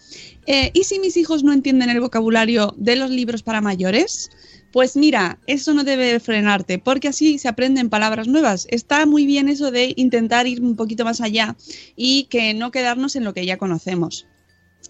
Eh, 0.46 0.70
¿Y 0.72 0.84
si 0.84 0.98
mis 1.00 1.16
hijos 1.16 1.42
no 1.42 1.52
entienden 1.52 1.90
el 1.90 2.00
vocabulario 2.00 2.74
de 2.76 2.96
los 2.96 3.10
libros 3.10 3.42
para 3.42 3.60
mayores? 3.60 4.30
Pues 4.72 4.96
mira, 4.96 5.38
eso 5.46 5.74
no 5.74 5.84
debe 5.84 6.20
frenarte, 6.20 6.78
porque 6.78 7.08
así 7.08 7.38
se 7.38 7.48
aprenden 7.48 7.88
palabras 7.88 8.28
nuevas. 8.28 8.66
Está 8.70 9.06
muy 9.06 9.26
bien 9.26 9.48
eso 9.48 9.70
de 9.70 9.94
intentar 9.96 10.46
ir 10.46 10.60
un 10.60 10.76
poquito 10.76 11.04
más 11.04 11.20
allá 11.20 11.56
y 11.96 12.24
que 12.24 12.54
no 12.54 12.70
quedarnos 12.70 13.16
en 13.16 13.24
lo 13.24 13.34
que 13.34 13.46
ya 13.46 13.56
conocemos. 13.56 14.26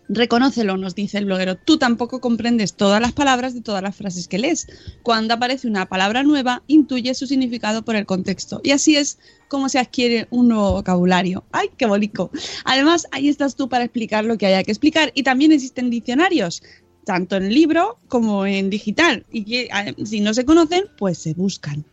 Reconócelo, 0.08 0.76
nos 0.76 0.94
dice 0.94 1.18
el 1.18 1.24
bloguero. 1.24 1.56
Tú 1.56 1.78
tampoco 1.78 2.20
comprendes 2.20 2.74
todas 2.74 3.00
las 3.00 3.12
palabras 3.12 3.54
de 3.54 3.60
todas 3.60 3.82
las 3.82 3.96
frases 3.96 4.28
que 4.28 4.38
lees. 4.38 4.68
Cuando 5.02 5.34
aparece 5.34 5.66
una 5.66 5.86
palabra 5.86 6.22
nueva, 6.22 6.62
intuye 6.68 7.14
su 7.14 7.26
significado 7.26 7.84
por 7.84 7.96
el 7.96 8.06
contexto. 8.06 8.60
Y 8.62 8.70
así 8.70 8.96
es 8.96 9.18
como 9.48 9.68
se 9.68 9.80
adquiere 9.80 10.28
un 10.30 10.48
nuevo 10.48 10.72
vocabulario. 10.72 11.44
¡Ay, 11.50 11.70
qué 11.76 11.86
bolico! 11.86 12.30
Además, 12.64 13.08
ahí 13.10 13.28
estás 13.28 13.56
tú 13.56 13.68
para 13.68 13.84
explicar 13.84 14.24
lo 14.24 14.38
que 14.38 14.46
haya 14.46 14.62
que 14.62 14.70
explicar. 14.70 15.10
Y 15.14 15.24
también 15.24 15.50
existen 15.50 15.90
diccionarios, 15.90 16.62
tanto 17.04 17.36
en 17.36 17.52
libro 17.52 17.98
como 18.06 18.46
en 18.46 18.70
digital. 18.70 19.26
Y 19.32 19.44
que 19.44 19.62
eh, 19.64 19.94
si 20.04 20.20
no 20.20 20.34
se 20.34 20.44
conocen, 20.44 20.84
pues 20.98 21.18
se 21.18 21.34
buscan 21.34 21.84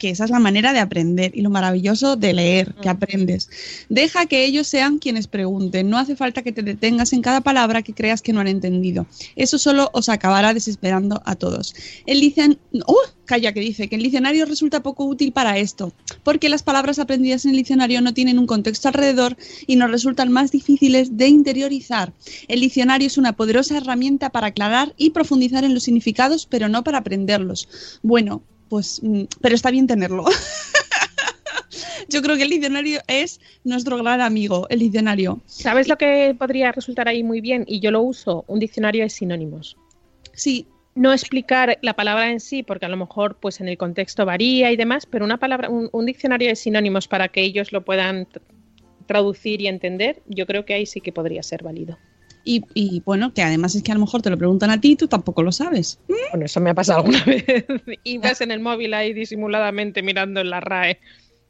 que 0.00 0.10
esa 0.10 0.24
es 0.24 0.30
la 0.30 0.40
manera 0.40 0.72
de 0.72 0.80
aprender 0.80 1.30
y 1.34 1.42
lo 1.42 1.50
maravilloso 1.50 2.16
de 2.16 2.32
leer, 2.32 2.74
que 2.82 2.88
aprendes. 2.88 3.50
Deja 3.88 4.26
que 4.26 4.44
ellos 4.44 4.66
sean 4.66 4.98
quienes 4.98 5.28
pregunten, 5.28 5.90
no 5.90 5.98
hace 5.98 6.16
falta 6.16 6.42
que 6.42 6.50
te 6.50 6.62
detengas 6.62 7.12
en 7.12 7.22
cada 7.22 7.42
palabra 7.42 7.82
que 7.82 7.94
creas 7.94 8.22
que 8.22 8.32
no 8.32 8.40
han 8.40 8.48
entendido. 8.48 9.06
Eso 9.36 9.58
solo 9.58 9.90
os 9.92 10.08
acabará 10.08 10.54
desesperando 10.54 11.22
a 11.24 11.36
todos. 11.36 11.74
El 12.06 12.20
dicen, 12.20 12.58
¡Uh! 12.72 13.20
calla 13.30 13.52
que 13.52 13.60
dice 13.60 13.88
que 13.88 13.94
el 13.94 14.02
diccionario 14.02 14.44
resulta 14.44 14.82
poco 14.82 15.04
útil 15.04 15.30
para 15.30 15.56
esto, 15.56 15.92
porque 16.24 16.48
las 16.48 16.64
palabras 16.64 16.98
aprendidas 16.98 17.44
en 17.44 17.52
el 17.52 17.58
diccionario 17.58 18.00
no 18.00 18.12
tienen 18.12 18.40
un 18.40 18.46
contexto 18.48 18.88
alrededor 18.88 19.36
y 19.68 19.76
nos 19.76 19.88
resultan 19.88 20.32
más 20.32 20.50
difíciles 20.50 21.16
de 21.16 21.28
interiorizar. 21.28 22.12
El 22.48 22.58
diccionario 22.58 23.06
es 23.06 23.18
una 23.18 23.34
poderosa 23.34 23.76
herramienta 23.76 24.30
para 24.30 24.48
aclarar 24.48 24.94
y 24.96 25.10
profundizar 25.10 25.62
en 25.62 25.74
los 25.74 25.84
significados, 25.84 26.46
pero 26.46 26.68
no 26.68 26.82
para 26.82 26.98
aprenderlos. 26.98 27.68
Bueno, 28.02 28.42
pues, 28.70 29.00
mm, 29.02 29.24
pero 29.42 29.54
está 29.54 29.70
bien 29.70 29.86
tenerlo. 29.86 30.24
Yo 32.08 32.22
creo 32.22 32.36
que 32.36 32.44
el 32.44 32.50
diccionario 32.50 33.00
es 33.06 33.40
nuestro 33.62 33.98
gran 33.98 34.20
amigo, 34.20 34.66
el 34.70 34.78
diccionario. 34.78 35.40
¿Sabes 35.46 35.86
lo 35.86 35.98
que 35.98 36.34
podría 36.38 36.72
resultar 36.72 37.06
ahí 37.08 37.22
muy 37.22 37.40
bien? 37.40 37.64
Y 37.68 37.78
yo 37.80 37.90
lo 37.92 38.00
uso, 38.00 38.44
un 38.48 38.58
diccionario 38.58 39.04
de 39.04 39.10
sinónimos. 39.10 39.76
Sí, 40.32 40.66
No 40.96 41.12
explicar 41.12 41.78
la 41.82 41.94
palabra 41.94 42.32
en 42.32 42.40
sí, 42.40 42.64
porque 42.64 42.86
a 42.86 42.88
lo 42.88 42.96
mejor 42.96 43.36
pues 43.38 43.60
en 43.60 43.68
el 43.68 43.78
contexto 43.78 44.26
varía 44.26 44.72
y 44.72 44.76
demás, 44.76 45.06
pero 45.06 45.24
una 45.24 45.38
palabra, 45.38 45.68
un, 45.68 45.88
un 45.92 46.06
diccionario 46.06 46.48
de 46.48 46.56
sinónimos 46.56 47.06
para 47.06 47.28
que 47.28 47.42
ellos 47.42 47.70
lo 47.70 47.84
puedan 47.84 48.26
traducir 49.06 49.60
y 49.60 49.68
entender, 49.68 50.20
yo 50.26 50.46
creo 50.46 50.64
que 50.64 50.74
ahí 50.74 50.86
sí 50.86 51.00
que 51.00 51.12
podría 51.12 51.44
ser 51.44 51.62
válido. 51.62 51.96
Y, 52.44 52.62
y 52.74 53.02
bueno, 53.04 53.32
que 53.34 53.42
además 53.42 53.74
es 53.74 53.82
que 53.82 53.92
a 53.92 53.94
lo 53.94 54.00
mejor 54.00 54.22
te 54.22 54.30
lo 54.30 54.38
preguntan 54.38 54.70
a 54.70 54.80
ti 54.80 54.92
y 54.92 54.96
tú 54.96 55.08
tampoco 55.08 55.42
lo 55.42 55.52
sabes. 55.52 55.98
Bueno, 56.30 56.46
eso 56.46 56.60
me 56.60 56.70
ha 56.70 56.74
pasado 56.74 57.00
alguna 57.00 57.22
vez. 57.24 57.44
y 58.04 58.18
vas 58.18 58.40
en 58.40 58.50
el 58.50 58.60
móvil 58.60 58.94
ahí 58.94 59.12
disimuladamente 59.12 60.02
mirando 60.02 60.40
en 60.40 60.50
la 60.50 60.60
RAE. 60.60 60.98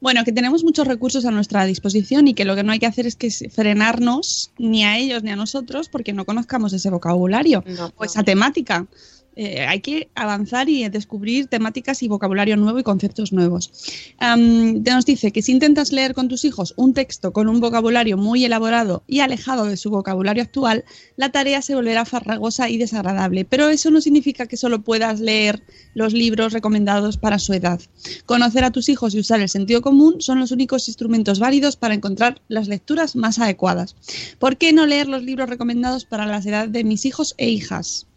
Bueno, 0.01 0.23
que 0.25 0.31
tenemos 0.31 0.63
muchos 0.63 0.87
recursos 0.87 1.25
a 1.25 1.31
nuestra 1.31 1.63
disposición 1.65 2.27
y 2.27 2.33
que 2.33 2.43
lo 2.43 2.55
que 2.55 2.63
no 2.63 2.71
hay 2.71 2.79
que 2.79 2.87
hacer 2.87 3.05
es 3.05 3.15
que 3.15 3.29
frenarnos 3.29 4.51
ni 4.57 4.83
a 4.83 4.97
ellos 4.97 5.21
ni 5.21 5.29
a 5.29 5.35
nosotros 5.35 5.89
porque 5.89 6.11
no 6.11 6.25
conozcamos 6.25 6.73
ese 6.73 6.89
vocabulario 6.89 7.63
No, 7.67 7.93
o 7.95 8.03
esa 8.03 8.23
temática. 8.23 8.87
Eh, 9.35 9.65
hay 9.65 9.79
que 9.79 10.09
avanzar 10.13 10.67
y 10.67 10.87
descubrir 10.89 11.47
temáticas 11.47 12.03
y 12.03 12.09
vocabulario 12.09 12.57
nuevo 12.57 12.79
y 12.79 12.83
conceptos 12.83 13.31
nuevos. 13.31 13.71
Te 14.19 14.91
nos 14.91 15.05
dice 15.05 15.31
que 15.31 15.41
si 15.41 15.53
intentas 15.53 15.91
leer 15.91 16.13
con 16.13 16.27
tus 16.27 16.43
hijos 16.43 16.73
un 16.75 16.93
texto 16.93 17.31
con 17.31 17.47
un 17.47 17.61
vocabulario 17.61 18.17
muy 18.17 18.43
elaborado 18.43 19.03
y 19.07 19.21
alejado 19.21 19.65
de 19.65 19.77
su 19.77 19.89
vocabulario 19.89 20.43
actual, 20.43 20.83
la 21.15 21.29
tarea 21.29 21.61
se 21.61 21.75
volverá 21.75 22.03
farragosa 22.05 22.69
y 22.69 22.77
desagradable. 22.77 23.45
Pero 23.45 23.69
eso 23.69 23.89
no 23.89 24.01
significa 24.01 24.47
que 24.47 24.57
solo 24.57 24.81
puedas 24.81 25.19
leer 25.21 25.63
los 25.93 26.13
libros 26.13 26.51
recomendados 26.51 27.17
para 27.17 27.39
su 27.39 27.53
edad. 27.53 27.79
Conocer 28.25 28.65
a 28.65 28.71
tus 28.71 28.89
hijos 28.89 29.15
y 29.15 29.19
usar 29.19 29.39
el 29.39 29.49
sentido 29.49 29.81
común 29.81 30.19
son 30.19 30.39
los 30.39 30.51
únicos 30.51 30.87
instrumentos 30.87 31.39
válidos 31.39 31.77
para 31.77 31.93
encontrar 31.93 32.41
las 32.49 32.67
lecturas 32.67 33.15
más 33.15 33.39
adecuadas. 33.39 33.95
¿Por 34.39 34.57
qué 34.57 34.73
no 34.73 34.85
leer 34.85 35.07
los 35.07 35.23
libros 35.23 35.49
recomendados 35.49 36.05
para 36.05 36.25
las 36.25 36.45
edades 36.45 36.71
de 36.71 36.83
mis 36.83 37.05
hijos 37.05 37.33
e 37.37 37.49
hijas? 37.49 38.07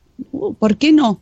¿Por 0.59 0.77
qué 0.77 0.93
no? 0.93 1.21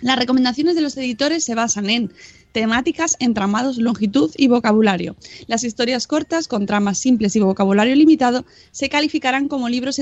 Las 0.00 0.18
recomendaciones 0.18 0.74
de 0.74 0.82
los 0.82 0.96
editores 0.96 1.44
se 1.44 1.54
basan 1.54 1.88
en 1.88 2.12
temáticas, 2.52 3.16
entramados, 3.18 3.78
longitud 3.78 4.30
y 4.36 4.48
vocabulario. 4.48 5.16
Las 5.46 5.64
historias 5.64 6.06
cortas, 6.06 6.46
con 6.46 6.66
tramas 6.66 6.98
simples 6.98 7.34
y 7.36 7.40
vocabulario 7.40 7.96
limitado, 7.96 8.44
se 8.70 8.88
calificarán 8.88 9.48
como 9.48 9.68
libros 9.68 10.00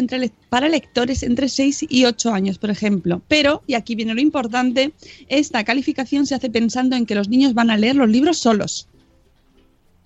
para 0.49 0.69
lectores 0.69 1.23
entre 1.23 1.49
6 1.49 1.87
y 1.89 2.05
8 2.05 2.33
años, 2.33 2.59
por 2.59 2.71
ejemplo. 2.71 3.23
Pero, 3.29 3.63
y 3.67 3.75
aquí 3.75 3.95
viene 3.95 4.15
lo 4.15 4.21
importante, 4.21 4.93
esta 5.29 5.65
calificación 5.65 6.27
se 6.27 6.35
hace 6.35 6.51
pensando 6.51 6.97
en 6.97 7.07
que 7.07 7.15
los 7.15 7.29
niños 7.29 7.55
van 7.55 7.71
a 7.71 7.79
leer 7.79 7.97
los 7.97 8.09
libros 8.09 8.39
solos 8.39 8.89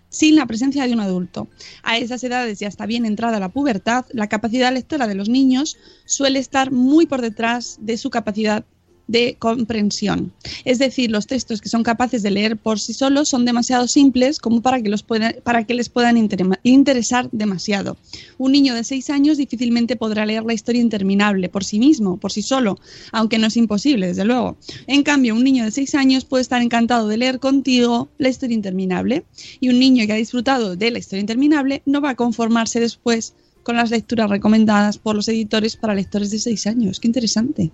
sin 0.09 0.37
la 0.37 0.47
presencia 0.47 0.87
de 0.87 0.93
un 0.93 1.01
adulto. 1.01 1.49
A 1.83 1.99
esas 1.99 2.23
edades 2.25 2.59
ya 2.59 2.69
está 2.69 2.87
bien 2.87 3.07
entrada 3.07 3.41
la 3.41 3.51
pubertad, 3.51 4.07
la 4.13 4.29
capacidad 4.29 4.73
lectora 4.73 5.07
de 5.07 5.15
los 5.15 5.29
niños 5.29 5.77
suele 6.05 6.39
estar 6.39 6.71
muy 6.73 7.07
por 7.07 7.21
detrás 7.21 7.79
de 7.81 7.97
su 7.97 8.11
capacidad 8.11 8.65
de 9.09 9.37
comprensión. 9.39 10.33
Es 10.65 10.79
decir, 10.79 11.11
los 11.11 11.27
textos 11.27 11.61
que 11.61 11.69
son 11.69 11.83
capaces 11.85 12.23
de 12.23 12.31
leer 12.31 12.57
por 12.57 12.81
sí 12.81 12.93
solos 12.93 13.29
son 13.29 13.45
demasiado 13.45 13.87
simples 13.87 14.39
como 14.41 14.61
para 14.63 14.83
que, 14.83 14.89
los 14.89 15.03
pueda- 15.03 15.35
para 15.45 15.65
que 15.65 15.75
les 15.75 15.89
puedan 15.89 16.17
inter- 16.17 16.45
interesar 16.65 17.29
demasiado. 17.31 17.97
Un 18.39 18.53
niño 18.53 18.75
de 18.75 18.83
6 18.85 19.11
años 19.11 19.39
difícilmente 19.39 19.95
podrá 19.97 20.27
leer 20.27 20.45
la 20.45 20.55
historia 20.55 20.83
interminable 20.83 21.49
por 21.49 21.63
sí 21.65 21.79
mismo, 21.79 22.17
por 22.17 22.33
sí 22.33 22.43
solo, 22.43 22.79
aunque 23.13 23.39
no 23.39 23.47
es 23.47 23.57
imposible, 23.57 24.09
desde 24.09 24.25
luego. 24.25 24.57
En 24.87 25.03
cambio, 25.03 25.35
un 25.35 25.45
niño 25.45 25.65
de 25.65 25.71
6 25.71 25.95
años 25.95 26.25
puede 26.25 26.43
estar 26.43 26.61
encantado 26.61 27.07
de 27.09 27.17
leer 27.17 27.39
contigo 27.39 28.09
la 28.19 28.29
historia 28.29 28.55
interminable 28.55 29.25
y 29.61 29.69
un 29.69 29.79
niño 29.79 30.05
que 30.07 30.13
ha 30.13 30.17
disfrutado 30.17 30.75
de 30.77 30.91
la 30.91 30.99
historia 30.99 31.21
interminable 31.21 31.83
no 31.87 32.01
va 32.01 32.11
a 32.11 32.15
conformarse 32.17 32.81
después 32.81 33.35
con 33.63 33.77
las 33.77 33.91
lecturas 33.91 34.31
recomendadas 34.31 34.99
por 34.99 35.17
los 35.17 35.29
editores 35.29 35.77
para 35.77 35.95
lectores 35.95 36.31
de 36.31 36.39
6 36.39 36.67
años. 36.67 37.01
Qué 37.01 37.09
interesante. 37.09 37.71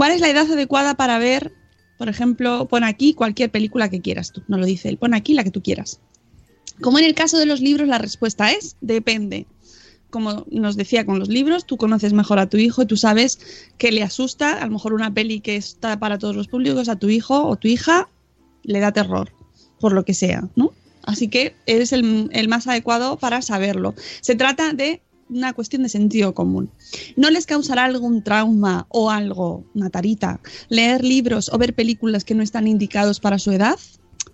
¿Cuál 0.00 0.12
es 0.12 0.22
la 0.22 0.30
edad 0.30 0.50
adecuada 0.50 0.94
para 0.94 1.18
ver, 1.18 1.52
por 1.98 2.08
ejemplo, 2.08 2.66
pon 2.68 2.84
aquí 2.84 3.12
cualquier 3.12 3.50
película 3.50 3.90
que 3.90 4.00
quieras 4.00 4.32
tú? 4.32 4.42
No 4.48 4.56
lo 4.56 4.64
dice 4.64 4.88
él, 4.88 4.96
pon 4.96 5.12
aquí 5.12 5.34
la 5.34 5.44
que 5.44 5.50
tú 5.50 5.62
quieras. 5.62 6.00
Como 6.80 6.98
en 6.98 7.04
el 7.04 7.14
caso 7.14 7.36
de 7.36 7.44
los 7.44 7.60
libros, 7.60 7.86
la 7.86 7.98
respuesta 7.98 8.50
es 8.50 8.78
depende. 8.80 9.46
Como 10.08 10.46
nos 10.50 10.78
decía 10.78 11.04
con 11.04 11.18
los 11.18 11.28
libros, 11.28 11.66
tú 11.66 11.76
conoces 11.76 12.14
mejor 12.14 12.38
a 12.38 12.48
tu 12.48 12.56
hijo 12.56 12.80
y 12.80 12.86
tú 12.86 12.96
sabes 12.96 13.40
que 13.76 13.92
le 13.92 14.02
asusta, 14.02 14.54
a 14.54 14.64
lo 14.64 14.72
mejor 14.72 14.94
una 14.94 15.12
peli 15.12 15.40
que 15.40 15.56
está 15.56 16.00
para 16.00 16.16
todos 16.16 16.34
los 16.34 16.48
públicos, 16.48 16.88
a 16.88 16.96
tu 16.96 17.10
hijo 17.10 17.46
o 17.46 17.56
tu 17.56 17.68
hija 17.68 18.08
le 18.62 18.80
da 18.80 18.92
terror, 18.92 19.34
por 19.80 19.92
lo 19.92 20.06
que 20.06 20.14
sea, 20.14 20.48
¿no? 20.56 20.72
Así 21.02 21.28
que 21.28 21.56
eres 21.66 21.92
el, 21.92 22.30
el 22.32 22.48
más 22.48 22.66
adecuado 22.66 23.18
para 23.18 23.42
saberlo. 23.42 23.94
Se 24.22 24.34
trata 24.34 24.72
de 24.72 25.02
una 25.30 25.52
cuestión 25.52 25.82
de 25.82 25.88
sentido 25.88 26.34
común. 26.34 26.70
¿No 27.16 27.30
les 27.30 27.46
causará 27.46 27.84
algún 27.84 28.22
trauma 28.22 28.86
o 28.88 29.10
algo, 29.10 29.64
una 29.74 29.90
tarita, 29.90 30.40
leer 30.68 31.04
libros 31.04 31.50
o 31.52 31.58
ver 31.58 31.74
películas 31.74 32.24
que 32.24 32.34
no 32.34 32.42
están 32.42 32.66
indicados 32.66 33.20
para 33.20 33.38
su 33.38 33.52
edad? 33.52 33.78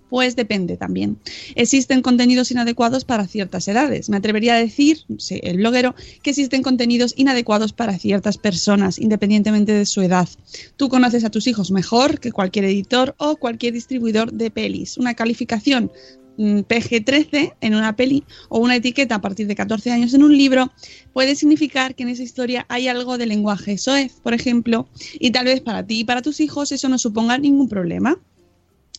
Pues 0.09 0.37
depende 0.37 0.77
también. 0.77 1.19
Existen 1.57 2.01
contenidos 2.01 2.53
inadecuados 2.53 3.05
para 3.05 3.27
ciertas 3.27 3.67
edades. 3.67 4.09
Me 4.09 4.17
atrevería 4.17 4.55
a 4.55 4.59
decir, 4.59 4.99
el 5.31 5.57
bloguero, 5.57 5.97
que 6.23 6.31
existen 6.31 6.63
contenidos 6.63 7.13
inadecuados 7.17 7.73
para 7.73 7.99
ciertas 7.99 8.39
personas, 8.39 9.01
independientemente 9.01 9.73
de 9.73 9.85
su 9.85 10.03
edad. 10.03 10.29
Tú 10.77 10.89
conoces 10.89 11.25
a 11.25 11.31
tus 11.31 11.49
hijos 11.49 11.73
mejor 11.73 12.21
que 12.21 12.31
cualquier 12.31 12.67
editor 12.67 13.17
o 13.19 13.37
cualquier 13.37 13.75
distribuidor 13.75 14.33
de 14.33 14.51
pelis. 14.53 14.97
Una 14.97 15.15
calificación 15.15 15.91
PG-13 16.37 17.55
en 17.61 17.75
una 17.75 17.97
peli 17.97 18.25
o 18.49 18.59
una 18.59 18.77
etiqueta 18.77 19.17
a 19.17 19.21
partir 19.21 19.47
de 19.47 19.55
14 19.55 19.91
años 19.91 20.15
en 20.15 20.23
un 20.23 20.37
libro 20.37 20.73
puede 21.13 21.35
significar 21.35 21.95
que 21.95 22.03
en 22.03 22.11
esa 22.11 22.23
historia 22.23 22.67
hay 22.69 22.89
algo 22.89 23.19
de 23.19 23.27
lenguaje 23.27 23.79
soez, 23.79 24.15
por 24.23 24.35
ejemplo, 24.35 24.89
y 25.19 25.31
tal 25.31 25.47
vez 25.47 25.61
para 25.61 25.87
ti 25.87 26.01
y 26.01 26.05
para 26.05 26.23
tus 26.23 26.41
hijos 26.41 26.73
eso 26.73 26.89
no 26.89 26.99
suponga 26.99 27.39
ningún 27.39 27.69
problema. 27.69 28.19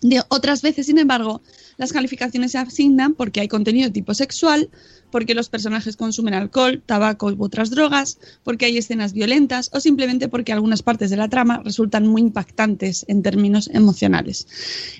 De 0.02 0.22
otras 0.30 0.62
veces, 0.62 0.86
sin 0.86 1.00
embargo, 1.00 1.42
las 1.78 1.93
calificaciones 1.93 2.51
se 2.51 2.57
asignan 2.57 3.13
porque 3.13 3.39
hay 3.39 3.47
contenido 3.47 3.88
de 3.88 3.93
tipo 3.93 4.13
sexual, 4.13 4.69
porque 5.11 5.36
los 5.36 5.47
personajes 5.47 5.95
consumen 5.95 6.34
alcohol, 6.34 6.82
tabaco 6.86 7.28
u 7.28 7.43
otras 7.43 7.69
drogas, 7.69 8.17
porque 8.43 8.65
hay 8.65 8.78
escenas 8.78 9.13
violentas 9.13 9.69
o 9.73 9.80
simplemente 9.80 10.28
porque 10.28 10.51
algunas 10.51 10.82
partes 10.82 11.09
de 11.09 11.17
la 11.17 11.30
trama 11.30 11.61
resultan 11.63 12.07
muy 12.07 12.21
impactantes 12.21 13.05
en 13.07 13.21
términos 13.21 13.69
emocionales. 13.71 14.47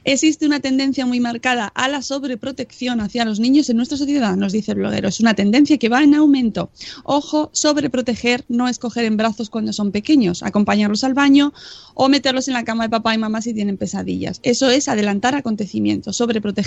Existe 0.04 0.46
una 0.46 0.60
tendencia 0.60 1.06
muy 1.06 1.20
marcada 1.20 1.68
a 1.68 1.88
la 1.88 2.02
sobreprotección 2.02 3.02
hacia 3.02 3.26
los 3.26 3.40
niños 3.40 3.70
en 3.70 3.78
nuestra 3.78 3.98
sociedad, 3.98 4.36
nos 4.36 4.54
dice 4.54 4.72
el 4.72 4.78
bloguero. 4.78 5.10
Es 5.10 5.20
una 5.20 5.34
tendencia 5.34 5.78
que 5.78 5.90
va 5.90 6.04
en 6.04 6.16
aumento. 6.16 6.70
Ojo, 7.04 7.50
sobreproteger 7.54 8.46
no 8.48 8.68
es 8.68 8.80
coger 8.80 9.06
en 9.06 9.18
brazos 9.18 9.50
cuando 9.50 9.74
son 9.74 9.92
pequeños, 9.92 10.44
acompañarlos 10.44 11.04
al 11.04 11.16
baño 11.16 11.54
o 11.96 12.08
meterlos 12.08 12.48
en 12.48 12.54
la 12.54 12.64
cama 12.64 12.84
de 12.84 12.90
papá 12.90 13.16
y 13.16 13.18
mamá 13.18 13.42
si 13.42 13.54
tienen 13.54 13.78
pesadillas. 13.78 14.40
Eso 14.44 14.70
es 14.70 14.88
adelantar 14.88 15.36
acontecimientos. 15.36 16.18
Sobreproteger 16.18 16.67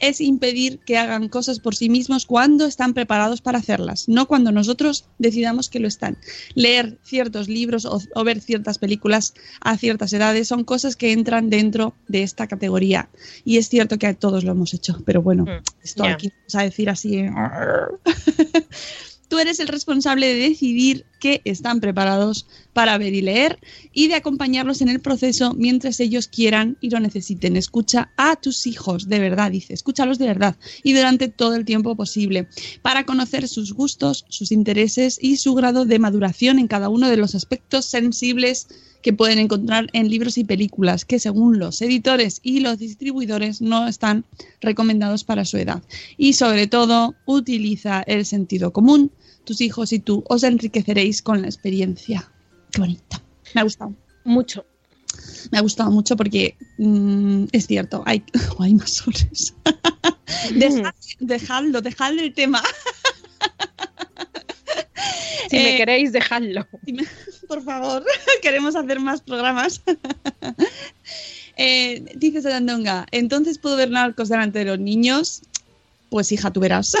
es 0.00 0.20
impedir 0.20 0.80
que 0.80 0.98
hagan 0.98 1.28
cosas 1.28 1.60
por 1.60 1.74
sí 1.74 1.88
mismos 1.88 2.26
cuando 2.26 2.66
están 2.66 2.94
preparados 2.94 3.40
para 3.40 3.58
hacerlas, 3.58 4.08
no 4.08 4.26
cuando 4.26 4.52
nosotros 4.52 5.06
decidamos 5.18 5.68
que 5.68 5.80
lo 5.80 5.88
están. 5.88 6.18
Leer 6.54 6.98
ciertos 7.02 7.48
libros 7.48 7.84
o, 7.84 8.00
o 8.14 8.24
ver 8.24 8.40
ciertas 8.40 8.78
películas 8.78 9.34
a 9.60 9.76
ciertas 9.76 10.12
edades 10.12 10.48
son 10.48 10.64
cosas 10.64 10.96
que 10.96 11.12
entran 11.12 11.50
dentro 11.50 11.94
de 12.08 12.22
esta 12.22 12.46
categoría. 12.46 13.08
Y 13.44 13.58
es 13.58 13.68
cierto 13.68 13.98
que 13.98 14.12
todos 14.14 14.44
lo 14.44 14.52
hemos 14.52 14.74
hecho, 14.74 15.02
pero 15.04 15.22
bueno, 15.22 15.46
esto 15.82 16.04
ya. 16.04 16.12
aquí 16.12 16.28
vamos 16.28 16.54
a 16.54 16.62
decir 16.62 16.90
así. 16.90 17.24
Tú 19.34 19.40
eres 19.40 19.58
el 19.58 19.66
responsable 19.66 20.28
de 20.28 20.48
decidir 20.48 21.06
que 21.18 21.42
están 21.44 21.80
preparados 21.80 22.46
para 22.72 22.96
ver 22.98 23.14
y 23.14 23.20
leer 23.20 23.58
y 23.92 24.06
de 24.06 24.14
acompañarlos 24.14 24.80
en 24.80 24.88
el 24.88 25.00
proceso 25.00 25.54
mientras 25.54 25.98
ellos 25.98 26.28
quieran 26.28 26.76
y 26.80 26.90
lo 26.90 27.00
necesiten. 27.00 27.56
Escucha 27.56 28.12
a 28.16 28.36
tus 28.36 28.68
hijos, 28.68 29.08
de 29.08 29.18
verdad, 29.18 29.50
dice, 29.50 29.74
escúchalos 29.74 30.20
de 30.20 30.28
verdad 30.28 30.54
y 30.84 30.92
durante 30.92 31.26
todo 31.26 31.56
el 31.56 31.64
tiempo 31.64 31.96
posible 31.96 32.46
para 32.80 33.06
conocer 33.06 33.48
sus 33.48 33.72
gustos, 33.72 34.24
sus 34.28 34.52
intereses 34.52 35.18
y 35.20 35.36
su 35.38 35.52
grado 35.54 35.84
de 35.84 35.98
maduración 35.98 36.60
en 36.60 36.68
cada 36.68 36.88
uno 36.88 37.10
de 37.10 37.16
los 37.16 37.34
aspectos 37.34 37.86
sensibles 37.86 38.68
que 39.04 39.12
pueden 39.12 39.38
encontrar 39.38 39.88
en 39.92 40.08
libros 40.08 40.38
y 40.38 40.44
películas 40.44 41.04
que 41.04 41.18
según 41.18 41.58
los 41.58 41.82
editores 41.82 42.40
y 42.42 42.60
los 42.60 42.78
distribuidores 42.78 43.60
no 43.60 43.86
están 43.86 44.24
recomendados 44.62 45.24
para 45.24 45.44
su 45.44 45.58
edad. 45.58 45.82
Y 46.16 46.32
sobre 46.32 46.68
todo, 46.68 47.14
utiliza 47.26 48.02
el 48.06 48.24
sentido 48.24 48.72
común. 48.72 49.10
Tus 49.44 49.60
hijos 49.60 49.92
y 49.92 49.98
tú 49.98 50.24
os 50.28 50.42
enriqueceréis 50.42 51.20
con 51.22 51.40
la 51.42 51.48
experiencia. 51.48 52.30
Qué 52.72 52.80
bonito. 52.80 53.20
Me 53.54 53.60
ha 53.60 53.64
gustado. 53.64 53.94
Mucho. 54.24 54.64
Me 55.52 55.58
ha 55.58 55.60
gustado 55.60 55.90
mucho 55.90 56.16
porque 56.16 56.56
mm, 56.78 57.44
es 57.52 57.66
cierto, 57.66 58.02
hay, 58.06 58.24
hay 58.58 58.74
más 58.74 59.06
horas. 59.06 59.54
Dejad- 60.50 60.94
dejadlo, 61.20 61.80
dejadle 61.82 62.22
el 62.24 62.34
tema. 62.34 62.62
Si 65.50 65.56
me 65.56 65.74
Eh, 65.74 65.76
queréis, 65.76 66.10
dejadlo. 66.12 66.66
por 67.46 67.62
favor, 67.62 68.02
queremos 68.42 68.74
hacer 68.74 68.98
más 68.98 69.20
programas. 69.20 69.82
eh, 71.56 72.02
dice 72.16 72.40
Sarandonga, 72.40 73.06
entonces 73.10 73.58
puedo 73.58 73.76
ver 73.76 73.90
narcos 73.90 74.30
delante 74.30 74.60
de 74.60 74.64
los 74.64 74.78
niños. 74.78 75.42
Pues 76.08 76.32
hija, 76.32 76.50
tú 76.50 76.60
verás. 76.60 76.92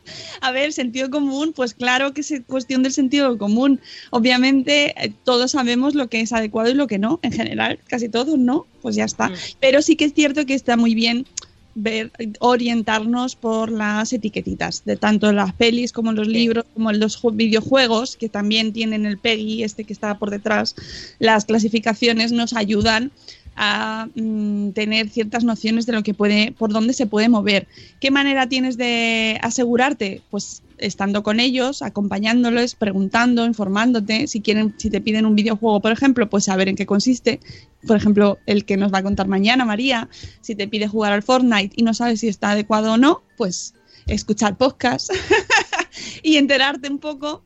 A 0.40 0.50
ver, 0.52 0.72
sentido 0.72 1.10
común, 1.10 1.52
pues 1.54 1.74
claro 1.74 2.12
que 2.14 2.20
es 2.20 2.32
cuestión 2.46 2.82
del 2.82 2.92
sentido 2.92 3.36
común. 3.38 3.80
Obviamente 4.10 4.94
eh, 5.02 5.12
todos 5.24 5.52
sabemos 5.52 5.94
lo 5.94 6.08
que 6.08 6.20
es 6.20 6.32
adecuado 6.32 6.70
y 6.70 6.74
lo 6.74 6.86
que 6.86 6.98
no, 6.98 7.20
en 7.22 7.32
general, 7.32 7.78
casi 7.86 8.08
todos 8.08 8.38
no, 8.38 8.66
pues 8.82 8.96
ya 8.96 9.04
está. 9.04 9.28
Mm. 9.28 9.34
Pero 9.60 9.82
sí 9.82 9.96
que 9.96 10.04
es 10.06 10.14
cierto 10.14 10.46
que 10.46 10.54
está 10.54 10.76
muy 10.76 10.94
bien 10.94 11.26
ver, 11.74 12.10
orientarnos 12.40 13.36
por 13.36 13.70
las 13.70 14.12
etiquetitas, 14.12 14.82
de 14.86 14.96
tanto 14.96 15.30
las 15.32 15.52
pelis 15.52 15.92
como 15.92 16.12
los 16.12 16.26
libros, 16.26 16.64
como 16.72 16.90
los 16.92 17.20
ju- 17.22 17.36
videojuegos, 17.36 18.16
que 18.16 18.28
también 18.30 18.72
tienen 18.72 19.04
el 19.04 19.18
PEGI, 19.18 19.62
este 19.62 19.84
que 19.84 19.92
está 19.92 20.18
por 20.18 20.30
detrás, 20.30 20.74
las 21.18 21.44
clasificaciones 21.44 22.32
nos 22.32 22.54
ayudan 22.54 23.12
a 23.56 24.08
mm, 24.14 24.70
tener 24.70 25.08
ciertas 25.08 25.44
nociones 25.44 25.86
de 25.86 25.92
lo 25.92 26.02
que 26.02 26.14
puede, 26.14 26.52
por 26.52 26.72
dónde 26.72 26.92
se 26.92 27.06
puede 27.06 27.28
mover. 27.28 27.66
¿Qué 28.00 28.10
manera 28.10 28.48
tienes 28.48 28.76
de 28.76 29.38
asegurarte? 29.42 30.22
Pues 30.30 30.62
estando 30.78 31.22
con 31.22 31.40
ellos, 31.40 31.82
acompañándoles, 31.82 32.74
preguntando, 32.74 33.46
informándote. 33.46 34.26
Si 34.26 34.40
quieren, 34.40 34.74
si 34.76 34.90
te 34.90 35.00
piden 35.00 35.26
un 35.26 35.34
videojuego, 35.34 35.80
por 35.80 35.92
ejemplo, 35.92 36.28
pues 36.28 36.44
saber 36.44 36.68
en 36.68 36.76
qué 36.76 36.86
consiste. 36.86 37.40
Por 37.86 37.96
ejemplo, 37.96 38.38
el 38.46 38.64
que 38.64 38.76
nos 38.76 38.92
va 38.92 38.98
a 38.98 39.02
contar 39.02 39.26
mañana, 39.26 39.64
María. 39.64 40.08
Si 40.40 40.54
te 40.54 40.68
pide 40.68 40.86
jugar 40.86 41.12
al 41.12 41.22
Fortnite 41.22 41.74
y 41.76 41.82
no 41.82 41.94
sabes 41.94 42.20
si 42.20 42.28
está 42.28 42.50
adecuado 42.50 42.92
o 42.92 42.96
no, 42.98 43.22
pues 43.36 43.74
escuchar 44.06 44.56
podcast 44.56 45.10
y 46.22 46.36
enterarte 46.36 46.90
un 46.90 46.98
poco, 46.98 47.42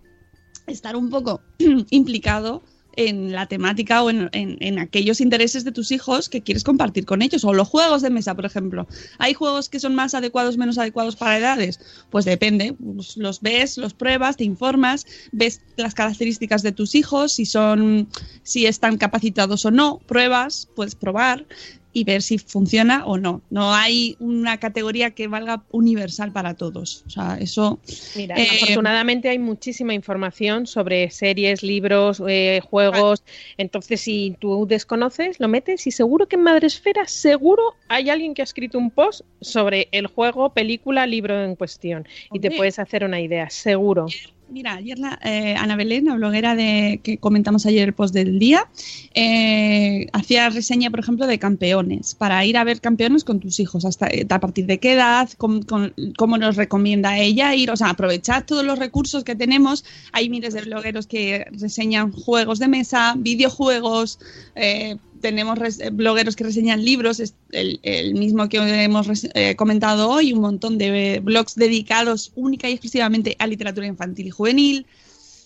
estar 0.67 0.97
un 0.97 1.09
poco 1.09 1.41
implicado 1.91 2.63
en 2.97 3.33
la 3.33 3.47
temática 3.47 4.03
o 4.03 4.11
en, 4.11 4.29
en- 4.33 4.57
en 4.61 4.79
aquellos 4.79 5.21
intereses 5.21 5.65
de 5.65 5.73
tus 5.73 5.91
hijos 5.91 6.29
que 6.29 6.43
quieres 6.43 6.65
compartir 6.65 7.05
con 7.07 7.23
ellos. 7.23 7.45
O 7.45 7.53
los 7.55 7.69
juegos 7.69 8.03
de 8.03 8.11
mesa, 8.11 8.35
por 8.35 8.47
ejemplo. 8.47 8.87
¿Hay 9.19 9.35
juegos 9.35 9.69
que 9.69 9.81
son 9.81 9.95
más 9.95 10.15
adecuados, 10.15 10.57
menos 10.59 10.79
adecuados 10.79 11.17
para 11.17 11.39
edades? 11.39 11.81
Pues 12.11 12.25
depende. 12.25 12.75
Pues 12.75 13.17
los 13.17 13.41
ves, 13.41 13.79
los 13.79 13.95
pruebas, 13.95 14.37
te 14.37 14.45
informas, 14.45 15.07
ves 15.33 15.61
las 15.77 15.95
características 15.95 16.63
de 16.63 16.73
tus 16.73 16.95
hijos, 16.95 17.33
si 17.33 17.47
son, 17.47 18.09
si 18.43 18.67
están 18.67 18.99
capacitados 18.99 19.65
o 19.65 19.71
no, 19.71 19.99
pruebas, 20.07 20.69
puedes 20.75 20.95
probar 20.95 21.47
y 21.93 22.05
ver 22.05 22.23
si 22.23 22.39
funciona 22.39 23.05
o 23.05 23.19
no. 23.19 23.43
No 23.51 23.75
hay 23.75 24.17
una 24.21 24.59
categoría 24.59 25.11
que 25.11 25.29
valga 25.29 25.63
universal 25.71 26.33
para 26.33 26.55
todos. 26.55 27.05
O 27.07 27.11
sea, 27.11 27.37
eso 27.41 27.79
Mira, 28.17 28.37
Eh, 28.39 28.47
afortunadamente 28.63 29.29
hay 29.29 29.39
muchísima 29.39 29.95
información 29.95 30.67
sobre 30.67 31.11
series, 31.11 31.63
libros, 31.63 32.23
eh, 32.27 32.61
juegos. 32.69 33.23
Entonces, 33.57 34.01
si 34.01 34.37
tú 34.39 34.67
desconoces, 34.67 35.41
lo 35.41 35.49
metes 35.49 35.87
y 35.87 35.91
seguro 35.91 36.27
que 36.27 36.37
en 36.37 36.43
Madresfera, 36.43 37.07
seguro 37.07 37.75
hay 37.89 38.11
alguien 38.11 38.35
que 38.35 38.43
ha 38.43 38.45
escrito 38.45 38.79
un 38.79 38.91
post 38.91 39.23
sobre 39.41 39.89
el 39.93 40.07
juego, 40.07 40.51
película, 40.51 41.07
libro 41.07 41.43
en 41.45 41.57
cuestión. 41.57 42.07
Y 42.33 42.41
te 42.41 42.51
puedes 42.51 42.79
hacer 42.79 43.05
una 43.05 43.21
idea, 43.21 43.51
seguro. 43.51 44.07
Mira, 44.53 44.75
ayer 44.75 44.99
la, 44.99 45.17
eh, 45.23 45.55
Ana 45.57 45.77
Belén, 45.77 46.07
la 46.07 46.15
bloguera 46.17 46.57
de, 46.57 47.01
que 47.05 47.19
comentamos 47.19 47.67
ayer 47.67 47.87
el 47.87 47.95
post 47.95 48.13
del 48.13 48.41
día, 48.41 48.69
eh, 49.15 50.09
hacía 50.13 50.51
reseña, 50.51 50.91
por 50.91 50.99
ejemplo, 50.99 51.29
de 51.29 51.39
campeones, 51.39 52.17
para 52.17 52.45
ir 52.45 52.57
a 52.59 52.65
ver 52.65 52.81
campeones 52.81 53.23
con 53.23 53.39
tus 53.39 53.61
hijos, 53.61 53.85
hasta 53.85 54.09
eh, 54.09 54.27
a 54.29 54.41
partir 54.41 54.67
de 54.67 54.79
qué 54.81 54.95
edad, 54.95 55.29
cómo, 55.37 55.65
con- 55.65 55.95
cómo 56.19 56.37
nos 56.37 56.57
recomienda 56.57 57.17
ella 57.17 57.55
ir, 57.55 57.71
o 57.71 57.77
sea, 57.77 57.91
aprovechar 57.91 58.45
todos 58.45 58.65
los 58.65 58.79
recursos 58.81 59.23
que 59.23 59.37
tenemos. 59.37 59.85
Hay 60.11 60.29
miles 60.29 60.53
de 60.55 60.63
blogueros 60.63 61.07
que 61.07 61.47
reseñan 61.53 62.11
juegos 62.11 62.59
de 62.59 62.67
mesa, 62.67 63.15
videojuegos, 63.17 64.19
eh, 64.57 64.97
tenemos 65.21 65.59
eh, 65.81 65.91
blogueros 65.91 66.37
que 66.37 66.45
reseñan 66.45 66.85
libros, 66.85 67.21
es 67.21 67.35
el, 67.53 67.81
el 67.83 68.15
mismo 68.15 68.49
que 68.49 68.59
hemos 68.59 69.25
eh, 69.35 69.55
comentado 69.57 70.11
hoy, 70.11 70.33
un 70.33 70.41
montón 70.41 70.79
de 70.79 71.15
eh, 71.15 71.21
blogs 71.21 71.55
dedicados 71.55 72.33
única 72.35 72.69
y 72.69 72.73
exclusivamente 72.73 73.37
a 73.39 73.47
literatura 73.47 73.87
infantil 73.87 74.27
y 74.27 74.31
juvenil. 74.31 74.87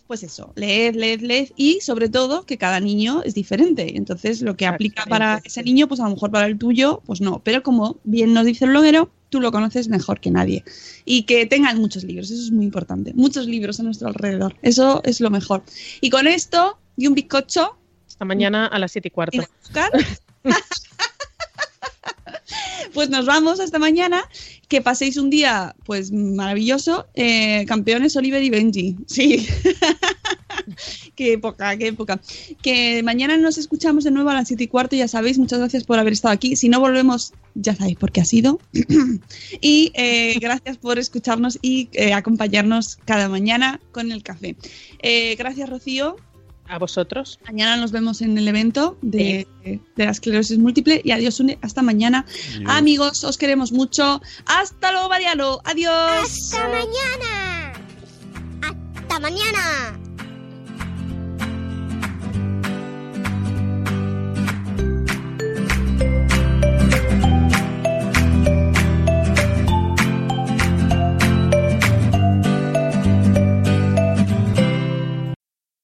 Pues 0.07 0.23
eso, 0.23 0.53
leed, 0.55 0.97
leed, 0.97 1.23
leed 1.23 1.49
y 1.57 1.81
sobre 1.81 2.11
todo 2.11 2.45
que 2.45 2.59
cada 2.59 2.79
niño 2.79 3.23
es 3.25 3.35
diferente. 3.35 3.97
Entonces 3.97 4.43
lo 4.43 4.55
que 4.55 4.67
aplica 4.67 5.05
para 5.07 5.41
ese 5.45 5.63
niño, 5.63 5.89
pues 5.89 5.99
a 6.01 6.05
lo 6.05 6.11
mejor 6.11 6.31
para 6.31 6.47
el 6.47 6.59
tuyo, 6.59 7.01
pues 7.07 7.23
no. 7.23 7.41
Pero 7.43 7.63
como 7.63 7.97
bien 8.05 8.35
nos 8.35 8.45
dice 8.45 8.67
el 8.67 8.73
bloguero, 8.73 9.11
tú 9.31 9.41
lo 9.41 9.51
conoces 9.51 9.89
mejor 9.89 10.21
que 10.21 10.31
nadie. 10.31 10.63
Y 11.07 11.23
que 11.23 11.47
tengan 11.47 11.79
muchos 11.79 12.05
libros, 12.05 12.31
eso 12.31 12.43
es 12.43 12.51
muy 12.51 12.67
importante. 12.67 13.15
Muchos 13.15 13.47
libros 13.47 13.81
a 13.81 13.83
nuestro 13.83 14.09
alrededor, 14.09 14.55
eso 14.61 15.01
es 15.05 15.23
lo 15.23 15.31
mejor. 15.31 15.63
Y 16.03 16.11
con 16.11 16.27
esto 16.27 16.79
y 16.97 17.07
un 17.07 17.15
bizcocho, 17.15 17.77
Hasta 18.15 18.25
mañana 18.27 18.69
a 18.69 18.79
las 18.79 18.93
siete 18.93 19.09
y 19.09 19.11
cuarto. 19.11 19.43
Pues 22.93 23.11
nos 23.11 23.27
vamos 23.27 23.59
hasta 23.59 23.81
mañana. 23.81 24.23
Que 24.69 24.81
paséis 24.81 25.17
un 25.17 25.29
día, 25.29 25.75
pues 25.85 26.13
maravilloso. 26.13 27.09
Eh, 27.15 27.65
campeones 27.67 28.15
Oliver 28.15 28.41
y 28.41 28.51
Benji. 28.51 28.97
Sí. 29.09 29.49
qué 31.17 31.33
época, 31.33 31.77
qué 31.77 31.89
época. 31.89 32.21
Que 32.63 33.03
mañana 33.03 33.37
nos 33.37 33.59
escuchamos 33.59 34.05
de 34.05 34.13
nuevo 34.13 34.31
a 34.31 34.35
las 34.35 34.47
7 34.47 34.63
y 34.63 34.69
cuarto, 34.69 34.95
ya 34.95 35.09
sabéis, 35.09 35.39
muchas 35.39 35.59
gracias 35.59 35.83
por 35.83 35.99
haber 35.99 36.13
estado 36.13 36.33
aquí. 36.33 36.55
Si 36.55 36.69
no 36.69 36.79
volvemos, 36.79 37.33
ya 37.57 37.75
sabéis 37.75 37.99
por 37.99 38.13
qué 38.13 38.21
ha 38.21 38.25
sido. 38.25 38.61
y 39.61 39.91
eh, 39.95 40.39
gracias 40.39 40.79
por 40.79 41.01
escucharnos 41.01 41.59
y 41.63 41.89
eh, 41.95 42.13
acompañarnos 42.13 42.97
cada 43.05 43.29
mañana 43.29 43.81
con 43.91 44.13
el 44.13 44.23
café. 44.23 44.55
Gracias, 45.37 45.69
Rocío. 45.69 46.17
A 46.67 46.79
vosotros. 46.79 47.39
Mañana 47.45 47.77
nos 47.77 47.93
vemos 47.93 48.23
en 48.23 48.39
el 48.39 48.49
evento 48.49 48.97
de, 49.03 49.47
de 49.65 50.05
la 50.05 50.11
esclerosis 50.11 50.59
múltiple. 50.59 51.01
Y 51.05 51.11
adiós, 51.11 51.39
Une. 51.41 51.59
Hasta 51.63 51.83
mañana. 51.83 52.25
Adiós. 52.57 52.71
Amigos, 52.71 53.25
os 53.25 53.37
queremos 53.37 53.71
mucho. 53.73 54.23
Hasta 54.47 54.93
luego, 54.93 55.09
Mariano. 55.09 55.61
Adiós. 55.65 55.93
¡Hasta 55.93 56.69
mañana! 56.69 57.73
¡Hasta 58.63 59.21
mañana! 59.21 59.99